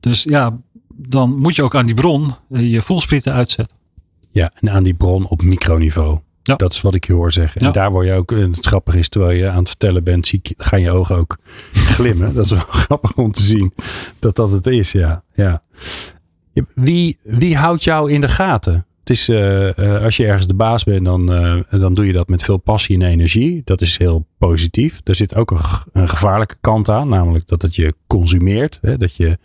Dus 0.00 0.22
ja, 0.22 0.58
dan 0.98 1.36
moet 1.38 1.56
je 1.56 1.62
ook 1.62 1.74
aan 1.74 1.86
die 1.86 1.94
bron 1.94 2.30
eh, 2.50 2.72
je 2.72 2.82
voelsprieten 2.82 3.32
uitzetten. 3.32 3.76
Ja, 4.30 4.52
en 4.60 4.70
aan 4.70 4.82
die 4.82 4.94
bron 4.94 5.26
op 5.28 5.42
microniveau. 5.42 6.18
Ja. 6.42 6.54
Dat 6.56 6.72
is 6.72 6.80
wat 6.80 6.94
ik 6.94 7.06
je 7.06 7.12
hoor 7.12 7.32
zeggen. 7.32 7.60
En 7.60 7.66
Ja. 7.66 7.72
daar 7.72 7.90
word 7.90 8.06
je 8.06 8.12
ook, 8.12 8.32
en 8.32 8.50
het 8.52 8.66
grappige 8.66 8.98
is, 8.98 9.08
terwijl 9.08 9.38
je 9.38 9.48
aan 9.50 9.58
het 9.58 9.68
vertellen 9.68 10.04
bent, 10.04 10.26
zie 10.26 10.38
ik, 10.42 10.54
gaan 10.56 10.80
je 10.80 10.92
ogen 10.92 11.16
ook 11.16 11.38
glimmen. 11.96 12.34
dat 12.34 12.44
is 12.44 12.50
wel 12.50 12.64
grappig 12.84 13.14
om 13.14 13.32
te 13.32 13.42
zien 13.42 13.72
dat 14.18 14.36
dat 14.36 14.50
het 14.50 14.66
is, 14.66 14.92
ja. 14.92 15.22
ja. 15.34 15.62
Wie, 16.74 17.18
wie 17.22 17.56
houdt 17.56 17.84
jou 17.84 18.12
in 18.12 18.20
de 18.20 18.28
gaten? 18.28 18.86
Het 19.00 19.10
is, 19.16 19.28
eh, 19.28 19.78
eh, 19.96 20.02
als 20.02 20.16
je 20.16 20.26
ergens 20.26 20.46
de 20.46 20.54
baas 20.54 20.84
bent, 20.84 21.04
dan, 21.04 21.32
eh, 21.32 21.80
dan 21.80 21.94
doe 21.94 22.06
je 22.06 22.12
dat 22.12 22.28
met 22.28 22.42
veel 22.42 22.56
passie 22.58 22.96
en 22.96 23.06
energie. 23.06 23.62
Dat 23.64 23.80
is 23.80 23.98
heel 23.98 24.26
positief. 24.38 25.00
Er 25.04 25.14
zit 25.14 25.34
ook 25.36 25.50
een 25.92 26.08
gevaarlijke 26.08 26.56
kant 26.60 26.88
aan, 26.88 27.08
namelijk 27.08 27.48
dat 27.48 27.62
het 27.62 27.74
je 27.74 27.94
consumeert. 28.06 28.78
Hè? 28.82 28.96
Dat 28.96 29.16
je 29.16 29.38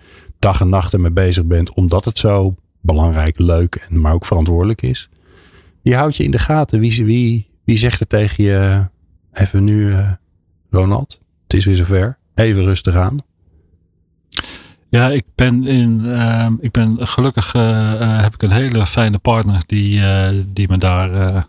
dag 0.44 0.62
en 0.62 0.70
nacht 0.70 0.94
ermee 0.94 1.12
bezig 1.12 1.46
bent, 1.46 1.74
omdat 1.74 2.06
het 2.06 2.18
zo 2.18 2.56
belangrijk, 2.82 3.40
leuk 3.40 3.86
en 3.90 4.02
maar 4.02 4.14
ook 4.14 4.26
verantwoordelijk 4.26 4.82
is. 4.82 5.10
Wie 5.82 5.96
houdt 5.96 6.16
je 6.16 6.24
in 6.24 6.32
de 6.32 6.40
gaten? 6.40 6.80
Wie, 6.80 7.06
wie, 7.06 7.50
wie 7.64 7.78
zegt 7.78 8.00
er 8.00 8.08
tegen 8.08 8.44
je, 8.44 8.88
even 9.34 9.64
nu 9.64 9.94
eh, 9.94 10.12
Ronald, 10.70 11.20
het 11.44 11.54
is 11.54 11.66
weer 11.66 11.76
zover. 11.76 12.18
Even 12.36 12.64
rustig 12.64 12.96
aan. 12.96 13.18
Ja, 14.90 15.10
ik 15.10 15.24
ben 15.36 15.64
in. 15.64 16.02
ehm, 16.06 16.54
ik 16.60 16.72
ben 16.72 17.08
gelukkig 17.08 17.54
eh, 17.54 17.94
eh, 18.02 18.22
heb 18.22 18.34
ik 18.34 18.42
een 18.42 18.52
hele 18.52 18.86
fijne 18.86 19.18
partner 19.18 19.64
die, 19.66 20.02
die 20.54 20.68
me 20.70 20.78
daar 20.78 21.46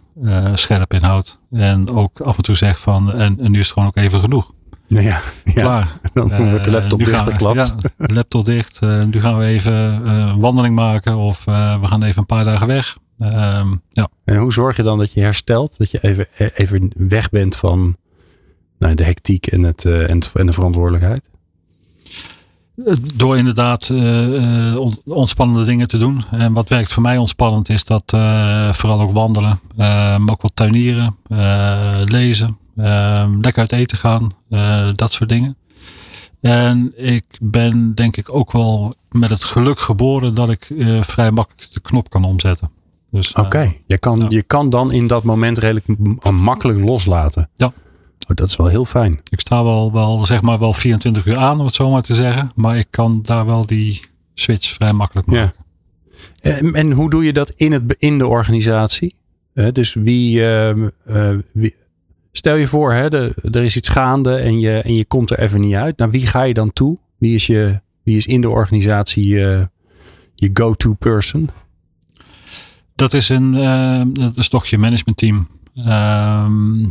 scherp 0.54 0.92
in 0.92 1.02
houdt. 1.02 1.38
En 1.50 1.88
ook 1.88 2.20
af 2.20 2.37
en 2.37 2.42
toe 2.42 2.54
zegt 2.54 2.80
van 2.80 3.12
en, 3.12 3.40
en 3.40 3.50
nu 3.50 3.59
is 3.59 3.64
het 3.64 3.72
gewoon 3.72 3.88
ook 3.88 3.96
even 3.96 4.20
genoeg. 4.20 4.52
Nou 4.94 5.07
ja, 5.07 5.20
ja 5.44 5.52
Klaar. 5.62 5.88
dan 6.14 6.48
wordt 6.50 6.64
de 6.64 6.70
Eh, 6.70 6.76
laptop 6.76 6.98
nu 6.98 7.04
gaan 7.04 7.24
we- 7.24 7.30
dichtgeklapt. 7.30 7.74
Ja, 7.98 8.14
laptop 8.14 8.44
dicht. 8.44 8.78
Eh, 8.83 9.02
nu 9.02 9.20
gaan 9.20 9.38
we 9.38 9.44
even 9.44 9.72
eh, 10.04 10.12
een 10.18 10.40
wandeling 10.40 10.74
maken 10.74 11.16
of 11.16 11.46
eh, 11.46 11.80
we 11.80 11.87
gaan 11.87 12.02
even 12.02 12.18
een 12.18 12.26
paar 12.26 12.44
dagen 12.44 12.66
weg. 12.66 12.96
Ehm, 13.18 13.68
ja. 13.90 14.09
En 14.24 14.37
hoe 14.37 14.52
zorg 14.52 14.76
je 14.76 14.83
dan 14.83 14.98
dat 14.98 15.12
je 15.12 15.20
herstelt? 15.20 15.78
Dat 15.78 15.90
je 15.90 15.98
even, 16.02 16.26
eh, 16.37 16.46
even 16.54 16.90
weg 16.96 17.30
bent 17.30 17.57
van 17.57 17.96
nou, 18.78 18.94
de 18.94 19.04
hectiek 19.04 19.46
en, 19.46 19.62
het, 19.62 19.85
eh, 19.85 20.11
en, 20.11 20.16
het- 20.18 20.30
en 20.35 20.46
de 20.46 20.52
verantwoordelijkheid? 20.52 21.28
Door 23.14 23.37
inderdaad 23.38 23.88
eh, 23.88 24.70
eh, 24.72 24.76
on- 24.80 25.00
ontspannende 25.04 25.64
dingen 25.64 25.88
te 25.88 25.96
doen. 25.98 26.22
En 26.30 26.52
wat 26.52 26.68
werkt 26.68 26.92
voor 26.92 27.02
mij 27.02 27.16
ontspannend 27.16 27.68
is 27.68 27.85
dat 27.85 28.12
eh, 28.12 28.72
vooral 28.72 29.00
ook 29.00 29.12
wandelen. 29.12 29.61
eh, 29.76 29.87
maar 30.18 30.30
ook 30.33 30.42
wat 30.42 30.50
tuinieren, 30.57 31.16
eh, 31.28 32.00
lezen, 32.04 32.59
eh, 32.76 33.28
lekker 33.40 33.60
uit 33.60 33.72
eten 33.72 33.96
gaan. 33.98 34.30
eh, 34.50 34.88
dat 34.94 35.12
soort 35.12 35.28
dingen. 35.28 35.56
En 36.40 36.92
ik 36.96 37.24
ben 37.40 37.94
denk 37.94 38.16
ik 38.16 38.34
ook 38.34 38.52
wel 38.52 38.94
met 39.10 39.30
het 39.30 39.44
geluk 39.44 39.78
geboren 39.78 40.34
dat 40.34 40.50
ik 40.50 40.70
eh, 40.70 41.02
vrij 41.02 41.30
makkelijk 41.30 41.72
de 41.72 41.80
knop 41.80 42.10
kan 42.10 42.24
omzetten. 42.24 42.70
Dus, 43.10 43.32
eh, 43.32 43.44
Oké, 43.44 43.72
je, 43.87 43.98
kan, 43.98 44.18
ja. 44.18 44.26
je 44.28 44.42
kan 44.42 44.70
dan 44.70 44.92
in 44.92 45.06
dat 45.06 45.22
moment 45.24 45.58
redelijk 45.58 45.87
makkelijk 46.40 46.78
loslaten. 46.80 47.50
Ja. 47.54 47.66
Oh, 47.66 48.37
dat 48.37 48.48
is 48.48 48.56
wel 48.56 48.66
heel 48.66 48.84
fijn. 48.84 49.20
ik 49.28 49.40
sta 49.40 49.64
wel, 49.64 49.92
wel, 49.92 50.26
zeg 50.26 50.42
maar 50.42 50.58
wel 50.58 50.72
24 50.72 51.26
uur 51.26 51.37
aan 51.37 51.58
om 51.60 51.66
het 51.66 51.74
zo 51.74 51.90
maar 51.90 52.02
te 52.02 52.14
zeggen. 52.14 52.52
Maar 52.54 52.76
ik 52.78 52.87
kan 52.90 53.22
daar 53.22 53.46
wel 53.46 53.66
die 53.66 54.00
switch 54.34 54.72
vrij 54.72 54.92
makkelijk 54.92 55.26
maken. 55.26 55.54
En, 56.42 56.74
en 56.74 56.92
hoe 56.92 57.10
doe 57.10 57.24
je 57.24 57.32
dat 57.32 57.50
in, 57.50 57.72
het, 57.72 57.94
in 57.98 58.18
de 58.18 58.26
organisatie? 58.26 59.14
Dus 59.72 59.94
wie, 59.94 60.46
ehm, 60.46 60.88
eh, 61.04 61.30
wie- 61.52 61.74
stel 62.36 62.56
je 62.56 62.66
voor, 62.66 62.92
hè, 62.92 63.32
er 63.52 63.64
is 63.64 63.76
iets 63.76 63.88
gaande 63.88 64.36
en 64.36 64.60
je, 64.60 64.80
en 64.80 64.94
je 64.94 65.04
komt 65.04 65.30
er 65.30 65.38
even 65.38 65.60
niet 65.60 65.74
uit. 65.74 65.98
Naar 65.98 66.10
wie 66.10 66.26
ga 66.26 66.42
je 66.42 66.54
dan 66.54 66.72
toe? 66.72 66.98
Wie 67.18 67.34
is, 67.34 67.46
je, 67.46 67.80
wie 68.02 68.16
is 68.16 68.26
in 68.26 68.40
de 68.40 68.48
organisatie 68.48 69.26
je, 69.26 69.68
je 70.34 70.50
go-to 70.52 70.92
person? 70.92 71.50
Dat 72.94 73.12
is 73.12 73.28
een, 73.28 73.54
eh, 73.54 74.02
dat 74.12 74.36
is 74.36 74.48
toch 74.48 74.66
je 74.66 74.78
managementteam. 74.78 75.48
Ehm, 75.74 76.84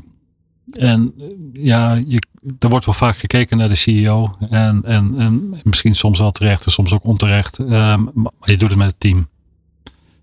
en 0.78 1.14
eh, 1.20 1.26
ja, 1.54 2.02
je, 2.08 2.22
er 2.60 2.70
wordt 2.70 2.86
wel 2.86 2.94
vaak 2.94 3.18
gekeken 3.18 3.58
naar 3.58 3.70
de 3.70 3.76
CEO. 3.76 4.36
En, 4.50 4.82
en, 4.84 5.14
en 5.18 5.54
misschien 5.64 5.96
soms 5.96 6.20
wel 6.20 6.32
terecht 6.32 6.66
en 6.66 6.72
soms 6.72 6.94
ook 6.94 7.04
onterecht. 7.04 7.58
Ehm, 7.58 8.04
maar 8.14 8.32
je 8.40 8.58
doet 8.58 8.70
het 8.70 8.78
met 8.78 8.88
het 8.88 9.00
team. 9.00 9.28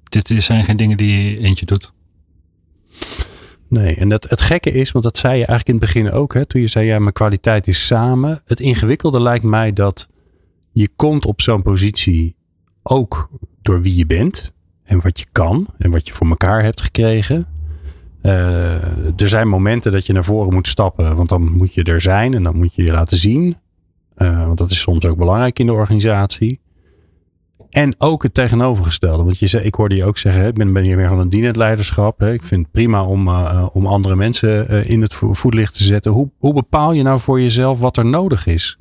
Dit 0.02 0.32
zijn 0.38 0.64
geen 0.64 0.76
dingen 0.76 0.96
die 0.96 1.22
je 1.22 1.38
eentje 1.38 1.66
doet. 1.66 1.92
Nee, 3.70 3.94
en 3.94 4.08
dat, 4.08 4.30
het 4.30 4.40
gekke 4.40 4.72
is, 4.72 4.92
want 4.92 5.04
dat 5.04 5.18
zei 5.18 5.32
je 5.32 5.46
eigenlijk 5.46 5.68
in 5.68 5.74
het 5.74 5.84
begin 5.84 6.10
ook, 6.12 6.34
hè, 6.34 6.46
toen 6.46 6.60
je 6.60 6.66
zei, 6.66 6.86
ja, 6.86 6.98
mijn 6.98 7.12
kwaliteit 7.12 7.66
is 7.66 7.86
samen. 7.86 8.42
Het 8.44 8.60
ingewikkelde 8.60 9.20
lijkt 9.20 9.44
mij 9.44 9.72
dat 9.72 10.08
je 10.72 10.88
komt 10.96 11.26
op 11.26 11.40
zo'n 11.40 11.62
positie 11.62 12.36
ook 12.82 13.30
door 13.62 13.82
wie 13.82 13.96
je 13.96 14.06
bent 14.06 14.52
en 14.82 15.00
wat 15.00 15.18
je 15.18 15.26
kan 15.32 15.66
en 15.78 15.90
wat 15.90 16.06
je 16.06 16.12
voor 16.12 16.28
elkaar 16.28 16.62
hebt 16.62 16.80
gekregen. 16.80 17.46
Eh, 18.20 19.20
er 19.20 19.28
zijn 19.28 19.48
momenten 19.48 19.92
dat 19.92 20.06
je 20.06 20.12
naar 20.12 20.24
voren 20.24 20.54
moet 20.54 20.68
stappen, 20.68 21.16
want 21.16 21.28
dan 21.28 21.52
moet 21.52 21.74
je 21.74 21.82
er 21.82 22.00
zijn 22.00 22.34
en 22.34 22.42
dan 22.42 22.56
moet 22.56 22.74
je 22.74 22.82
je 22.84 22.92
laten 22.92 23.16
zien. 23.16 23.56
Eh, 24.14 24.46
want 24.46 24.58
dat 24.58 24.70
is 24.70 24.80
soms 24.80 25.06
ook 25.06 25.18
belangrijk 25.18 25.58
in 25.58 25.66
de 25.66 25.72
organisatie. 25.72 26.60
En 27.70 27.94
ook 27.98 28.22
het 28.22 28.34
tegenovergestelde. 28.34 29.24
Want 29.24 29.38
je 29.38 29.46
zei, 29.46 29.64
ik 29.64 29.74
hoorde 29.74 29.94
je 29.94 30.04
ook 30.04 30.18
zeggen, 30.18 30.46
ik 30.46 30.54
ben, 30.54 30.76
hier 30.76 30.96
meer 30.96 31.08
van 31.08 31.18
een 31.18 31.28
dienend 31.28 31.56
leiderschap. 31.56 32.22
Ik 32.22 32.42
vind 32.42 32.62
het 32.62 32.70
prima 32.72 33.04
om, 33.04 33.28
eh, 33.28 33.50
eh, 33.50 33.68
om 33.72 33.86
andere 33.86 34.16
mensen 34.16 34.68
eh, 34.68 34.84
in 34.84 35.02
het 35.02 35.14
vo- 35.14 35.32
voetlicht 35.32 35.74
te 35.76 35.82
zetten. 35.82 36.12
Hoe, 36.12 36.30
hoe 36.38 36.54
bepaal 36.54 36.92
je 36.92 37.02
nou 37.02 37.20
voor 37.20 37.40
jezelf 37.40 37.78
wat 37.80 37.96
er 37.96 38.06
nodig 38.06 38.46
is? 38.46 38.78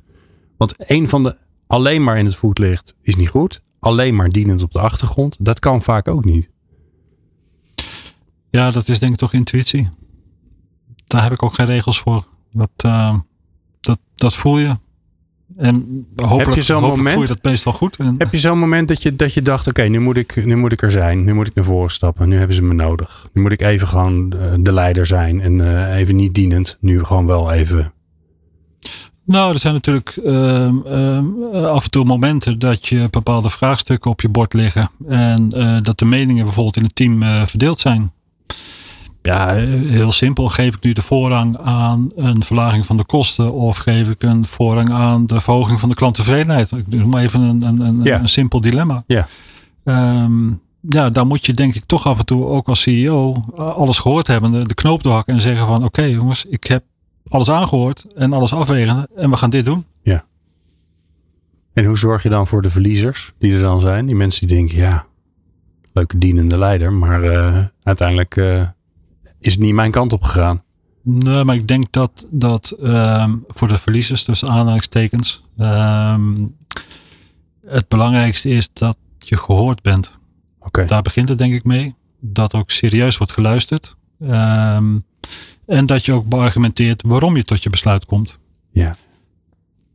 Want 0.57 0.73
een 0.77 1.09
van 1.09 1.23
de 1.23 1.37
alleen 1.67 2.03
maar 2.03 2.17
in 2.17 2.25
het 2.25 2.35
voetlicht 2.35 2.95
is 3.01 3.15
niet 3.15 3.29
goed. 3.29 3.61
Alleen 3.79 4.15
maar 4.15 4.29
dienend 4.29 4.63
op 4.63 4.71
de 4.71 4.79
achtergrond. 4.79 5.37
Dat 5.39 5.59
kan 5.59 5.81
vaak 5.81 6.07
ook 6.07 6.25
niet. 6.25 6.49
Ja, 8.49 8.71
dat 8.71 8.87
is 8.87 8.99
denk 8.99 9.11
ik 9.11 9.17
toch 9.17 9.33
intuïtie. 9.33 9.89
Daar 11.05 11.23
heb 11.23 11.31
ik 11.31 11.43
ook 11.43 11.53
geen 11.53 11.65
regels 11.65 11.99
voor. 11.99 12.23
Dat, 12.51 12.69
dat, 13.79 13.99
dat 14.13 14.35
voel 14.35 14.57
je. 14.57 14.75
En 15.59 16.07
hopelijk, 16.15 16.55
je 16.55 16.61
zo'n 16.61 16.81
moment? 16.81 17.09
voel 17.09 17.21
je 17.21 17.27
dat 17.27 17.43
meestal 17.43 17.73
goed. 17.73 17.95
En, 17.95 18.15
Heb 18.17 18.31
je 18.31 18.37
zo'n 18.37 18.59
moment 18.59 18.87
dat 18.87 19.03
je, 19.03 19.15
dat 19.15 19.33
je 19.33 19.41
dacht, 19.41 19.67
oké, 19.67 19.81
nu, 19.81 19.99
moet 19.99 20.17
ik, 20.17 20.45
nu 20.45 20.55
moet 20.55 20.71
ik 20.71 20.81
er 20.81 20.91
zijn. 20.91 21.23
Nu 21.23 21.33
moet 21.33 21.47
ik 21.47 21.55
naar 21.55 21.65
voren 21.65 21.91
stappen. 21.91 22.29
Nu 22.29 22.37
hebben 22.37 22.55
ze 22.55 22.63
me 22.63 22.73
nodig. 22.73 23.27
Nu 23.33 23.41
moet 23.41 23.51
ik 23.51 23.61
even 23.61 23.87
gewoon 23.87 24.33
eh, 24.33 24.39
de 24.59 24.73
leider 24.73 25.05
zijn. 25.05 25.41
En 25.41 25.61
eh, 25.61 25.97
even 25.97 26.15
niet 26.15 26.33
dienend. 26.33 26.77
Nu 26.79 27.03
gewoon 27.03 27.25
wel 27.25 27.51
even 27.51 27.93
Nou, 29.25 29.53
er 29.53 29.59
zijn 29.59 29.73
natuurlijk 29.73 30.15
ehm, 30.25 30.77
ehm, 30.85 31.25
af 31.53 31.83
en 31.83 31.89
toe 31.89 32.05
momenten 32.05 32.59
dat 32.59 32.87
je 32.87 33.07
bepaalde 33.09 33.49
vraagstukken 33.49 34.11
op 34.11 34.21
je 34.21 34.29
bord 34.29 34.53
liggen. 34.53 34.89
En 35.07 35.49
eh, 35.49 35.77
dat 35.81 35.99
de 35.99 36.05
meningen 36.05 36.43
bijvoorbeeld 36.43 36.77
in 36.77 36.83
het 36.83 36.95
team 36.95 37.23
eh, 37.23 37.45
verdeeld 37.45 37.79
zijn. 37.79 38.11
Ja, 39.21 39.53
heel 39.55 40.11
simpel. 40.11 40.49
Geef 40.49 40.75
ik 40.75 40.83
nu 40.83 40.93
de 40.93 41.01
voorrang 41.01 41.57
aan 41.57 42.09
een 42.15 42.43
verlaging 42.43 42.85
van 42.85 42.97
de 42.97 43.03
kosten 43.05 43.53
of 43.53 43.77
geef 43.77 44.09
ik 44.09 44.23
een 44.23 44.45
voorrang 44.45 44.91
aan 44.91 45.25
de 45.25 45.41
verhoging 45.41 45.79
van 45.79 45.89
de 45.89 45.95
klanttevredenheid? 45.95 46.71
Ik 46.71 46.87
noem 46.87 47.09
maar 47.09 47.21
even 47.23 47.41
een, 47.41 47.61
een, 47.63 47.79
een, 47.79 48.03
Ja. 48.03 48.19
een 48.19 48.29
simpel 48.29 48.61
dilemma. 48.61 49.03
Ja. 49.07 49.27
Ehm, 49.83 50.49
ja, 50.81 51.09
daar 51.09 51.27
moet 51.27 51.45
je 51.45 51.53
denk 51.53 51.75
ik 51.75 51.85
toch 51.85 52.07
af 52.07 52.19
en 52.19 52.25
toe 52.25 52.45
ook 52.45 52.67
als 52.67 52.81
CEO 52.81 53.45
alles 53.55 53.97
gehoord 53.97 54.27
hebben, 54.27 54.51
de, 54.51 54.67
de 54.67 54.73
knoop 54.73 55.03
doorhakken 55.03 55.33
en 55.33 55.41
zeggen 55.41 55.67
van 55.67 55.83
oké 55.83 56.01
jongens, 56.03 56.45
ik 56.45 56.63
heb 56.63 56.83
alles 57.27 57.49
aangehoord 57.51 58.05
en 58.15 58.33
alles 58.33 58.53
afwegen 58.53 59.07
en 59.15 59.29
we 59.29 59.37
gaan 59.37 59.49
dit 59.49 59.65
doen. 59.65 59.85
En 61.73 61.85
hoe 61.85 61.97
zorg 61.97 62.23
je 62.23 62.29
dan 62.29 62.47
voor 62.47 62.61
de 62.61 62.69
verliezers 62.69 63.33
die 63.39 63.53
er 63.53 63.61
dan 63.61 63.81
zijn? 63.81 64.05
Die 64.05 64.15
mensen 64.15 64.47
die 64.47 64.57
denken, 64.57 64.77
ja, 64.77 65.05
leuke 65.93 66.17
dienende 66.17 66.57
leider, 66.57 66.93
maar 66.93 67.23
eh, 67.23 67.63
uiteindelijk 67.83 68.35
eh, 68.37 68.61
is 69.39 69.51
het 69.51 69.61
niet 69.61 69.73
mijn 69.73 69.91
kant 69.91 70.13
op 70.13 70.21
gegaan. 70.23 70.63
Nee, 71.03 71.43
maar 71.43 71.55
ik 71.55 71.67
denk 71.67 71.91
dat, 71.91 72.27
dat 72.29 72.71
ehm, 72.71 73.35
voor 73.47 73.67
de 73.67 73.77
verliezers, 73.77 74.23
tussen 74.23 74.49
aanhalingstekens, 74.49 75.43
ehm, 75.57 76.45
het 77.67 77.87
belangrijkste 77.87 78.49
is 78.49 78.69
dat 78.73 78.97
je 79.17 79.37
gehoord 79.37 79.81
bent. 79.81 80.17
Oké, 80.59 80.85
Daar 80.85 81.01
begint 81.01 81.29
het 81.29 81.37
denk 81.37 81.53
ik 81.53 81.63
mee. 81.63 81.95
Dat 82.19 82.53
ook 82.55 82.69
serieus 82.71 83.17
wordt 83.17 83.33
geluisterd. 83.33 83.95
Ehm, 84.19 84.97
en 85.65 85.85
dat 85.85 86.05
je 86.05 86.13
ook 86.13 86.25
beargumenteert 86.27 87.03
waarom 87.05 87.35
je 87.35 87.43
tot 87.43 87.63
je 87.63 87.69
besluit 87.69 88.05
komt. 88.05 88.39
ja. 88.71 88.93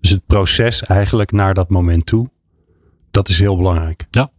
Dus 0.00 0.12
het 0.12 0.26
proces 0.26 0.82
eigenlijk 0.82 1.32
naar 1.32 1.54
dat 1.54 1.68
moment 1.68 2.06
toe, 2.06 2.30
dat 3.10 3.28
is 3.28 3.38
heel 3.38 3.56
belangrijk. 3.56 4.06
Ja. 4.10 4.30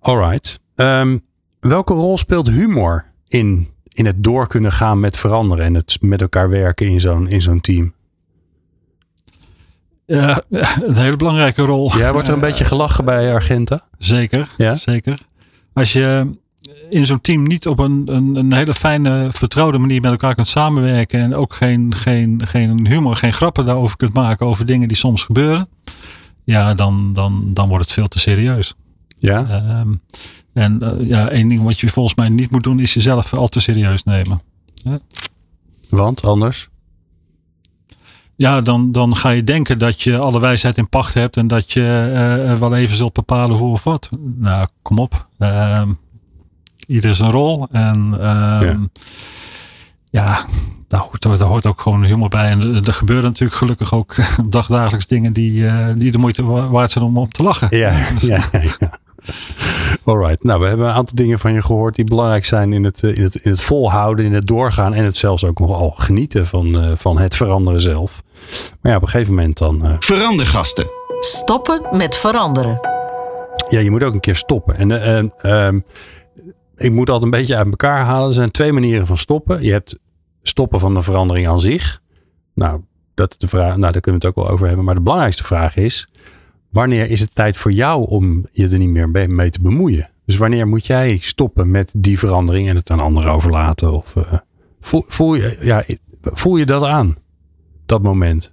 Alright. 0.00 0.60
Ehm, 0.74 1.18
welke 1.60 1.92
rol 1.92 2.18
speelt 2.18 2.48
humor 2.50 3.12
in, 3.26 3.68
in 3.98 4.06
het 4.06 4.22
door 4.24 4.46
kunnen 4.46 4.72
gaan 4.72 5.00
met 5.00 5.18
veranderen 5.18 5.64
en 5.64 5.74
het 5.74 5.98
met 6.00 6.20
elkaar 6.20 6.48
werken 6.48 6.86
in 6.86 7.00
zo'n 7.00 7.28
in 7.28 7.42
zo'n 7.42 7.60
team? 7.60 7.92
Ja, 10.06 10.42
een 10.50 10.96
hele 10.96 11.16
belangrijke 11.16 11.62
rol. 11.62 11.96
Jij 11.96 12.12
wordt 12.12 12.28
er 12.28 12.34
een 12.34 12.40
beetje 12.40 12.64
gelachen 12.64 13.04
bij 13.04 13.32
Argenta. 13.34 13.88
Zeker, 13.98 14.48
Ja? 14.56 14.74
zeker. 14.74 15.18
Als 15.72 15.92
je 15.92 16.30
in 16.90 17.06
zo'n 17.06 17.20
team 17.20 17.42
niet 17.42 17.66
op 17.66 17.78
een, 17.78 18.02
een, 18.06 18.36
een 18.36 18.52
hele 18.52 18.74
fijne, 18.74 19.28
vertrouwde 19.30 19.78
manier 19.78 20.00
met 20.00 20.10
elkaar 20.10 20.34
kunt 20.34 20.46
samenwerken 20.46 21.20
en 21.20 21.34
ook 21.34 21.54
geen, 21.54 21.94
geen, 21.94 22.46
geen 22.46 22.86
humor, 22.86 23.16
geen 23.16 23.32
grappen 23.32 23.64
daarover 23.64 23.96
kunt 23.96 24.12
maken 24.12 24.46
over 24.46 24.66
dingen 24.66 24.88
die 24.88 24.96
soms 24.96 25.24
gebeuren, 25.24 25.68
ja, 26.44 26.74
dan, 26.74 27.12
dan, 27.12 27.50
dan 27.52 27.68
wordt 27.68 27.84
het 27.84 27.92
veel 27.92 28.08
te 28.08 28.18
serieus. 28.18 28.74
Ja. 29.18 29.46
Ehm, 29.48 29.88
en 30.52 30.82
eh, 30.82 31.08
ja, 31.08 31.28
één 31.28 31.48
ding 31.48 31.62
wat 31.62 31.80
je 31.80 31.88
volgens 31.88 32.14
mij 32.14 32.28
niet 32.28 32.50
moet 32.50 32.62
doen 32.62 32.80
is 32.80 32.94
jezelf 32.94 33.34
al 33.34 33.48
te 33.48 33.60
serieus 33.60 34.04
nemen. 34.04 34.42
Want 35.90 36.26
anders? 36.26 36.68
Ja, 38.36 38.60
dan, 38.60 38.92
dan 38.92 39.16
ga 39.16 39.30
je 39.30 39.44
denken 39.44 39.78
dat 39.78 40.02
je 40.02 40.18
alle 40.18 40.40
wijsheid 40.40 40.78
in 40.78 40.88
pacht 40.88 41.14
hebt 41.14 41.36
en 41.36 41.46
dat 41.46 41.72
je 41.72 42.12
eh, 42.46 42.58
wel 42.58 42.74
even 42.74 42.96
zult 42.96 43.12
bepalen 43.12 43.56
hoe 43.56 43.72
of 43.72 43.84
wat. 43.84 44.10
Nou, 44.36 44.66
kom 44.82 44.98
op. 44.98 45.26
Ehm 45.38 45.90
ieder 46.86 47.14
zijn 47.16 47.30
rol. 47.30 47.66
En 47.70 48.14
ehm, 48.20 48.64
Ja. 48.64 48.78
ja, 50.10 50.44
daar, 50.88 51.00
hoort, 51.00 51.22
daar 51.22 51.48
hoort 51.48 51.66
ook 51.66 51.80
gewoon 51.80 52.04
humor 52.04 52.28
bij. 52.28 52.50
En 52.50 52.84
er, 52.86 52.92
gebeuren 52.92 53.24
natuurlijk 53.24 53.58
gelukkig 53.58 53.94
ook 53.94 54.14
dagdagelijks 54.48 55.06
dingen 55.06 55.32
die, 55.32 55.66
eh, 55.66 55.86
die 55.96 56.12
de 56.12 56.18
moeite 56.18 56.44
wa- 56.44 56.68
waard 56.68 56.90
zijn 56.90 57.04
om 57.04 57.16
op 57.18 57.32
te 57.32 57.42
lachen. 57.42 57.76
Ja, 57.76 58.06
ja, 58.18 58.42
ja. 58.78 58.98
Alright. 60.04 60.42
Nou, 60.44 60.60
we 60.60 60.66
hebben 60.66 60.86
een 60.86 60.92
aantal 60.94 61.14
dingen 61.14 61.38
van 61.38 61.52
je 61.52 61.62
gehoord 61.62 61.94
die 61.94 62.04
belangrijk 62.04 62.44
zijn 62.44 62.72
in 62.72 62.84
het, 62.84 63.02
eh, 63.02 63.16
in 63.16 63.22
het, 63.22 63.34
in 63.34 63.50
het 63.50 63.60
volhouden, 63.60 64.24
in 64.24 64.32
het 64.32 64.46
doorgaan 64.46 64.94
en 64.94 65.04
het 65.04 65.16
zelfs 65.16 65.44
ook 65.44 65.58
nogal 65.58 65.90
genieten 65.90 66.46
van, 66.46 66.80
eh, 66.80 66.90
van 66.96 67.18
het 67.18 67.36
veranderen 67.36 67.80
zelf. 67.80 68.22
Maar 68.80 68.90
ja, 68.92 68.96
op 68.96 69.02
een 69.02 69.08
gegeven 69.08 69.34
moment 69.34 69.58
dan. 69.58 69.84
eh, 69.84 69.92
Verandergasten. 69.98 70.86
Stoppen 71.20 71.82
met 71.96 72.16
veranderen. 72.16 72.80
ja, 73.68 73.78
je 73.80 73.90
moet 73.90 74.02
ook 74.02 74.14
een 74.14 74.20
keer 74.20 74.36
stoppen. 74.36 74.76
En 74.76 74.90
eh, 75.02 75.18
eh, 75.18 75.66
ehm, 75.66 75.80
ik 76.76 76.92
moet 76.92 77.10
altijd 77.10 77.32
een 77.32 77.38
beetje 77.40 77.56
uit 77.56 77.66
elkaar 77.66 78.00
halen. 78.02 78.28
Er 78.28 78.34
zijn 78.34 78.50
twee 78.50 78.72
manieren 78.72 79.06
van 79.06 79.18
stoppen. 79.18 79.62
Je 79.62 79.72
hebt 79.72 79.98
stoppen 80.42 80.80
van 80.80 80.94
de 80.94 81.02
verandering 81.02 81.48
aan 81.48 81.60
zich. 81.60 82.00
Nou, 82.54 82.80
dat 83.14 83.34
de 83.38 83.48
vraag, 83.48 83.76
nou, 83.76 83.92
daar 83.92 84.00
kunnen 84.00 84.20
we 84.20 84.26
het 84.26 84.36
ook 84.36 84.44
wel 84.44 84.52
over 84.54 84.66
hebben. 84.66 84.84
Maar 84.84 84.94
de 84.94 85.00
belangrijkste 85.00 85.44
vraag 85.44 85.76
is: 85.76 86.08
wanneer 86.78 87.10
is 87.10 87.20
het 87.20 87.34
tijd 87.34 87.56
voor 87.56 87.72
jou 87.72 88.08
om 88.08 88.46
je 88.52 88.68
er 88.68 88.78
niet 88.78 88.88
meer 88.88 89.28
mee- 89.28 89.50
te 89.50 89.60
bemoeien? 89.60 90.10
Dus 90.26 90.36
wanneer 90.36 90.68
moet 90.68 90.86
jij 90.86 91.18
stoppen 91.20 91.70
met 91.70 91.92
die 91.96 92.18
verandering 92.18 92.68
en 92.68 92.76
het 92.76 92.90
aan 92.90 93.00
anderen 93.00 93.32
overlaten? 93.32 93.92
Of 93.92 94.16
eh, 94.16 94.32
voel, 94.80 95.34
je, 95.34 95.58
ja, 95.60 95.84
voel 96.22 96.56
je 96.56 96.66
dat 96.66 96.82
aan? 96.82 97.16
Dat 97.86 98.02
moment. 98.02 98.52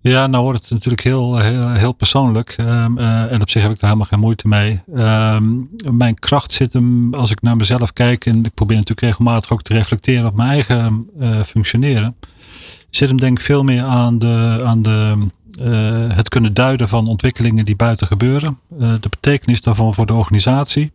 Ja, 0.00 0.26
nou 0.26 0.44
wordt 0.44 0.62
het 0.62 0.70
natuurlijk 0.70 1.02
heel, 1.02 1.38
heel, 1.38 1.70
heel 1.70 1.92
persoonlijk. 1.92 2.54
Ehm, 2.56 2.98
eh, 2.98 3.32
en 3.32 3.40
op 3.40 3.50
zich 3.50 3.62
heb 3.62 3.70
ik 3.70 3.80
daar 3.80 3.90
helemaal 3.90 4.10
geen 4.10 4.20
moeite 4.20 4.48
mee. 4.48 4.82
Ehm, 4.94 5.44
mijn 5.90 6.18
kracht 6.18 6.52
zit 6.52 6.72
hem, 6.72 7.14
als 7.14 7.30
ik 7.30 7.42
naar 7.42 7.56
mezelf 7.56 7.92
kijk, 7.92 8.26
en 8.26 8.44
ik 8.44 8.54
probeer 8.54 8.76
natuurlijk 8.76 9.06
regelmatig 9.06 9.52
ook 9.52 9.62
te 9.62 9.72
reflecteren 9.72 10.26
op 10.26 10.36
mijn 10.36 10.48
eigen 10.48 11.08
eh, 11.18 11.40
functioneren. 11.40 12.16
Zit 12.90 13.08
hem 13.08 13.18
denk 13.18 13.38
ik 13.38 13.44
veel 13.44 13.62
meer 13.62 13.82
aan, 13.82 14.18
de, 14.18 14.62
aan 14.64 14.82
de, 14.82 15.16
het 16.08 16.28
kunnen 16.28 16.54
duiden 16.54 16.88
van 16.88 17.06
ontwikkelingen 17.06 17.64
die 17.64 17.76
buiten 17.76 18.06
gebeuren. 18.06 18.58
Eh, 18.80 18.92
de 19.00 19.08
betekenis 19.08 19.60
daarvan 19.60 19.94
voor 19.94 20.06
de 20.06 20.14
organisatie. 20.14 20.92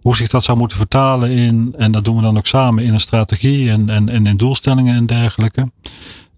Hoe 0.00 0.16
zich 0.16 0.28
dat 0.28 0.44
zou 0.44 0.58
moeten 0.58 0.76
vertalen 0.76 1.30
in, 1.30 1.74
en 1.78 1.92
dat 1.92 2.04
doen 2.04 2.16
we 2.16 2.22
dan 2.22 2.36
ook 2.36 2.46
samen, 2.46 2.84
in 2.84 2.92
een 2.92 3.00
strategie 3.00 3.70
en, 3.70 3.88
en, 3.88 4.08
en 4.08 4.26
in 4.26 4.36
doelstellingen 4.36 4.94
en 4.94 5.06
dergelijke. 5.06 5.70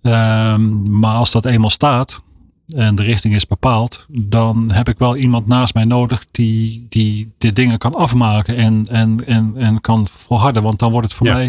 Ehm, 0.02 0.98
maar 0.98 1.14
als 1.14 1.30
dat 1.30 1.44
eenmaal 1.44 1.70
staat 1.70 2.22
en 2.74 2.94
de 2.94 3.02
richting 3.02 3.34
is 3.34 3.46
bepaald, 3.46 4.06
dan 4.08 4.70
heb 4.72 4.88
ik 4.88 4.98
wel 4.98 5.16
iemand 5.16 5.46
naast 5.46 5.74
mij 5.74 5.84
nodig 5.84 6.24
die, 6.30 6.86
die 6.88 7.32
de 7.38 7.52
dingen 7.52 7.78
kan 7.78 7.94
afmaken 7.94 8.56
en, 8.56 8.84
en, 8.84 9.26
en, 9.26 9.52
en 9.56 9.80
kan 9.80 10.06
volharden. 10.06 10.62
Want 10.62 10.78
dan 10.78 10.90
wordt 10.90 11.06
het 11.06 11.16
voor 11.16 11.26
Ja. 11.26 11.32
mij 11.32 11.44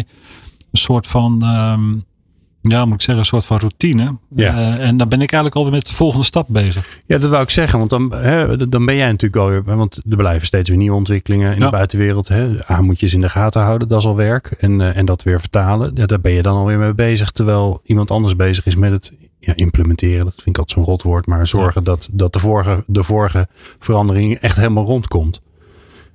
een 0.70 0.78
soort 0.80 1.06
van, 1.06 1.42
ehm, 1.42 1.94
ja, 2.70 2.84
moet 2.84 2.94
ik 2.94 3.00
zeggen, 3.00 3.18
een 3.18 3.24
soort 3.24 3.44
van 3.44 3.58
routine. 3.58 4.16
Ja. 4.28 4.54
Eh, 4.54 4.88
en 4.88 4.96
dan 4.96 5.08
ben 5.08 5.20
ik 5.20 5.32
eigenlijk 5.32 5.54
alweer 5.54 5.72
met 5.72 5.86
de 5.86 5.94
volgende 5.94 6.24
stap 6.24 6.46
bezig. 6.48 7.00
Ja, 7.06 7.18
dat 7.18 7.30
wou 7.30 7.42
ik 7.42 7.50
zeggen. 7.50 7.78
Want 7.78 7.90
dan, 7.90 8.12
hè, 8.14 8.68
dan 8.68 8.86
ben 8.86 8.96
jij 8.96 9.10
natuurlijk 9.10 9.42
alweer. 9.42 9.76
Want 9.76 9.96
er 10.10 10.16
blijven 10.16 10.46
steeds 10.46 10.68
weer 10.68 10.78
nieuwe 10.78 10.96
ontwikkelingen 10.96 11.52
in 11.52 11.58
Ja. 11.58 11.64
de 11.64 11.70
buitenwereld. 11.70 12.28
Hè. 12.28 12.54
A, 12.70 12.80
moet 12.80 13.00
je 13.00 13.08
ze 13.08 13.14
in 13.14 13.20
de 13.20 13.28
gaten 13.28 13.62
houden, 13.62 13.88
dat 13.88 13.98
is 13.98 14.06
al 14.06 14.16
werk. 14.16 14.46
En, 14.58 14.80
eh, 14.80 14.96
en 14.96 15.04
dat 15.04 15.22
weer 15.22 15.40
vertalen. 15.40 15.90
Ja, 15.94 16.06
daar 16.06 16.20
ben 16.20 16.32
je 16.32 16.42
dan 16.42 16.56
alweer 16.56 16.78
mee 16.78 16.94
bezig. 16.94 17.30
Terwijl 17.30 17.80
iemand 17.84 18.10
anders 18.10 18.36
bezig 18.36 18.66
is 18.66 18.76
met 18.76 18.90
het 18.90 19.12
ja, 19.38 19.52
implementeren. 19.56 20.24
Dat 20.24 20.34
vind 20.34 20.46
ik 20.48 20.58
altijd 20.58 20.78
zo'n 20.78 20.84
rotwoord. 20.94 21.26
Maar 21.26 21.46
zorgen 21.46 21.84
dat, 21.84 22.08
dat 22.12 22.32
de, 22.32 22.38
vorige, 22.38 22.84
de 22.86 23.02
vorige 23.02 23.48
verandering 23.78 24.34
echt 24.34 24.56
helemaal 24.56 24.84
rondkomt. 24.84 25.40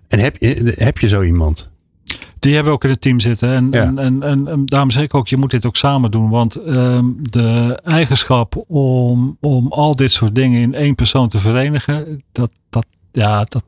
En 0.08 0.20
heb 0.20 0.36
je, 0.40 0.74
heb 0.78 0.98
je 0.98 1.08
zo 1.08 1.22
iemand? 1.22 1.69
Die 2.40 2.56
hebben 2.56 2.74
ook 2.74 2.84
in 2.84 2.90
het 2.90 3.02
team 3.02 3.20
zitten. 3.20 3.50
En, 3.54 3.68
Ja. 3.72 3.82
en, 3.84 4.00
en, 4.00 4.24
en, 4.24 4.48
en 4.48 4.66
daarom 4.66 4.92
zeg 4.92 5.04
ik 5.04 5.14
ook, 5.14 5.28
je 5.28 5.38
moet 5.38 5.52
dit 5.52 5.66
ook 5.66 5.76
samen 5.76 6.12
doen. 6.12 6.30
Want 6.30 6.56
ehm, 6.56 7.06
de 7.22 7.80
eigenschap 7.84 8.64
om, 8.68 9.38
om 9.42 9.68
al 9.68 9.96
dit 9.96 10.12
soort 10.12 10.36
dingen 10.36 10.62
in 10.62 10.74
één 10.74 10.96
persoon 10.96 11.30
te 11.30 11.40
verenigen, 11.40 12.24
dat, 12.32 12.50
dat, 12.70 12.86
ja, 13.12 13.44
dat, 13.44 13.64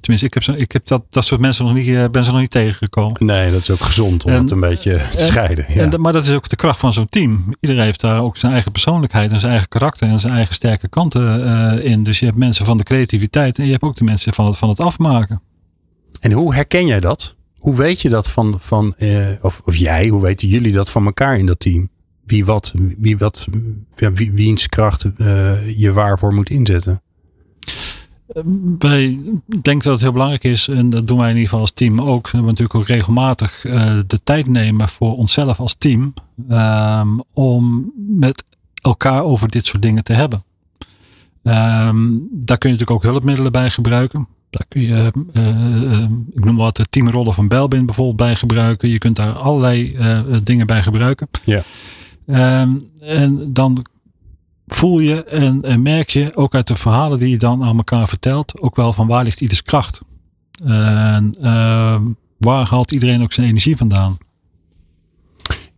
tenminste, 0.00 0.26
ik 0.26 0.34
heb, 0.34 0.42
zo, 0.42 0.52
ik 0.52 0.72
heb 0.72 0.86
dat, 0.86 1.02
dat 1.10 1.24
soort 1.24 1.40
mensen 1.40 1.64
nog 1.64 1.74
niet, 1.74 1.88
eh, 1.88 2.04
ben 2.10 2.24
ze 2.24 2.30
nog 2.30 2.40
niet 2.40 2.50
tegengekomen. 2.50 3.26
Nee, 3.26 3.50
dat 3.52 3.60
is 3.60 3.70
ook 3.70 3.80
gezond 3.80 4.24
om 4.24 4.32
En- 4.32 4.42
het 4.42 4.50
een 4.50 4.60
beetje 4.60 4.90
te 5.10 5.18
en- 5.18 5.26
scheiden. 5.26 5.64
Ja. 5.68 5.80
En, 5.90 6.00
maar 6.00 6.12
dat 6.12 6.24
is 6.24 6.32
ook 6.34 6.48
de 6.48 6.56
kracht 6.56 6.78
van 6.80 6.92
zo'n 6.92 7.08
team. 7.08 7.54
Iedereen 7.60 7.84
heeft 7.84 8.00
daar 8.00 8.20
ook 8.22 8.36
zijn 8.36 8.52
eigen 8.52 8.72
persoonlijkheid 8.72 9.32
en 9.32 9.38
zijn 9.38 9.50
eigen 9.50 9.68
karakter 9.68 10.08
en 10.08 10.20
zijn 10.20 10.32
eigen 10.34 10.54
sterke 10.54 10.88
kanten 10.88 11.46
eh, 11.46 11.90
in. 11.90 12.02
Dus 12.02 12.18
je 12.18 12.24
hebt 12.26 12.36
mensen 12.38 12.64
van 12.64 12.76
de 12.76 12.82
creativiteit 12.82 13.58
en 13.58 13.64
je 13.64 13.70
hebt 13.70 13.82
ook 13.82 13.96
de 13.96 14.04
mensen 14.04 14.32
van 14.34 14.46
het, 14.46 14.58
van 14.58 14.68
het 14.68 14.80
afmaken. 14.80 15.42
En 16.20 16.32
hoe 16.32 16.54
herken 16.54 16.86
jij 16.86 17.00
dat? 17.00 17.34
Hoe 17.62 17.74
weet 17.74 18.00
je 18.00 18.08
dat 18.08 18.30
van, 18.30 18.60
van 18.60 18.94
eh, 18.96 19.28
of, 19.40 19.62
of 19.64 19.76
jij, 19.76 20.08
hoe 20.08 20.22
weten 20.22 20.48
jullie 20.48 20.72
dat 20.72 20.90
van 20.90 21.04
elkaar 21.04 21.38
in 21.38 21.46
dat 21.46 21.60
team? 21.60 21.88
Wie 22.24 22.44
wat, 22.44 22.74
wie 22.98 23.18
wat, 23.18 23.46
wie, 24.14 24.32
wiens 24.32 24.68
kracht 24.68 25.04
eh, 25.16 25.78
je 25.78 25.92
waarvoor 25.92 26.34
moet 26.34 26.50
inzetten? 26.50 27.02
Wij 28.78 29.20
denken 29.46 29.82
dat 29.82 29.92
het 29.92 30.00
heel 30.00 30.12
belangrijk 30.12 30.44
is, 30.44 30.68
en 30.68 30.90
dat 30.90 31.08
doen 31.08 31.18
wij 31.18 31.28
in 31.28 31.34
ieder 31.34 31.48
geval 31.48 31.60
als 31.60 31.72
team 31.72 32.00
ook, 32.00 32.30
we 32.30 32.40
natuurlijk 32.40 32.74
ook 32.74 32.86
regelmatig 32.86 33.64
eh, 33.64 33.98
de 34.06 34.22
tijd 34.22 34.48
nemen 34.48 34.88
voor 34.88 35.16
onszelf 35.16 35.60
als 35.60 35.74
team, 35.78 36.14
ehm, 36.48 37.08
om 37.32 37.92
met 37.96 38.44
elkaar 38.74 39.22
over 39.22 39.48
dit 39.48 39.66
soort 39.66 39.82
dingen 39.82 40.04
te 40.04 40.12
hebben. 40.12 40.44
Ehm, 41.42 42.08
daar 42.30 42.58
kun 42.58 42.70
je 42.70 42.76
natuurlijk 42.76 42.90
ook 42.90 43.02
hulpmiddelen 43.02 43.52
bij 43.52 43.70
gebruiken. 43.70 44.28
Daar 44.52 44.66
kun 44.68 44.82
je, 44.82 45.10
eh, 45.32 45.92
eh, 45.92 46.10
ik 46.32 46.44
noem 46.44 46.56
wat, 46.56 46.76
de 46.76 46.86
teamrollen 46.90 47.34
van 47.34 47.48
Belbin 47.48 47.86
bijvoorbeeld 47.86 48.16
bij 48.16 48.34
gebruiken. 48.34 48.88
Je 48.88 48.98
kunt 48.98 49.16
daar 49.16 49.32
allerlei 49.32 49.94
eh, 49.94 50.20
dingen 50.42 50.66
bij 50.66 50.82
gebruiken. 50.82 51.28
Ja. 51.44 51.62
Ehm, 52.26 52.70
en 53.00 53.52
dan 53.52 53.86
voel 54.66 54.98
je 54.98 55.24
en, 55.24 55.62
en, 55.62 55.82
merk 55.82 56.10
je 56.10 56.36
ook 56.36 56.54
uit 56.54 56.66
de 56.66 56.76
verhalen 56.76 57.18
die 57.18 57.28
je 57.28 57.38
dan 57.38 57.64
aan 57.64 57.76
elkaar 57.76 58.08
vertelt, 58.08 58.60
ook 58.60 58.76
wel 58.76 58.92
van 58.92 59.06
waar 59.06 59.24
ligt 59.24 59.40
ieders 59.40 59.62
kracht. 59.62 60.00
En 60.64 61.30
ehm, 61.42 62.02
waar 62.38 62.66
haalt 62.66 62.92
iedereen 62.92 63.22
ook 63.22 63.32
zijn 63.32 63.46
energie 63.46 63.76
vandaan? 63.76 64.18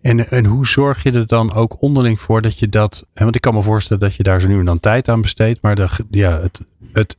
En, 0.01 0.31
en 0.31 0.45
hoe 0.45 0.67
zorg 0.67 1.03
je 1.03 1.13
er 1.13 1.27
dan 1.27 1.53
ook 1.53 1.83
onderling 1.83 2.21
voor 2.21 2.43
dat 2.43 2.59
je 2.59 2.69
dat. 2.69 3.07
Want 3.15 3.35
ik 3.35 3.41
kan 3.41 3.55
me 3.55 3.63
voorstellen 3.63 4.03
dat 4.03 4.15
je 4.15 4.23
daar 4.23 4.41
zo 4.41 4.49
nu 4.49 4.59
en 4.59 4.65
dan 4.65 4.81
tijd 4.81 5.09
aan 5.09 5.21
besteedt. 5.21 5.63
Maar 5.63 5.75
de, 5.75 5.89
ja, 6.11 6.41
het, 6.41 6.61
het, 6.93 7.17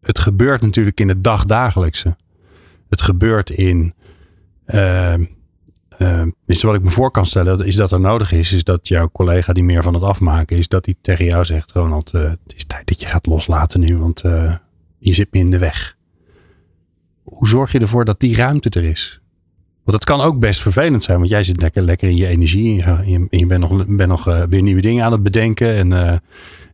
het 0.00 0.18
gebeurt 0.18 0.60
natuurlijk 0.60 1.00
in 1.00 1.08
het 1.08 1.24
dagdagelijkse. 1.24 2.16
Het 2.88 3.02
gebeurt 3.02 3.50
in. 3.50 3.94
Uh, 4.66 5.14
uh, 5.98 6.22
wat 6.46 6.74
ik 6.74 6.82
me 6.82 6.90
voor 6.90 7.10
kan 7.10 7.26
stellen, 7.26 7.66
is 7.66 7.76
dat 7.76 7.92
er 7.92 8.00
nodig 8.00 8.32
is, 8.32 8.52
is 8.52 8.64
dat 8.64 8.88
jouw 8.88 9.10
collega 9.12 9.52
die 9.52 9.64
meer 9.64 9.82
van 9.82 9.94
het 9.94 10.02
afmaken 10.02 10.56
is, 10.56 10.68
dat 10.68 10.84
hij 10.84 10.94
tegen 11.00 11.24
jou 11.24 11.44
zegt: 11.44 11.72
Ronald, 11.72 12.14
uh, 12.14 12.22
het 12.22 12.54
is 12.54 12.64
tijd 12.64 12.86
dat 12.86 13.00
je 13.00 13.06
gaat 13.06 13.26
loslaten 13.26 13.80
nu, 13.80 13.98
want 13.98 14.24
uh, 14.24 14.54
je 14.98 15.14
zit 15.14 15.32
me 15.32 15.38
in 15.38 15.50
de 15.50 15.58
weg. 15.58 15.96
Hoe 17.22 17.48
zorg 17.48 17.72
je 17.72 17.78
ervoor 17.78 18.04
dat 18.04 18.20
die 18.20 18.36
ruimte 18.36 18.70
er 18.70 18.84
is? 18.84 19.20
Het 19.94 20.04
kan 20.04 20.20
ook 20.20 20.38
best 20.38 20.60
vervelend 20.60 21.02
zijn, 21.02 21.18
want 21.18 21.30
jij 21.30 21.42
zit 21.42 21.60
lekker, 21.60 21.82
lekker 21.82 22.08
in 22.08 22.16
je 22.16 22.26
energie 22.26 22.82
en 22.82 23.28
je, 23.30 23.46
bent 23.46 23.60
nog, 23.68 23.86
bent 23.86 24.08
nog 24.08 24.28
uh, 24.28 24.42
weer 24.48 24.62
nieuwe 24.62 24.80
dingen 24.80 25.04
aan 25.04 25.12
het 25.12 25.22
bedenken. 25.22 25.74
En, 25.74 25.90
uh, 25.90 26.12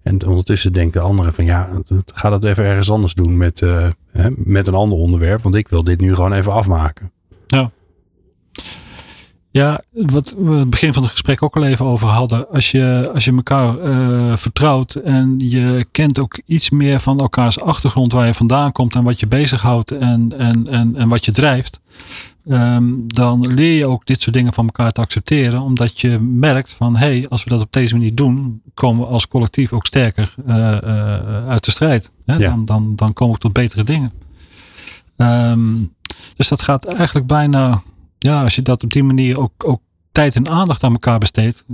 en 0.03 0.27
ondertussen 0.27 0.73
denken 0.73 1.03
anderen 1.03 1.33
van 1.33 1.45
ja, 1.45 1.69
ga 2.15 2.31
dat 2.31 2.45
even 2.45 2.65
ergens 2.65 2.91
anders 2.91 3.15
doen 3.15 3.37
met, 3.37 3.61
uh, 3.61 3.87
hè, 4.13 4.29
met 4.37 4.67
een 4.67 4.75
ander 4.75 4.99
onderwerp, 4.99 5.43
want 5.43 5.55
ik 5.55 5.69
wil 5.69 5.85
dit 5.85 6.01
nu 6.01 6.15
gewoon 6.15 6.33
even 6.33 6.53
afmaken. 6.53 7.13
Ja. 7.47 7.71
Ja, 9.57 9.81
wat 9.91 10.35
we 10.39 10.55
het 10.55 10.71
begin 10.71 10.93
van 10.93 11.03
het 11.03 11.11
gesprek 11.11 11.43
ook 11.43 11.57
al 11.57 11.65
even 11.65 11.85
over 11.85 12.09
hadden. 12.09 12.49
Als 12.49 12.71
je, 12.71 13.11
als 13.15 13.25
je 13.25 13.33
elkaar 13.33 13.79
uh, 13.79 14.37
vertrouwt 14.37 14.95
en 14.95 15.35
je 15.39 15.87
kent 15.91 16.19
ook 16.19 16.41
iets 16.47 16.71
meer 16.71 17.01
van 17.01 17.19
elkaars 17.19 17.61
achtergrond, 17.61 18.13
waar 18.13 18.27
je 18.27 18.35
vandaan 18.35 18.73
komt 18.73 18.95
en 18.95 19.05
wat 19.05 19.21
je 19.21 19.27
bezighoudt 19.27 19.91
en, 19.91 20.33
en, 20.39 20.67
en, 20.67 20.97
en 20.97 21.09
wat 21.09 21.25
je 21.25 21.33
drijft. 21.33 21.81
Um, 22.49 23.05
dan 23.07 23.55
leer 23.55 23.79
je 23.79 23.87
ook 23.87 24.07
dit 24.07 24.23
soort 24.23 24.35
dingen 24.35 24.53
van 24.53 24.67
elkaar 24.67 24.93
te 24.93 25.01
accepteren. 25.01 25.61
Omdat 25.61 26.01
je 26.01 26.19
merkt 26.19 26.73
van 26.73 26.97
hé, 26.97 27.07
hey, 27.07 27.27
als 27.29 27.45
we 27.45 27.51
dat 27.51 27.61
op 27.61 27.73
deze 27.73 27.95
manier 27.95 28.15
doen, 28.15 28.63
komen 28.75 29.07
we 29.07 29.13
als 29.13 29.29
collectief 29.29 29.73
ook 29.73 29.87
sterker 29.87 30.35
uh, 30.49 30.57
uh, 30.57 31.49
uit 31.49 31.65
de 31.65 31.71
strijd. 31.71 32.11
Hè? 32.27 32.37
Ja. 32.37 32.49
Dan, 32.49 32.65
dan, 32.65 32.93
dan 32.97 33.13
komen 33.13 33.35
we 33.35 33.41
tot 33.41 33.53
betere 33.53 33.85
dingen. 33.85 34.13
Um, 35.17 35.95
dus 36.37 36.49
dat 36.49 36.63
gaat 36.63 36.85
eigenlijk 36.85 37.27
bijna 37.27 37.83
ja, 38.19 38.43
als 38.43 38.55
je 38.55 38.63
dat 38.63 38.85
op 38.85 38.93
die 38.93 39.05
manier 39.05 39.39
ook, 39.39 39.53
ook 39.65 39.81
tijd 40.13 40.35
en 40.35 40.49
aandacht 40.49 40.85
aan 40.85 40.93
elkaar 40.93 41.19
besteedt, 41.19 41.65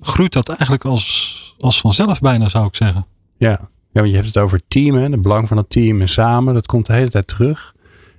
groeit 0.00 0.32
dat 0.32 0.48
eigenlijk 0.48 0.84
als, 0.84 1.54
als 1.58 1.80
vanzelf 1.80 2.20
bijna, 2.20 2.48
zou 2.48 2.66
ik 2.66 2.74
zeggen. 2.74 3.06
Ja, 3.36 3.50
ja 3.90 4.00
want 4.00 4.08
je 4.08 4.14
hebt 4.14 4.26
het 4.26 4.38
over 4.38 4.60
team, 4.68 4.94
hè, 4.94 5.08
het 5.08 5.22
belang 5.22 5.48
van 5.48 5.56
het 5.56 5.70
team 5.70 6.00
en 6.00 6.08
samen, 6.08 6.54
dat 6.54 6.66
komt 6.66 6.86
de 6.86 6.92
hele 6.92 7.10
tijd 7.10 7.26
terug. 7.26 7.74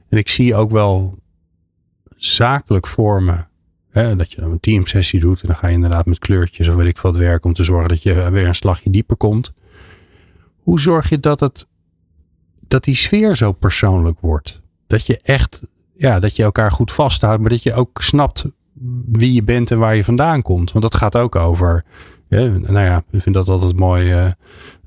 En 0.10 0.18
ik 0.18 0.30
zie 0.30 0.56
ook 0.56 0.72
wel 0.72 1.20
zakelijk 2.16 2.88
vormen, 2.88 3.50
hè, 3.90 4.16
dat 4.16 4.32
je 4.32 4.42
een 4.42 4.60
teamsessie 4.60 5.20
doet 5.20 5.42
en 5.42 5.48
dan 5.48 5.58
ga 5.58 5.68
je 5.68 5.74
inderdaad 5.74 6.06
met 6.06 6.20
kleurtjes 6.20 6.68
of 6.68 6.76
weet 6.76 6.88
ik 6.88 6.98
wat 6.98 7.16
werken 7.16 7.50
om 7.50 7.54
te 7.54 7.64
zorgen 7.64 7.90
dat 7.90 8.04
je 8.04 8.30
weer 8.30 8.48
een 8.48 8.56
slagje 8.56 8.90
dieper 8.90 9.18
komt. 9.18 9.54
Hoe 10.60 10.80
zorg 10.80 11.10
je 11.10 11.20
dat 11.20 11.40
het, 11.40 11.68
dat 12.68 12.84
die 12.84 12.96
sfeer 12.96 13.36
zo 13.36 13.52
persoonlijk 13.52 14.20
wordt? 14.20 14.62
Dat 14.88 15.06
je 15.06 15.20
echt 15.24 15.62
ja, 16.02 16.20
dat 16.20 16.36
je 16.36 16.44
elkaar 16.44 16.72
goed 16.72 16.92
vasthoudt, 16.92 17.42
maar 17.42 17.50
dat 17.50 17.64
je 17.64 17.74
ook 17.74 18.02
snapt 18.02 18.46
wie 19.12 19.34
je 19.34 19.44
bent 19.44 19.72
en 19.72 19.78
waar 19.78 19.96
je 19.96 20.04
vandaan 20.04 20.42
komt. 20.42 20.72
Want 20.72 20.84
dat 20.84 20.96
gaat 20.96 21.18
ook 21.18 21.36
over. 21.36 21.84
nou 22.30 22.80
ja, 22.80 23.04
ik 23.12 23.22
vind 23.22 23.36
dat 23.36 23.50
altijd 23.50 23.76
mooi. 23.76 24.14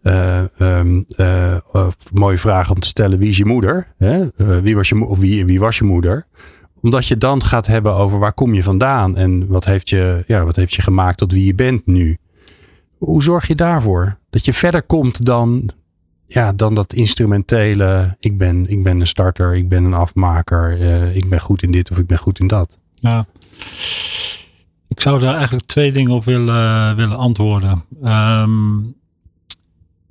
Uh, 0.03 0.43
uh, 0.59 0.85
uh, 1.17 1.89
mooie 2.13 2.39
vraag 2.39 2.71
om 2.71 2.81
te 2.81 2.89
stellen: 2.89 3.19
wie 3.19 3.29
is 3.29 3.37
je 3.37 3.45
moeder? 3.45 3.87
Hè? 3.99 4.27
wie, 4.63 4.77
was 4.77 4.89
je, 4.89 5.05
of 5.05 5.19
wie, 5.19 5.45
wie 5.45 5.61
was 5.61 5.79
je 5.79 5.85
moeder? 5.85 6.27
Omdat 6.81 7.07
je 7.07 7.19
dan 7.19 7.43
gaat 7.43 7.67
hebben 7.67 7.95
over 7.95 8.19
waar 8.19 8.33
kom 8.33 8.55
je 8.55 8.63
vandaan 8.63 9.17
en 9.17 9.47
wat 9.47 9.65
heeft 9.65 9.89
je, 9.89 10.25
ja, 10.27 10.45
wat 10.45 10.57
heeft 10.57 10.75
je 10.75 10.83
gemaakt 10.83 11.19
tot 11.19 11.33
wie 11.33 11.47
je 11.47 11.55
bent 11.55 11.87
nu. 11.87 12.19
Hoe 12.99 13.23
zorg 13.23 13.47
je 13.47 13.55
daarvoor? 13.55 14.19
Dat 14.31 14.45
je 14.45 14.53
verder 14.53 14.83
komt 14.83 15.25
dan 15.25 15.71
ja, 16.35 16.53
dan 16.53 16.75
dat 16.75 16.93
instrumentele. 16.93 18.17
Ik 18.21 18.39
ben, 18.39 18.67
ik 18.69 18.83
ben 18.83 19.01
een 19.01 19.07
starter, 19.07 19.55
ik 19.55 19.69
ben 19.69 19.85
een 19.85 19.95
afmaker, 19.95 20.81
uh, 20.81 21.17
ik 21.17 21.29
ben 21.29 21.41
goed 21.41 21.63
in 21.63 21.71
dit 21.71 21.91
of 21.91 21.99
ik 21.99 22.07
ben 22.07 22.19
goed 22.19 22.39
in 22.39 22.47
dat. 22.47 22.79
Ja. 22.95 23.27
Ik 24.89 25.01
zou 25.01 25.21
daar 25.21 25.35
eigenlijk 25.35 25.67
twee 25.67 25.93
dingen 25.93 26.11
op 26.11 26.25
willen, 26.25 26.97
willen 26.97 27.17
antwoorden. 27.17 27.85
Um, 28.05 28.95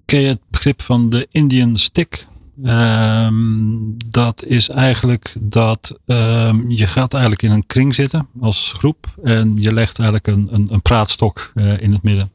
ken 0.05 0.19
je 0.19 0.27
het 0.27 0.41
begrip 0.49 0.81
van 0.81 1.09
de 1.09 1.27
Indian 1.31 1.77
stick? 1.77 2.27
Um, 2.63 3.95
dat 4.07 4.45
is 4.45 4.69
eigenlijk 4.69 5.35
dat 5.39 5.99
um, 6.05 6.69
je 6.69 6.87
gaat 6.87 7.13
eigenlijk 7.13 7.43
in 7.43 7.51
een 7.51 7.65
kring 7.65 7.95
zitten 7.95 8.27
als 8.41 8.73
groep 8.77 9.15
en 9.23 9.53
je 9.55 9.73
legt 9.73 9.99
eigenlijk 9.99 10.27
een, 10.27 10.47
een, 10.51 10.73
een 10.73 10.81
praatstok 10.81 11.51
uh, 11.55 11.81
in 11.81 11.91
het 11.91 12.03
midden. 12.03 12.31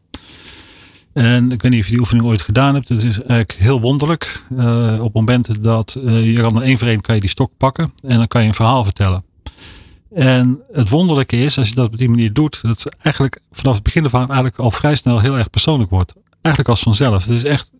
En 1.12 1.52
ik 1.52 1.62
weet 1.62 1.72
niet 1.72 1.80
of 1.80 1.86
je 1.86 1.92
die 1.92 2.00
oefening 2.00 2.26
ooit 2.26 2.42
gedaan 2.42 2.74
hebt. 2.74 2.88
Het 2.88 3.04
is 3.04 3.16
eigenlijk 3.16 3.52
heel 3.52 3.80
wonderlijk. 3.80 4.42
Uh, 4.52 4.98
op 5.02 5.14
momenten 5.14 5.62
dat 5.62 5.96
uh, 6.04 6.34
je 6.34 6.40
kan 6.40 6.62
één 6.62 6.78
voor 6.78 6.88
één 6.88 7.00
kan 7.00 7.14
je 7.14 7.20
die 7.20 7.30
stok 7.30 7.52
pakken 7.56 7.92
en 8.02 8.16
dan 8.16 8.28
kan 8.28 8.42
je 8.42 8.48
een 8.48 8.54
verhaal 8.54 8.84
vertellen. 8.84 9.24
En 10.14 10.60
het 10.72 10.88
wonderlijke 10.88 11.36
is, 11.36 11.58
als 11.58 11.68
je 11.68 11.74
dat 11.74 11.86
op 11.86 11.98
die 11.98 12.08
manier 12.08 12.32
doet, 12.32 12.62
dat 12.62 12.82
het 12.82 12.94
eigenlijk 12.98 13.40
vanaf 13.52 13.74
het 13.74 13.82
begin 13.82 14.04
af 14.04 14.14
aan 14.14 14.26
eigenlijk 14.26 14.58
al 14.58 14.70
vrij 14.70 14.96
snel 14.96 15.20
heel 15.20 15.38
erg 15.38 15.50
persoonlijk 15.50 15.90
wordt. 15.90 16.14
Eigenlijk 16.40 16.68
als 16.68 16.82
vanzelf. 16.82 17.22
Het 17.22 17.32
is 17.32 17.44
echt 17.44 17.70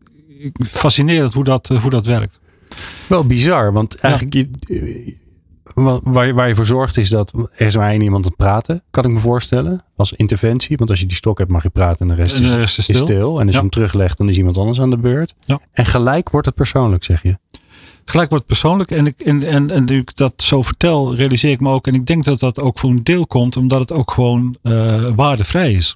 fascinerend 0.68 1.34
hoe 1.34 1.44
dat, 1.44 1.68
hoe 1.68 1.90
dat 1.90 2.06
werkt. 2.06 2.38
Wel 3.06 3.26
bizar, 3.26 3.72
want 3.72 3.94
eigenlijk 3.94 4.34
ja. 4.34 4.44
je, 4.60 5.16
Waar, 5.74 6.34
waar 6.34 6.48
je 6.48 6.54
voor 6.54 6.66
zorgt 6.66 6.96
is 6.96 7.08
dat 7.08 7.32
er 7.56 7.66
is 7.66 7.76
maar 7.76 7.90
één 7.90 8.02
iemand 8.02 8.24
te 8.24 8.30
praten, 8.30 8.82
kan 8.90 9.04
ik 9.04 9.10
me 9.10 9.18
voorstellen. 9.18 9.84
Als 9.96 10.12
interventie. 10.12 10.76
Want 10.76 10.90
als 10.90 11.00
je 11.00 11.06
die 11.06 11.16
stok 11.16 11.38
hebt 11.38 11.50
mag 11.50 11.62
je 11.62 11.68
praten 11.68 11.98
en 12.00 12.08
de 12.08 12.22
rest, 12.22 12.34
en 12.36 12.42
de 12.42 12.56
rest 12.56 12.78
is, 12.78 12.88
is, 12.88 12.96
stil. 12.96 13.06
is, 13.06 13.14
stil. 13.14 13.40
En 13.40 13.46
als 13.46 13.46
ja. 13.46 13.52
je 13.52 13.58
hem 13.58 13.70
teruglegt 13.70 14.18
dan 14.18 14.28
is 14.28 14.36
iemand 14.36 14.56
anders 14.56 14.80
aan 14.80 14.90
de 14.90 14.98
beurt. 14.98 15.34
Ja. 15.40 15.60
En 15.72 15.86
gelijk 15.86 16.30
wordt 16.30 16.46
het 16.46 16.54
persoonlijk 16.54 17.04
zeg 17.04 17.22
je. 17.22 17.38
Gelijk 18.04 18.30
wordt 18.30 18.44
het 18.48 18.58
persoonlijk. 18.58 18.90
En, 18.90 19.06
ik, 19.06 19.20
en, 19.20 19.42
en, 19.42 19.70
en 19.70 19.84
nu 19.84 19.98
ik 19.98 20.16
dat 20.16 20.32
zo 20.36 20.62
vertel 20.62 21.14
realiseer 21.14 21.50
ik 21.50 21.60
me 21.60 21.70
ook. 21.70 21.86
En 21.86 21.94
ik 21.94 22.06
denk 22.06 22.24
dat 22.24 22.40
dat 22.40 22.60
ook 22.60 22.78
voor 22.78 22.90
een 22.90 23.02
deel 23.02 23.26
komt 23.26 23.56
omdat 23.56 23.80
het 23.80 23.92
ook 23.92 24.10
gewoon 24.10 24.56
uh, 24.62 25.04
waardevrij 25.14 25.72
is. 25.72 25.94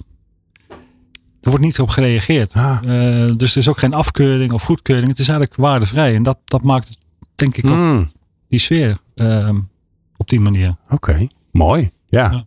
Er 1.41 1.49
wordt 1.49 1.65
niet 1.65 1.79
op 1.79 1.89
gereageerd. 1.89 2.53
Ah. 2.53 2.77
Uh, 2.85 3.31
dus 3.37 3.51
er 3.51 3.57
is 3.57 3.67
ook 3.67 3.79
geen 3.79 3.93
afkeuring 3.93 4.51
of 4.51 4.63
goedkeuring. 4.63 5.07
Het 5.07 5.19
is 5.19 5.27
eigenlijk 5.27 5.59
waardevrij. 5.59 6.15
En 6.15 6.23
dat, 6.23 6.37
dat 6.45 6.63
maakt 6.63 6.87
het 6.87 6.97
denk 7.35 7.57
ik 7.57 7.69
ook 7.69 7.75
Mm. 7.75 8.11
Die 8.53 8.61
sfeer 8.61 8.97
uh, 9.15 9.49
op 10.17 10.29
die 10.29 10.39
manier. 10.39 10.75
Oké, 10.89 11.27
mooi. 11.51 11.91
Ja. 12.07 12.31
Ja. 12.31 12.45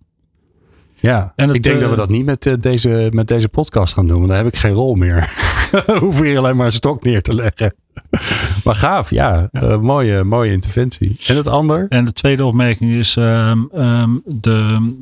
Ja, 0.94 1.32
En 1.36 1.46
het, 1.46 1.56
ik 1.56 1.62
denk 1.62 1.74
eh, 1.74 1.80
dat 1.80 1.90
we 1.90 1.96
dat 1.96 2.08
niet 2.08 2.24
met, 2.24 2.46
eh, 2.46 2.54
deze, 2.60 3.08
met 3.12 3.28
deze 3.28 3.48
podcast 3.48 3.94
gaan 3.94 4.06
doen. 4.06 4.16
Want 4.16 4.28
dan 4.28 4.36
heb 4.36 4.46
ik 4.46 4.56
geen 4.56 4.72
rol 4.72 4.94
meer. 4.94 5.32
Hoef 6.00 6.20
hier 6.20 6.38
alleen 6.38 6.56
maar 6.56 6.66
een 6.66 6.72
stok 6.72 7.04
neer 7.04 7.22
te 7.22 7.34
leggen. 7.34 7.74
maar 8.64 8.74
gaaf, 8.74 9.10
ja. 9.10 9.48
Eh, 9.52 9.78
mooie, 9.78 10.24
mooie 10.24 10.52
interventie. 10.52 11.16
En 11.26 11.36
het 11.36 11.48
ander? 11.48 11.86
En 11.88 12.04
de 12.04 12.12
tweede 12.12 12.44
opmerking 12.46 12.94
is 12.96 13.16
ehm, 13.16 13.58
ehm, 13.72 14.10
de, 14.24 14.92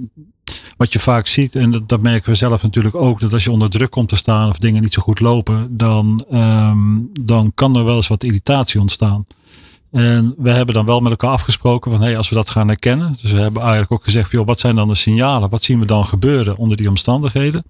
wat 0.76 0.92
je 0.92 0.98
vaak 0.98 1.26
ziet, 1.26 1.56
en 1.56 1.70
dat, 1.70 1.88
dat 1.88 2.00
merken 2.00 2.30
we 2.30 2.36
zelf 2.36 2.62
natuurlijk 2.62 2.94
ook, 2.94 3.20
dat 3.20 3.32
als 3.32 3.44
je 3.44 3.50
onder 3.50 3.70
druk 3.70 3.90
komt 3.90 4.08
te 4.08 4.16
staan 4.16 4.48
of 4.48 4.58
dingen 4.58 4.82
niet 4.82 4.92
zo 4.92 5.02
goed 5.02 5.20
lopen, 5.20 5.76
dan, 5.76 6.24
ehm, 6.30 6.78
dan 7.20 7.52
kan 7.54 7.76
er 7.76 7.84
wel 7.84 7.96
eens 7.96 8.08
wat 8.08 8.24
irritatie 8.24 8.80
ontstaan. 8.80 9.24
En 9.94 10.34
we 10.38 10.50
hebben 10.50 10.74
dan 10.74 10.86
wel 10.86 11.00
met 11.00 11.10
elkaar 11.10 11.30
afgesproken 11.30 11.90
van 11.90 12.02
hey, 12.02 12.16
als 12.16 12.28
we 12.28 12.34
dat 12.34 12.50
gaan 12.50 12.68
herkennen. 12.68 13.16
Dus 13.22 13.32
we 13.32 13.40
hebben 13.40 13.62
eigenlijk 13.62 13.92
ook 13.92 14.04
gezegd, 14.04 14.30
joh, 14.30 14.46
wat 14.46 14.60
zijn 14.60 14.76
dan 14.76 14.88
de 14.88 14.94
signalen? 14.94 15.50
Wat 15.50 15.62
zien 15.62 15.80
we 15.80 15.86
dan 15.86 16.06
gebeuren 16.06 16.56
onder 16.56 16.76
die 16.76 16.88
omstandigheden? 16.88 17.64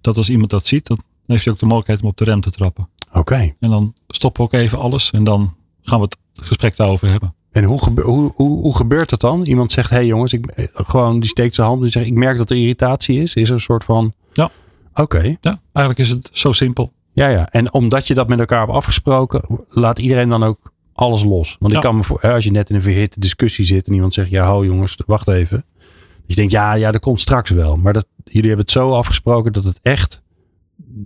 Dat 0.00 0.16
als 0.16 0.30
iemand 0.30 0.50
dat 0.50 0.66
ziet, 0.66 0.86
dan 0.86 0.98
heeft 1.26 1.44
hij 1.44 1.52
ook 1.52 1.58
de 1.58 1.66
mogelijkheid 1.66 2.02
om 2.02 2.08
op 2.08 2.16
de 2.16 2.24
rem 2.24 2.40
te 2.40 2.50
trappen. 2.50 2.88
Oké. 3.12 3.54
En 3.60 3.70
dan 3.70 3.94
stoppen 4.08 4.42
we 4.42 4.48
ook 4.48 4.60
even 4.62 4.78
alles 4.78 5.10
en 5.10 5.24
dan 5.24 5.54
gaan 5.82 5.98
we 5.98 6.04
het 6.04 6.16
gesprek 6.32 6.76
daarover 6.76 7.08
hebben. 7.08 7.34
En 7.50 7.64
hoe, 7.64 7.82
gebe- 7.82 8.02
hoe, 8.02 8.32
hoe, 8.34 8.60
hoe 8.60 8.76
gebeurt 8.76 9.10
dat 9.10 9.20
dan? 9.20 9.44
Iemand 9.44 9.72
zegt, 9.72 9.90
hé 9.90 9.96
hey 9.96 10.06
jongens, 10.06 10.32
ik, 10.32 10.46
eh, 10.46 10.66
gewoon 10.72 11.20
die 11.20 11.28
steekt 11.28 11.54
zijn 11.54 11.66
hand 11.66 11.82
en 11.82 11.90
zegt, 11.90 12.06
ik 12.06 12.14
merk 12.14 12.38
dat 12.38 12.50
er 12.50 12.56
irritatie 12.56 13.22
is. 13.22 13.34
Is 13.34 13.48
er 13.48 13.54
een 13.54 13.60
soort 13.60 13.84
van... 13.84 14.12
Ja. 14.32 14.50
Oké. 14.94 15.36
Ja, 15.40 15.60
eigenlijk 15.72 16.08
is 16.08 16.14
het 16.14 16.28
zo 16.32 16.52
simpel. 16.52 16.92
Ja, 17.12 17.28
ja. 17.28 17.48
En 17.50 17.72
omdat 17.72 18.06
je 18.08 18.14
dat 18.14 18.28
met 18.28 18.38
elkaar 18.38 18.60
hebt 18.60 18.72
afgesproken, 18.72 19.42
laat 19.68 19.98
iedereen 19.98 20.28
dan 20.28 20.42
ook 20.42 20.69
alles 21.00 21.24
los. 21.24 21.56
Want 21.58 21.72
ik 21.72 21.80
kan 21.80 21.96
me 21.96 22.04
voor, 22.04 22.20
als 22.20 22.44
je 22.44 22.50
net 22.50 22.70
in 22.70 22.76
een 22.76 22.82
verhitte 22.82 23.20
discussie 23.20 23.64
zit 23.64 23.86
en 23.86 23.94
iemand 23.94 24.14
zegt, 24.14 24.30
ja, 24.30 24.46
ho 24.46 24.64
jongens, 24.64 24.96
wacht 25.06 25.28
even. 25.28 25.64
Dat 25.78 26.26
je 26.26 26.34
denkt, 26.34 26.52
ja, 26.52 26.72
ja, 26.72 26.90
dat 26.90 27.00
komt 27.00 27.20
straks 27.20 27.50
wel. 27.50 27.76
Maar 27.76 27.92
dat, 27.92 28.06
jullie 28.24 28.48
hebben 28.48 28.64
het 28.64 28.70
zo 28.70 28.92
afgesproken 28.92 29.52
dat 29.52 29.64
het 29.64 29.78
echt, 29.82 30.22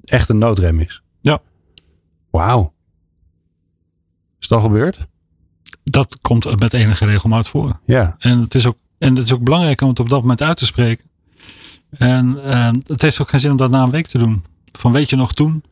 echt 0.05 0.29
een 0.29 0.39
noodrem 0.39 0.81
is. 0.81 1.03
Ja. 1.21 1.41
Wauw. 2.31 2.73
Is 4.39 4.49
het 4.49 4.53
al 4.53 4.61
gebeurd? 4.61 5.07
Dat 5.85 6.19
komt 6.21 6.61
met 6.61 6.73
enige 6.73 7.05
regelmaat 7.05 7.49
voor. 7.49 7.81
Ja. 7.87 8.17
En 8.19 8.41
het 8.41 8.55
is 8.55 8.67
ook, 8.67 8.77
en 8.99 9.15
het 9.17 9.25
is 9.25 9.33
ook 9.33 9.43
belangrijk 9.43 9.81
om 9.81 9.89
het 9.89 10.01
op 10.01 10.09
dat 10.09 10.21
moment 10.21 10.43
uit 10.43 10.57
te 10.57 10.67
spreken. 10.67 11.05
En 11.91 12.39
het 12.87 13.03
heeft 13.03 13.21
ook 13.21 13.29
geen 13.29 13.41
zin 13.41 13.51
om 13.51 13.57
dat 13.57 13.71
na 13.71 13.83
een 13.83 13.91
week 13.91 14.07
te 14.07 14.19
doen. 14.19 14.45
Van 14.73 14.93
weet 14.93 15.11
je 15.11 15.17
nog 15.17 15.33
toen? 15.33 15.65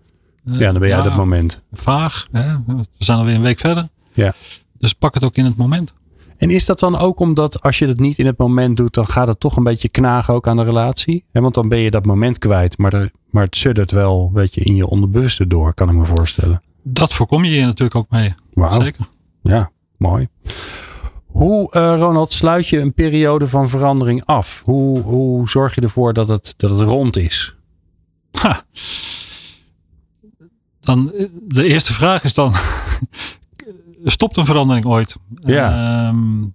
Ja, 0.45 0.59
dan 0.59 0.79
ben 0.81 0.89
jij 0.89 0.99
ja, 0.99 1.03
dat 1.03 1.17
moment. 1.17 1.63
Vaag. 1.73 2.27
Hè? 2.33 2.57
We 2.67 2.85
zijn 2.99 3.19
alweer 3.19 3.35
een 3.35 3.43
week 3.43 3.59
verder. 3.59 3.89
Ja. 4.13 4.35
Dus 4.79 4.93
pak 4.93 5.15
het 5.15 5.25
ook 5.25 5.37
in 5.37 5.45
het 5.45 5.57
moment. 5.57 5.95
En 6.37 6.51
is 6.51 6.65
dat 6.65 6.79
dan 6.79 6.99
ook 6.99 7.21
omdat 7.21 7.63
als 7.63 7.79
je 7.79 7.87
het 7.87 8.01
niet 8.01 8.19
in 8.19 8.27
het 8.27 8.39
moment 8.39 8.77
doet, 8.77 8.95
dan 8.95 9.07
gaat 9.07 9.29
het 9.29 9.41
toch 9.41 9.57
een 9.57 9.63
beetje 9.63 9.89
knagen 9.89 10.35
ook 10.35 10.49
aan 10.49 10.57
de 10.57 10.63
relatie? 10.63 11.25
He, 11.33 11.41
want 11.41 11.55
dan 11.55 11.69
ben 11.69 11.79
je 11.79 11.91
dat 11.91 12.05
moment 12.05 12.39
kwijt, 12.39 12.79
maar, 12.79 12.93
er, 12.93 13.11
maar 13.31 13.45
het 13.45 13.57
suddert 13.57 13.91
wel 13.91 14.27
een 14.27 14.33
beetje 14.33 14.61
in 14.61 14.77
je 14.77 14.87
onderbewuste 14.87 15.47
door, 15.47 15.75
kan 15.75 15.89
ik 15.89 15.95
me 15.95 16.05
voorstellen. 16.05 16.63
Dat 16.83 17.13
voorkom 17.13 17.45
je 17.45 17.51
hier 17.51 17.65
natuurlijk 17.65 17.97
ook 17.97 18.11
mee. 18.11 18.35
Wauw. 18.53 18.81
Zeker. 18.81 19.07
Ja, 19.43 19.71
mooi. 19.97 20.29
Hoe, 21.27 21.71
uh, 21.77 21.97
Ronald, 21.99 22.33
sluit 22.33 22.69
je 22.69 22.81
een 22.81 22.95
periode 22.95 23.47
van 23.47 23.69
verandering 23.69 24.25
af? 24.25 24.63
Hoe, 24.65 25.01
hoe 25.01 25.49
zorg 25.49 25.75
je 25.75 25.81
ervoor 25.81 26.13
dat 26.13 26.29
het, 26.29 26.55
dat 26.57 26.79
het 26.79 26.89
rond 26.89 27.17
is? 27.17 27.55
Ha. 28.31 28.63
Dan, 30.81 31.13
de 31.49 31.65
eerste 31.65 31.93
vraag 31.93 32.25
is 32.25 32.35
dan: 32.35 32.53
stopt 34.05 34.37
een 34.37 34.45
verandering 34.45 34.87
ooit? 34.87 35.17
Ja. 35.41 36.09
Um, 36.09 36.55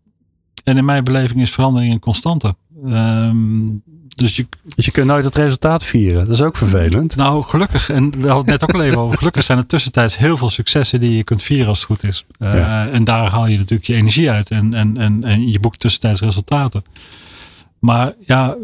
en 0.64 0.78
in 0.78 0.86
mijn 0.86 1.04
beleving 1.04 1.42
is 1.42 1.52
verandering 1.52 1.94
een 1.94 2.00
constante. 2.00 2.56
Um, 2.86 3.82
dus 4.08 4.36
je, 4.36 4.48
dus 4.76 4.86
je 4.86 4.92
kunt 4.92 5.08
nooit 5.08 5.26
het 5.26 5.36
resultaat 5.36 5.84
vieren. 5.84 6.28
Dat 6.28 6.36
is 6.36 6.42
ook 6.42 6.58
vervelend. 6.58 7.16
Nou, 7.16 7.44
gelukkig, 7.44 7.90
en 7.90 8.12
we 8.12 8.28
hadden 8.28 8.52
het 8.52 8.62
net 8.62 8.64
ook 8.64 8.76
al 8.76 8.84
even 8.84 8.98
over. 8.98 9.18
Gelukkig 9.18 9.44
zijn 9.44 9.58
er 9.58 9.66
tussentijds 9.66 10.18
heel 10.18 10.38
veel 10.38 10.50
successen 10.50 11.00
die 11.00 11.18
je 11.18 11.24
kunt 11.24 11.44
vieren 11.44 11.68
als 11.68 11.78
het 11.78 11.88
goed 11.88 12.04
is. 12.04 12.26
Uh, 12.40 12.54
ja. 12.54 12.88
En 12.90 13.04
daar 13.04 13.30
haal 13.30 13.48
je 13.48 13.58
natuurlijk 13.58 13.88
je 13.88 13.96
energie 13.96 14.32
uit. 14.32 14.50
En, 14.50 14.74
en, 14.74 14.98
en, 14.98 15.24
en 15.24 15.52
je 15.52 15.60
boekt 15.60 15.80
tussentijds 15.80 16.22
resultaten. 16.22 16.84
Maar 17.88 18.14
ja, 18.26 18.56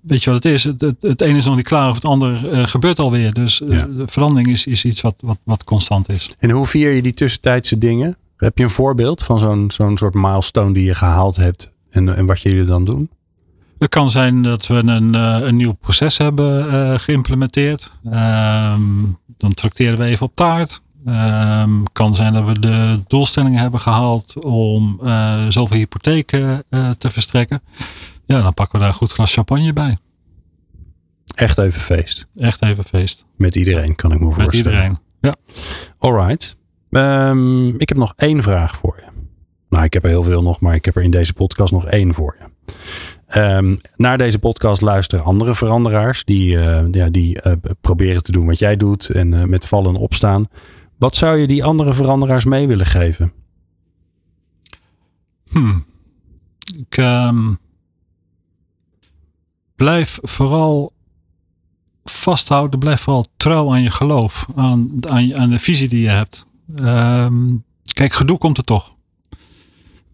weet 0.00 0.24
je 0.24 0.30
wat 0.30 0.42
het 0.42 0.52
is? 0.52 0.64
Het, 0.64 0.80
het, 0.80 1.02
het 1.02 1.20
ene 1.20 1.36
is 1.36 1.44
nog 1.44 1.56
niet 1.56 1.64
klaar 1.64 1.88
of 1.88 1.94
het 1.94 2.04
ander 2.04 2.52
uh, 2.52 2.66
gebeurt 2.66 2.98
alweer. 2.98 3.32
Dus 3.32 3.60
uh, 3.60 3.76
ja. 3.76 3.86
de 3.86 4.02
verandering 4.06 4.50
is, 4.50 4.66
is 4.66 4.84
iets 4.84 5.00
wat, 5.00 5.14
wat, 5.20 5.38
wat 5.44 5.64
constant 5.64 6.08
is. 6.08 6.30
En 6.38 6.50
hoe 6.50 6.66
vier 6.66 6.90
je 6.90 7.02
die 7.02 7.14
tussentijdse 7.14 7.78
dingen? 7.78 8.16
Heb 8.36 8.58
je 8.58 8.64
een 8.64 8.70
voorbeeld 8.70 9.22
van 9.22 9.38
zo'n 9.38 9.70
zo'n 9.70 9.96
soort 9.96 10.14
milestone 10.14 10.72
die 10.72 10.84
je 10.84 10.94
gehaald 10.94 11.36
hebt 11.36 11.72
en, 11.90 12.16
en 12.16 12.26
wat 12.26 12.40
jullie 12.40 12.64
dan 12.64 12.84
doen? 12.84 13.10
Het 13.78 13.88
kan 13.88 14.10
zijn 14.10 14.42
dat 14.42 14.66
we 14.66 14.74
een, 14.74 15.14
uh, 15.14 15.38
een 15.40 15.56
nieuw 15.56 15.72
proces 15.72 16.18
hebben 16.18 16.66
uh, 16.66 16.98
geïmplementeerd. 16.98 17.92
Um, 18.04 19.18
dan 19.36 19.54
tracteren 19.54 19.98
we 19.98 20.04
even 20.04 20.26
op 20.26 20.32
taart. 20.34 20.82
Um, 21.08 21.82
kan 21.92 22.14
zijn 22.14 22.32
dat 22.32 22.44
we 22.44 22.58
de 22.58 23.00
doelstellingen 23.06 23.60
hebben 23.60 23.80
gehaald 23.80 24.44
om 24.44 25.00
uh, 25.02 25.46
zoveel 25.48 25.76
hypotheken 25.76 26.64
te 26.98 27.10
verstrekken. 27.10 27.62
Ja, 28.24 28.42
dan 28.42 28.54
pakken 28.54 28.72
we 28.72 28.78
daar 28.78 28.88
een 28.92 28.98
goed 28.98 29.12
glas 29.12 29.32
champagne 29.32 29.72
bij. 29.72 29.98
Echt 31.34 31.58
even 31.58 31.80
feest. 31.80 32.26
Echt 32.34 32.62
even 32.62 32.84
feest. 32.84 33.24
Met 33.36 33.56
iedereen 33.56 33.94
kan 33.94 34.12
ik 34.12 34.20
me 34.20 34.32
voorstellen. 34.32 34.56
Met 34.56 34.66
iedereen, 34.66 34.98
ja. 35.20 35.34
Alright. 35.98 36.56
Um, 36.90 37.80
ik 37.80 37.88
heb 37.88 37.98
nog 37.98 38.12
één 38.16 38.42
vraag 38.42 38.76
voor 38.76 38.96
je. 38.96 39.10
Nou, 39.68 39.84
ik 39.84 39.92
heb 39.92 40.04
er 40.04 40.08
heel 40.08 40.22
veel 40.22 40.42
nog, 40.42 40.60
maar 40.60 40.74
ik 40.74 40.84
heb 40.84 40.96
er 40.96 41.02
in 41.02 41.10
deze 41.10 41.32
podcast 41.32 41.72
nog 41.72 41.86
één 41.86 42.14
voor 42.14 42.36
je. 42.38 42.50
Um, 43.40 43.76
naar 43.96 44.18
deze 44.18 44.38
podcast 44.38 44.80
luisteren 44.80 45.24
andere 45.24 45.54
veranderaars 45.54 46.24
die, 46.24 46.54
uh, 46.54 46.84
ja, 46.90 47.08
die 47.08 47.40
uh, 47.46 47.52
proberen 47.80 48.22
te 48.22 48.32
doen 48.32 48.46
wat 48.46 48.58
jij 48.58 48.76
doet 48.76 49.10
en 49.10 49.32
uh, 49.32 49.44
met 49.44 49.66
vallen 49.66 49.94
en 49.94 50.00
opstaan. 50.00 50.48
Wat 50.98 51.16
zou 51.16 51.38
je 51.38 51.46
die 51.46 51.64
andere 51.64 51.94
veranderaars 51.94 52.44
mee 52.44 52.66
willen 52.66 52.86
geven? 52.86 53.32
Hmm. 55.50 55.84
Ik 56.76 56.96
um, 56.96 57.58
blijf 59.82 60.18
vooral 60.22 60.92
vasthouden, 62.04 62.78
blijf 62.78 63.00
vooral 63.00 63.26
trouw 63.36 63.72
aan 63.72 63.82
je 63.82 63.90
geloof, 63.90 64.46
aan, 64.56 64.90
aan, 65.08 65.34
aan 65.34 65.50
de 65.50 65.58
visie 65.58 65.88
die 65.88 66.00
je 66.00 66.08
hebt. 66.08 66.46
Um, 66.80 67.64
kijk, 67.92 68.12
gedoe 68.12 68.38
komt 68.38 68.58
er 68.58 68.64
toch. 68.64 68.94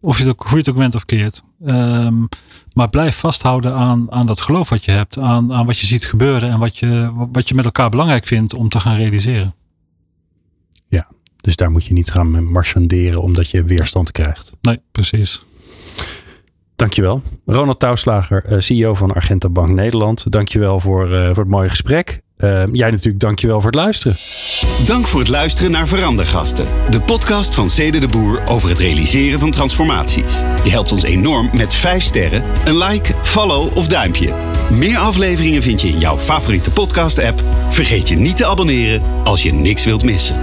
Of 0.01 0.19
je 0.19 0.23
het 0.23 0.33
ook, 0.33 0.43
hoe 0.43 0.51
je 0.51 0.59
het 0.59 0.69
ook 0.69 0.77
bent 0.77 0.95
of 0.95 1.05
keert. 1.05 1.43
Um, 1.67 2.29
maar 2.73 2.89
blijf 2.89 3.17
vasthouden 3.17 3.75
aan, 3.75 4.13
aan 4.13 4.27
dat 4.27 4.41
geloof 4.41 4.69
wat 4.69 4.85
je 4.85 4.91
hebt. 4.91 5.19
Aan, 5.19 5.53
aan 5.53 5.67
wat 5.67 5.79
je 5.79 5.87
ziet 5.87 6.05
gebeuren. 6.05 6.51
En 6.51 6.59
wat 6.59 6.77
je, 6.77 7.11
wat 7.33 7.49
je 7.49 7.55
met 7.55 7.65
elkaar 7.65 7.91
belangrijk 7.91 8.27
vindt 8.27 8.55
om 8.55 8.69
te 8.69 8.81
gaan 8.81 8.97
realiseren. 8.97 9.55
Ja, 10.89 11.09
dus 11.41 11.57
daar 11.57 11.71
moet 11.71 11.85
je 11.85 11.93
niet 11.93 12.11
gaan 12.11 12.45
marchanderen 12.53 13.23
omdat 13.23 13.51
je 13.51 13.65
weerstand 13.65 14.13
krijgt. 14.13 14.53
Nee, 14.61 14.81
precies. 14.93 15.41
Dankjewel. 16.79 17.23
Ronald 17.47 17.79
Touwslager, 17.79 18.63
CEO 18.63 18.95
van 18.95 19.13
Argenta 19.13 19.49
Bank 19.49 19.69
Nederland. 19.69 20.31
Dankjewel 20.31 20.81
voor, 20.81 21.09
uh, 21.09 21.27
voor 21.27 21.43
het 21.43 21.49
mooie 21.51 21.69
gesprek. 21.69 22.21
Uh, 22.39 22.63
jij 22.73 22.91
natuurlijk 22.91 23.21
dankjewel 23.21 23.61
voor 23.61 23.71
het 23.71 23.81
luisteren. 23.81 24.17
Dank 24.87 25.07
voor 25.07 25.21
het 25.21 25.29
luisteren 25.29 25.71
naar 25.71 25.89
Verandergasten. 25.89 26.67
De 26.91 27.01
podcast 27.01 27.55
van 27.55 27.71
Cede 27.71 27.99
de 27.99 28.09
Boer 28.09 28.43
over 28.47 28.69
het 28.69 28.79
realiseren 28.79 29.41
van 29.41 29.51
transformaties. 29.51 30.43
Je 30.65 30.71
helpt 30.71 30.93
ons 30.93 31.03
enorm 31.03 31.51
met 31.53 31.75
5 31.75 32.03
sterren, 32.03 32.43
een 32.65 32.79
like, 32.79 33.15
follow 33.23 33.77
of 33.77 33.89
duimpje. 33.89 34.33
Meer 34.71 34.99
afleveringen 34.99 35.63
vind 35.63 35.81
je 35.81 35.89
in 35.89 35.99
jouw 35.99 36.19
favoriete 36.19 36.71
podcast 36.71 37.19
app. 37.19 37.43
Vergeet 37.69 38.09
je 38.09 38.17
niet 38.17 38.37
te 38.37 38.47
abonneren 38.47 39.03
als 39.25 39.43
je 39.43 39.53
niks 39.53 39.85
wilt 39.85 40.05
missen. 40.05 40.37